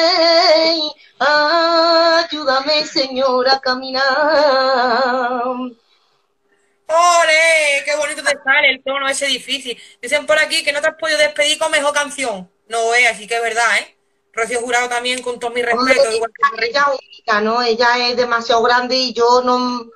ayúdame, 1.20 2.86
Señor, 2.86 3.48
a 3.48 3.60
caminar. 3.60 5.02
¡Ole! 6.92 7.82
¡Qué 7.84 7.96
bonito 7.96 8.22
te 8.22 8.36
sale 8.44 8.70
el 8.70 8.82
tono 8.82 9.08
ese 9.08 9.26
difícil! 9.26 9.80
Dicen 10.00 10.26
por 10.26 10.38
aquí 10.38 10.62
que 10.62 10.72
no 10.72 10.80
te 10.80 10.88
has 10.88 10.96
podido 10.96 11.18
despedir 11.18 11.58
con 11.58 11.70
mejor 11.70 11.92
canción. 11.92 12.50
No 12.68 12.94
es, 12.94 13.10
así 13.10 13.26
que 13.26 13.36
es 13.36 13.42
verdad, 13.42 13.78
¿eh? 13.78 13.98
Rocío 14.32 14.60
Jurado 14.60 14.88
también, 14.88 15.22
con 15.22 15.38
todo 15.38 15.50
mi 15.50 15.62
respeto. 15.62 16.08
ella 16.60 16.86
es 16.92 16.98
única, 16.98 17.40
¿no? 17.40 17.62
Ella 17.62 18.08
es 18.08 18.16
demasiado 18.16 18.62
grande 18.62 18.96
y 18.96 19.12
yo 19.12 19.42
no... 19.44 19.86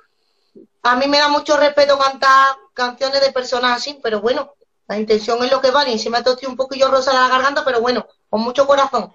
A 0.83 0.95
mí 0.95 1.07
me 1.07 1.17
da 1.17 1.27
mucho 1.27 1.57
respeto 1.57 1.97
cantar 1.97 2.55
canciones 2.73 3.19
de 3.21 3.31
personas 3.31 3.77
así, 3.77 3.99
pero 4.01 4.21
bueno, 4.21 4.53
la 4.87 4.97
intención 4.97 5.43
es 5.43 5.51
lo 5.51 5.59
que 5.59 5.71
vale. 5.71 5.91
Y 5.91 5.99
si 5.99 6.09
me 6.09 6.19
estoy 6.19 6.45
un 6.47 6.55
poquillo 6.55 6.89
rosa 6.89 7.13
la 7.13 7.27
garganta, 7.27 7.65
pero 7.65 7.81
bueno, 7.81 8.07
con 8.29 8.41
mucho 8.41 8.65
corazón. 8.67 9.13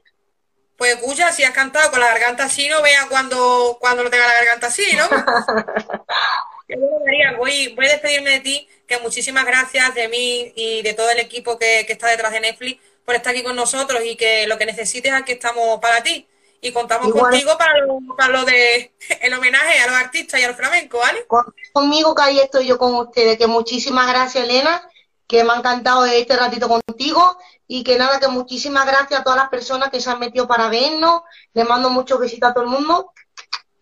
Pues 0.77 0.97
escucha, 0.97 1.33
si 1.33 1.45
has 1.45 1.53
cantado 1.53 1.91
con 1.91 2.01
la 2.01 2.09
garganta 2.09 2.45
así, 2.45 2.69
no 2.69 2.83
vea 2.83 3.07
cuando, 3.09 3.79
cuando 3.81 4.03
lo 4.03 4.11
tenga 4.11 4.27
la 4.27 4.35
garganta 4.35 4.67
así, 4.67 4.85
¿no? 4.97 5.05
María, 6.77 7.37
voy, 7.37 7.75
voy 7.75 7.87
a 7.87 7.91
despedirme 7.91 8.31
de 8.31 8.41
ti, 8.41 8.69
que 8.87 8.99
muchísimas 8.99 9.45
gracias 9.45 9.95
de 9.95 10.09
mí 10.09 10.53
y 10.55 10.83
de 10.83 10.95
todo 10.95 11.11
el 11.11 11.19
equipo 11.19 11.59
que, 11.59 11.81
está 11.81 12.09
detrás 12.09 12.33
de 12.33 12.41
Netflix 12.41 12.81
por 13.05 13.15
estar 13.15 13.33
aquí 13.33 13.43
con 13.43 13.57
nosotros 13.57 14.01
y 14.05 14.17
que 14.17 14.47
lo 14.47 14.59
que 14.59 14.67
necesites 14.67 15.13
aquí 15.13 15.33
estamos 15.33 15.81
para 15.81 16.03
ti. 16.03 16.27
Y 16.61 16.71
contamos 16.71 17.13
contigo 17.13 17.59
para 17.59 17.77
lo, 17.79 17.99
para 18.17 18.33
lo 18.33 18.45
de 18.45 18.93
el 19.21 19.35
homenaje 19.35 19.81
a 19.81 19.87
los 19.89 19.97
artistas 19.97 20.41
y 20.41 20.45
al 20.45 20.55
flamenco, 20.55 20.99
¿vale? 20.99 21.27
Conmigo 21.73 22.15
que 22.15 22.23
ahí 22.23 22.39
estoy 22.39 22.67
yo 22.67 22.79
con 22.79 22.95
ustedes, 22.95 23.37
que 23.37 23.49
muchísimas 23.49 24.07
gracias 24.07 24.45
Elena, 24.45 24.89
que 25.27 25.43
me 25.43 25.53
ha 25.53 25.57
encantado 25.57 26.05
este 26.05 26.37
ratito 26.37 26.69
contigo 26.69 27.37
y 27.67 27.83
que 27.83 27.99
nada, 27.99 28.21
que 28.21 28.29
muchísimas 28.29 28.87
gracias 28.87 29.21
a 29.21 29.25
todas 29.25 29.39
las 29.39 29.49
personas 29.49 29.91
que 29.91 30.01
se 30.01 30.11
han 30.11 30.21
metido 30.21 30.47
para 30.47 30.69
vernos, 30.69 31.23
le 31.55 31.65
mando 31.65 31.91
muchos 31.91 32.21
besitos 32.21 32.51
a 32.51 32.55
todo 32.55 32.65
el 32.65 32.71
mundo 32.71 33.13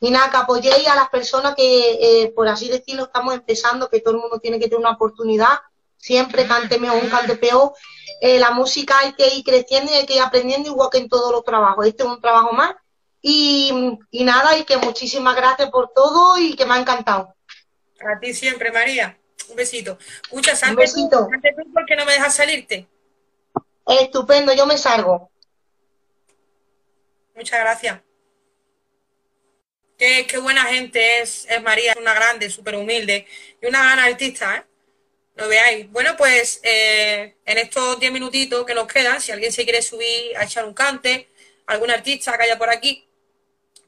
y 0.01 0.11
nada, 0.11 0.31
que 0.31 0.37
apoyéis 0.39 0.89
a 0.89 0.97
las 0.97 1.11
personas 1.11 1.55
que, 1.55 2.23
eh, 2.23 2.33
por 2.35 2.49
así 2.49 2.71
decirlo, 2.71 3.05
estamos 3.05 3.35
empezando, 3.35 3.91
que 3.91 4.01
todo 4.01 4.15
el 4.15 4.21
mundo 4.21 4.39
tiene 4.39 4.59
que 4.59 4.65
tener 4.65 4.79
una 4.79 4.93
oportunidad. 4.93 5.59
Siempre 5.99 6.47
cante 6.47 6.79
mejor, 6.79 7.03
un 7.03 7.11
cante 7.11 7.37
peor. 7.37 7.75
Eh, 8.23 8.39
la 8.39 8.51
música 8.53 8.99
hay 9.01 9.13
que 9.13 9.29
ir 9.35 9.45
creciendo 9.45 9.93
y 9.93 9.97
hay 9.97 10.07
que 10.07 10.15
ir 10.15 10.23
aprendiendo 10.23 10.71
igual 10.71 10.89
que 10.91 10.97
en 10.97 11.11
todos 11.11 11.31
los 11.31 11.45
trabajos. 11.45 11.87
Este 11.87 12.03
es 12.03 12.09
un 12.09 12.19
trabajo 12.19 12.53
más. 12.53 12.75
Y, 13.21 13.99
nada, 14.11 14.57
y 14.57 14.65
que 14.65 14.79
muchísimas 14.79 15.37
gracias 15.37 15.69
por 15.69 15.93
todo 15.95 16.39
y 16.39 16.57
que 16.57 16.65
me 16.65 16.73
ha 16.73 16.81
encantado. 16.81 17.35
A 18.01 18.19
ti 18.19 18.33
siempre, 18.33 18.73
María. 18.73 19.19
Un 19.51 19.57
besito. 19.57 19.99
Escucha, 20.23 20.55
un 20.71 20.77
besito. 20.77 21.29
Tú, 21.29 21.73
¿por 21.75 21.85
qué 21.85 21.97
no 21.97 22.07
me 22.07 22.13
dejas 22.13 22.35
salirte? 22.35 22.89
Estupendo, 23.87 24.55
yo 24.55 24.65
me 24.65 24.79
salgo. 24.79 25.31
Muchas 27.35 27.61
gracias. 27.61 28.01
Qué, 30.01 30.39
buena 30.39 30.65
gente 30.65 31.21
es, 31.21 31.47
es 31.47 31.63
María, 31.63 31.95
una 32.01 32.15
grande, 32.15 32.49
súper 32.49 32.75
humilde 32.75 33.27
y 33.61 33.67
una 33.67 33.83
gran 33.83 33.99
artista, 33.99 34.57
¿eh? 34.57 34.63
Lo 35.35 35.47
veáis. 35.47 35.91
Bueno, 35.91 36.17
pues 36.17 36.59
eh, 36.63 37.37
en 37.45 37.59
estos 37.59 38.01
10 38.01 38.11
minutitos 38.11 38.65
que 38.65 38.73
nos 38.73 38.87
quedan, 38.87 39.21
si 39.21 39.31
alguien 39.31 39.53
se 39.53 39.65
quiere 39.65 39.83
subir 39.83 40.35
a 40.39 40.45
echar 40.45 40.65
un 40.65 40.73
cante, 40.73 41.29
algún 41.67 41.91
artista 41.91 42.35
que 42.39 42.45
haya 42.45 42.57
por 42.57 42.71
aquí, 42.71 43.07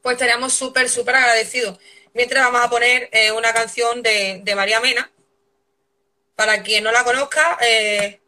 pues 0.03 0.13
estaríamos 0.13 0.53
súper, 0.53 0.87
súper 0.87 1.15
agradecidos. 1.15 1.79
Mientras 2.13 2.43
vamos 2.43 2.61
a 2.63 2.69
poner 2.69 3.09
eh, 3.11 3.31
una 3.31 3.51
canción 3.51 4.03
de, 4.03 4.43
María 4.55 4.79
Mena, 4.81 5.11
para 6.35 6.61
quien 6.61 6.83
no 6.83 6.91
la 6.91 7.03
conozca, 7.03 7.57
eh, 7.59 8.19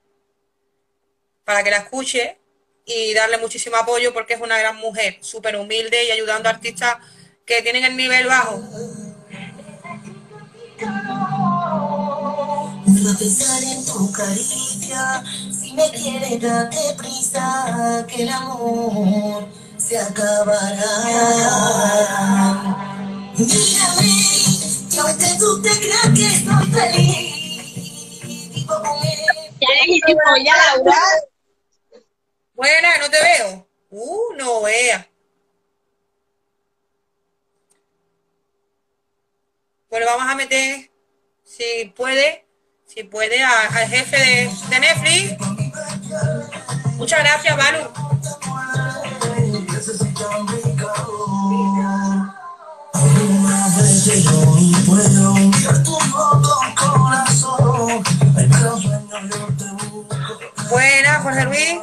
para 1.44 1.64
que 1.64 1.70
la 1.70 1.78
escuche 1.78 2.40
y 2.84 3.14
darle 3.14 3.38
muchísimo 3.38 3.76
apoyo 3.76 4.12
porque 4.12 4.34
es 4.34 4.42
una 4.42 4.58
gran 4.58 4.76
mujer, 4.78 5.20
súper 5.22 5.56
humilde 5.56 6.04
y 6.04 6.10
ayudando 6.10 6.50
a 6.50 6.54
artistas 6.54 6.98
que 7.46 7.62
tienen 7.62 7.84
el 7.84 7.96
nivel 7.96 8.28
bajo. 8.28 8.62
a 13.08 13.18
pensar 13.20 13.64
en 13.64 13.86
tu 13.86 14.12
caricia, 14.12 15.24
si 15.52 15.74
me 15.74 15.92
quieres 15.92 16.42
date 16.42 16.96
prisa, 16.98 18.04
que 18.08 18.24
el 18.24 18.30
amor 18.30 19.48
se 19.78 20.00
acabará. 20.00 20.76
Dígame, 23.38 24.10
yo 24.90 25.08
este 25.08 25.38
tú 25.38 25.62
te 25.62 25.70
creas 25.70 26.10
que 26.16 26.26
estoy 26.26 26.66
feliz, 26.72 28.50
vivo 28.56 28.74
con 28.82 28.98
él. 29.06 30.44
ya, 30.44 30.56
Laura. 30.78 30.98
Buena, 32.56 32.98
no 32.98 33.10
te 33.10 33.18
veo. 33.22 33.68
Uh, 33.92 34.34
no 34.36 34.62
vea. 34.64 35.08
Pues 39.96 40.06
vamos 40.08 40.30
a 40.30 40.36
meter, 40.36 40.92
si 41.46 41.86
puede, 41.96 42.46
si 42.86 43.04
puede, 43.06 43.42
al 43.42 43.88
jefe 43.88 44.18
de, 44.18 44.80
Netflix. 44.82 45.38
Muchas 46.98 47.20
gracias, 47.22 47.56
Manu. 47.56 47.80
Buenas, 60.70 61.24
Jorge 61.24 61.46
Luis. 61.46 61.80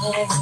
Buenas 0.00 0.40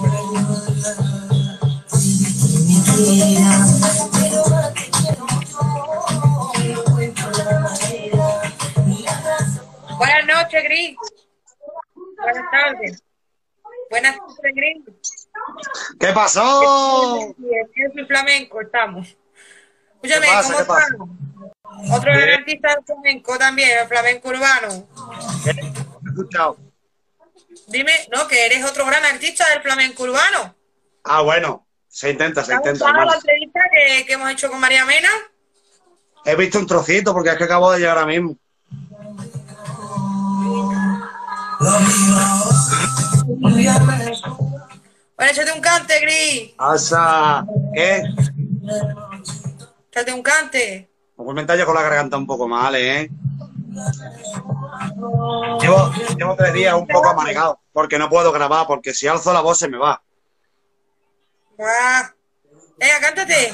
noches, 10.27 10.63
Gris. 10.63 10.97
Buenas 12.17 12.51
tardes. 12.53 13.03
Buenas 13.91 14.17
noches, 14.17 14.55
Gris. 14.55 14.85
¿Qué 15.99 16.13
pasó? 16.13 17.35
El 17.75 18.07
flamenco 18.07 18.61
estamos. 18.61 19.17
Escúchame, 20.01 20.29
¿cómo 20.43 20.61
estamos? 20.61 21.09
Otro 21.91 22.13
gran 22.13 22.29
artista 22.41 22.77
del 22.77 22.85
flamenco 22.85 23.37
también, 23.39 23.81
el 23.81 23.89
flamenco 23.89 24.29
urbano. 24.29 24.87
escuchado. 26.07 26.68
Dime, 27.69 27.93
no, 28.15 28.27
que 28.27 28.47
eres 28.47 28.65
otro 28.65 28.87
gran 28.87 29.05
artista 29.05 29.45
del 29.51 29.63
flamenco 29.63 30.05
urbano. 30.05 30.57
Ah, 31.05 31.21
bueno, 31.21 31.67
se 31.87 32.11
intenta, 32.11 32.43
se 32.43 32.55
intenta. 32.55 32.91
la 32.93 33.15
entrevista 33.15 33.61
que, 33.71 34.07
que, 34.07 34.13
hemos 34.15 34.31
hecho 34.31 34.51
con 34.51 34.59
María 34.59 34.87
Mena? 34.87 35.11
He 36.25 36.35
visto 36.35 36.59
un 36.59 36.67
trocito 36.67 37.13
porque 37.13 37.31
es 37.31 37.37
que 37.37 37.45
acabo 37.45 37.71
de 37.73 37.81
llegar 37.81 37.99
ahora 37.99 38.11
mismo. 38.11 38.37
Bueno, 45.17 45.33
échate 45.33 45.53
un 45.53 45.61
cante, 45.61 46.01
Gris. 46.01 46.55
Asa, 46.57 47.45
¿qué? 47.75 48.03
Échate 49.91 50.13
un 50.13 50.23
cante. 50.23 50.91
Me 51.19 51.45
ya 51.45 51.67
con 51.67 51.75
la 51.75 51.83
garganta 51.83 52.17
un 52.17 52.27
poco 52.27 52.49
mal, 52.49 52.75
¿eh? 52.77 53.11
Llevo, 55.61 55.93
llevo 56.17 56.37
tres 56.37 56.53
días 56.53 56.75
un 56.75 56.87
poco 56.87 57.09
amargado 57.09 57.61
porque 57.73 57.99
no 57.99 58.09
puedo 58.09 58.33
grabar, 58.33 58.67
porque 58.67 58.93
si 58.95 59.07
alzo 59.07 59.33
la 59.33 59.41
voz 59.41 59.59
se 59.59 59.69
me 59.69 59.79
va. 59.79 60.03
Ah. 61.61 62.13
Venga, 62.79 63.01
cántate. 63.01 63.53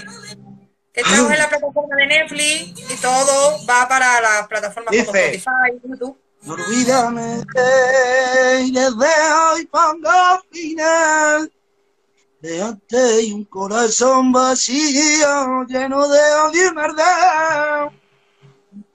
Estamos 0.92 1.32
en 1.32 1.38
la 1.38 1.48
plataforma 1.48 1.96
de 1.96 2.06
Netflix 2.06 2.90
y 2.90 2.96
todo 3.00 3.66
va 3.66 3.88
para 3.88 4.20
las 4.20 4.46
plataformas 4.46 4.94
como 4.94 5.02
Spotify, 5.02 5.80
YouTube. 5.82 6.18
Olvídame 6.46 7.42
y 8.62 8.70
desde 8.70 9.32
hoy 9.32 9.66
pongo 9.66 10.10
final. 10.52 11.52
Déjate 12.40 13.22
y 13.22 13.32
un 13.32 13.44
corazón 13.46 14.30
vacío, 14.30 15.64
lleno 15.66 16.06
de 16.06 16.20
odio 16.20 16.70
y 16.70 16.74
verdad 16.74 17.90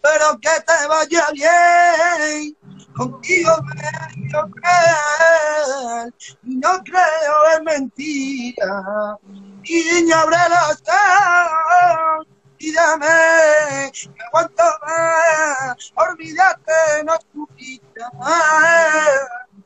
pero 0.01 0.39
que 0.39 0.49
te 0.65 0.87
vaya 0.87 1.27
bien. 1.33 2.55
Contigo 2.95 3.51
me 3.63 3.75
quiero 4.13 4.49
creer 4.51 6.13
no 6.43 6.83
creo 6.83 7.57
en 7.57 7.63
mentira. 7.63 9.17
Y 9.63 10.11
abre 10.11 10.37
los 10.49 10.81
ojos 10.87 12.27
y 12.57 12.73
dame 12.73 13.91
que 13.91 14.23
aguanto 14.27 14.63
más. 14.85 15.93
Olvídate, 15.95 17.03
no 17.05 17.13
escupita 17.15 18.11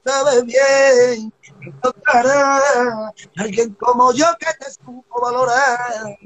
Sabes 0.05 0.45
bien 0.45 1.33
tocará 1.81 3.13
alguien 3.37 3.73
como 3.75 4.13
yo 4.13 4.25
que 4.39 4.47
te 4.59 4.71
supo 4.71 5.21
valorar. 5.21 6.17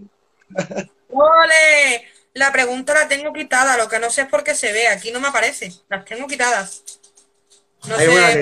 ¡Ole! 1.10 2.17
La 2.38 2.52
pregunta 2.52 2.94
la 2.94 3.08
tengo 3.08 3.34
quitada, 3.34 3.78
lo 3.78 3.88
que 3.90 3.98
no 4.00 4.10
sé 4.12 4.22
es 4.22 4.28
por 4.28 4.44
qué 4.44 4.54
se 4.54 4.72
ve. 4.72 4.88
Aquí 4.90 5.12
no 5.12 5.20
me 5.20 5.28
aparece. 5.30 5.72
Las 5.90 6.06
tengo 6.06 6.28
quitadas. 6.28 6.84
No 7.88 7.98
sé. 7.98 8.42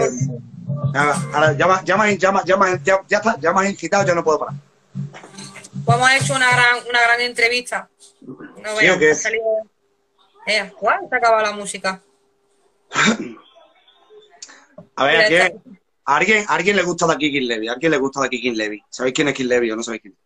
Ahora, 0.94 1.16
ahora 1.34 1.54
ya, 1.58 1.68
me- 1.68 1.86
ya, 1.86 1.98
me- 1.98 2.18
ya, 2.18 2.32
me- 2.32 2.42
ya, 2.46 2.58
me- 2.58 2.80
ya, 2.84 3.02
ya 3.08 3.18
está, 3.18 3.38
ya 3.40 3.52
has 3.52 3.70
incitado, 3.70 4.06
ya 4.06 4.14
no 4.14 4.24
puedo 4.24 4.40
parar. 4.40 4.56
Pues 5.86 5.98
hemos 5.98 6.12
hecho 6.12 6.34
una 6.36 6.52
gran, 6.52 6.76
una 6.90 7.02
gran 7.02 7.22
entrevista. 7.22 7.90
No 8.22 8.78
¿Sí 8.80 8.86
veas, 8.98 9.20
ha 9.20 9.22
salido- 9.22 9.70
Eh, 10.48 10.72
Juan, 10.76 11.08
se 11.10 11.16
acaba 11.16 11.42
la 11.42 11.52
música. 11.54 12.02
A 14.96 15.06
ver, 15.06 15.22
¿a 15.22 15.28
quién, 15.28 15.64
a 16.06 16.16
alguien, 16.18 16.46
a 16.48 16.54
alguien 16.56 16.76
le 16.76 16.84
gusta 16.84 17.08
de 17.08 17.14
aquí 17.14 17.32
King 17.32 17.48
Levy? 17.48 17.68
¿A 17.68 17.74
alguien 17.74 17.92
le 17.92 17.98
gusta 17.98 18.22
de 18.22 18.28
aquí 18.28 18.42
King 18.42 18.54
Levy? 18.56 18.82
¿Sabéis 18.90 19.14
quién 19.16 19.28
es 19.28 19.34
King 19.34 19.48
Levy 19.48 19.72
o 19.72 19.76
no 19.76 19.84
sabéis 19.84 20.02
quién? 20.04 20.16
A 20.16 20.18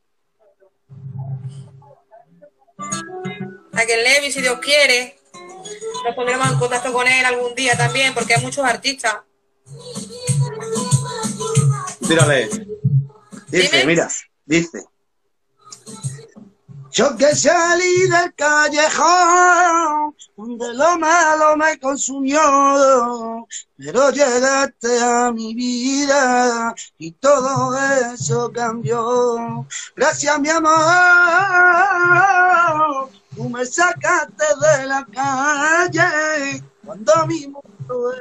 que 3.86 3.98
Levi, 3.98 4.32
si 4.32 4.42
Dios 4.42 4.60
quiere, 4.60 5.20
nos 6.06 6.16
pondremos 6.16 6.52
en 6.52 6.60
contacto 6.60 6.94
con 6.94 7.08
él 7.08 7.26
algún 7.26 7.56
día 7.56 7.78
también, 7.78 8.14
porque 8.14 8.36
hay 8.36 8.42
muchos 8.44 8.66
artistas. 8.66 9.16
Tírale. 12.08 12.50
Dice, 13.48 13.78
Dime. 13.78 13.86
mira, 13.86 14.10
dice. 14.46 14.84
Yo 16.92 17.16
que 17.16 17.36
salí 17.36 18.08
del 18.10 18.34
callejón, 18.34 20.16
donde 20.36 20.74
lo 20.74 20.98
malo 20.98 21.56
me 21.56 21.78
consumió, 21.80 23.48
pero 23.78 24.10
llegaste 24.10 25.00
a 25.00 25.32
mi 25.32 25.54
vida 25.54 26.74
y 26.98 27.12
todo 27.12 27.78
eso 27.78 28.52
cambió. 28.52 29.68
Gracias, 29.96 30.40
mi 30.40 30.50
amor, 30.50 30.72
tú 33.40 33.50
me 33.50 33.66
sacaste 33.66 34.44
de 34.60 34.86
la 34.86 35.08
calle 35.14 36.62
cuando 36.84 37.26
mi 37.26 37.48
mundo 37.48 38.14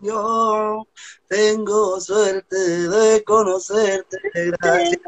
yo 0.00 0.86
tengo 1.28 2.00
suerte 2.00 2.56
de 2.56 3.24
conocerte. 3.24 4.16
Gracias 4.32 5.00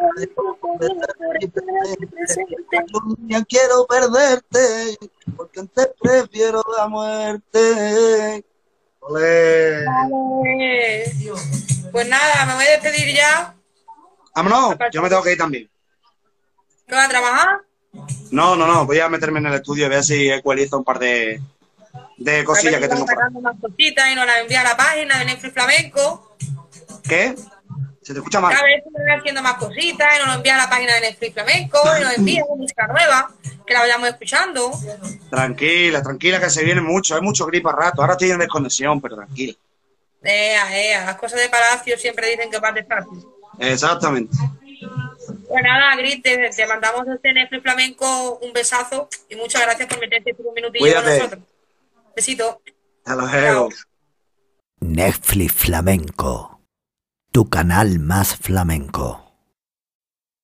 a 3.30 3.44
quiero 3.48 3.86
perderte, 3.86 4.98
porque 5.36 5.60
antes 5.60 5.88
prefiero 6.00 6.64
la 6.76 6.88
muerte. 6.88 8.44
Olé. 9.00 9.84
Pues 11.92 12.08
nada, 12.08 12.46
me 12.46 12.54
voy 12.54 12.64
a 12.64 12.70
despedir 12.70 13.14
ya. 13.14 13.54
Vámonos, 14.34 14.76
yo 14.92 15.00
me 15.00 15.08
tengo 15.08 15.22
que 15.22 15.32
ir 15.32 15.38
también. 15.38 15.70
¿Que 16.86 16.94
vas 16.94 17.06
a 17.06 17.08
trabajar? 17.08 17.60
No, 18.30 18.56
no, 18.56 18.66
no, 18.66 18.86
voy 18.86 18.98
a 19.00 19.08
meterme 19.08 19.38
en 19.40 19.46
el 19.46 19.54
estudio 19.54 19.86
y 19.86 19.88
ver 19.90 20.02
si 20.02 20.30
ecualizo 20.30 20.78
un 20.78 20.84
par 20.84 20.98
de, 20.98 21.40
de 22.16 22.44
cosillas 22.44 22.80
que 22.80 22.88
tengo 22.88 23.06
sacando 23.06 23.40
más 23.40 23.56
cositas 23.60 24.10
y 24.10 24.14
nos 24.14 24.26
las 24.26 24.38
envía 24.38 24.62
a 24.62 24.64
la 24.64 24.76
página 24.76 25.18
de 25.18 25.24
Netflix 25.26 25.52
Flamenco. 25.52 26.36
¿Qué? 27.02 27.34
¿Se 28.02 28.12
te 28.12 28.18
escucha 28.18 28.40
mal? 28.40 28.52
Cada 28.52 28.64
vez 28.64 28.82
van 28.90 29.18
haciendo 29.18 29.42
más 29.42 29.54
cositas 29.54 30.08
y 30.14 30.18
nos 30.18 30.28
lo 30.28 30.34
envía 30.34 30.54
a 30.54 30.58
la 30.58 30.70
página 30.70 30.94
de 30.94 31.00
Netflix 31.02 31.34
Flamenco 31.34 31.78
y 31.98 32.02
nos 32.02 32.18
envía 32.18 32.42
música 32.56 32.86
nueva, 32.86 33.30
que 33.66 33.74
la 33.74 33.80
vayamos 33.80 34.08
escuchando. 34.08 34.72
Tranquila, 35.30 36.02
tranquila, 36.02 36.40
que 36.40 36.50
se 36.50 36.64
viene 36.64 36.80
mucho, 36.80 37.14
hay 37.14 37.20
mucho 37.20 37.46
gripe 37.46 37.68
a 37.68 37.72
rato. 37.72 38.00
Ahora 38.00 38.14
estoy 38.14 38.30
en 38.30 38.38
desconexión, 38.38 39.00
pero 39.00 39.16
tranquila. 39.16 39.54
Ea, 40.22 40.78
ea, 40.80 41.04
las 41.04 41.16
cosas 41.16 41.40
de 41.40 41.48
Palacio 41.48 41.96
siempre 41.98 42.28
dicen 42.30 42.50
que 42.50 42.58
van 42.58 42.74
despacio. 42.74 43.12
Exactamente. 43.58 44.36
Pues 45.48 45.62
nada, 45.62 45.96
Gris, 45.96 46.22
te, 46.22 46.50
te 46.50 46.66
mandamos 46.66 47.06
desde 47.06 47.32
Netflix 47.32 47.62
Flamenco 47.62 48.38
un 48.38 48.52
besazo 48.52 49.08
y 49.28 49.36
muchas 49.36 49.62
gracias 49.62 49.88
por 49.88 50.00
meterte 50.00 50.34
un 50.38 50.54
minutillo 50.54 50.92
con 50.94 51.02
Cuídate. 51.02 51.18
nosotros. 51.18 51.44
Besito. 52.16 52.62
Hasta 53.04 53.40
luego. 53.40 53.68
Netflix 54.80 55.52
Flamenco. 55.52 56.60
Tu 57.30 57.48
canal 57.48 57.98
más 57.98 58.36
flamenco. 58.36 59.21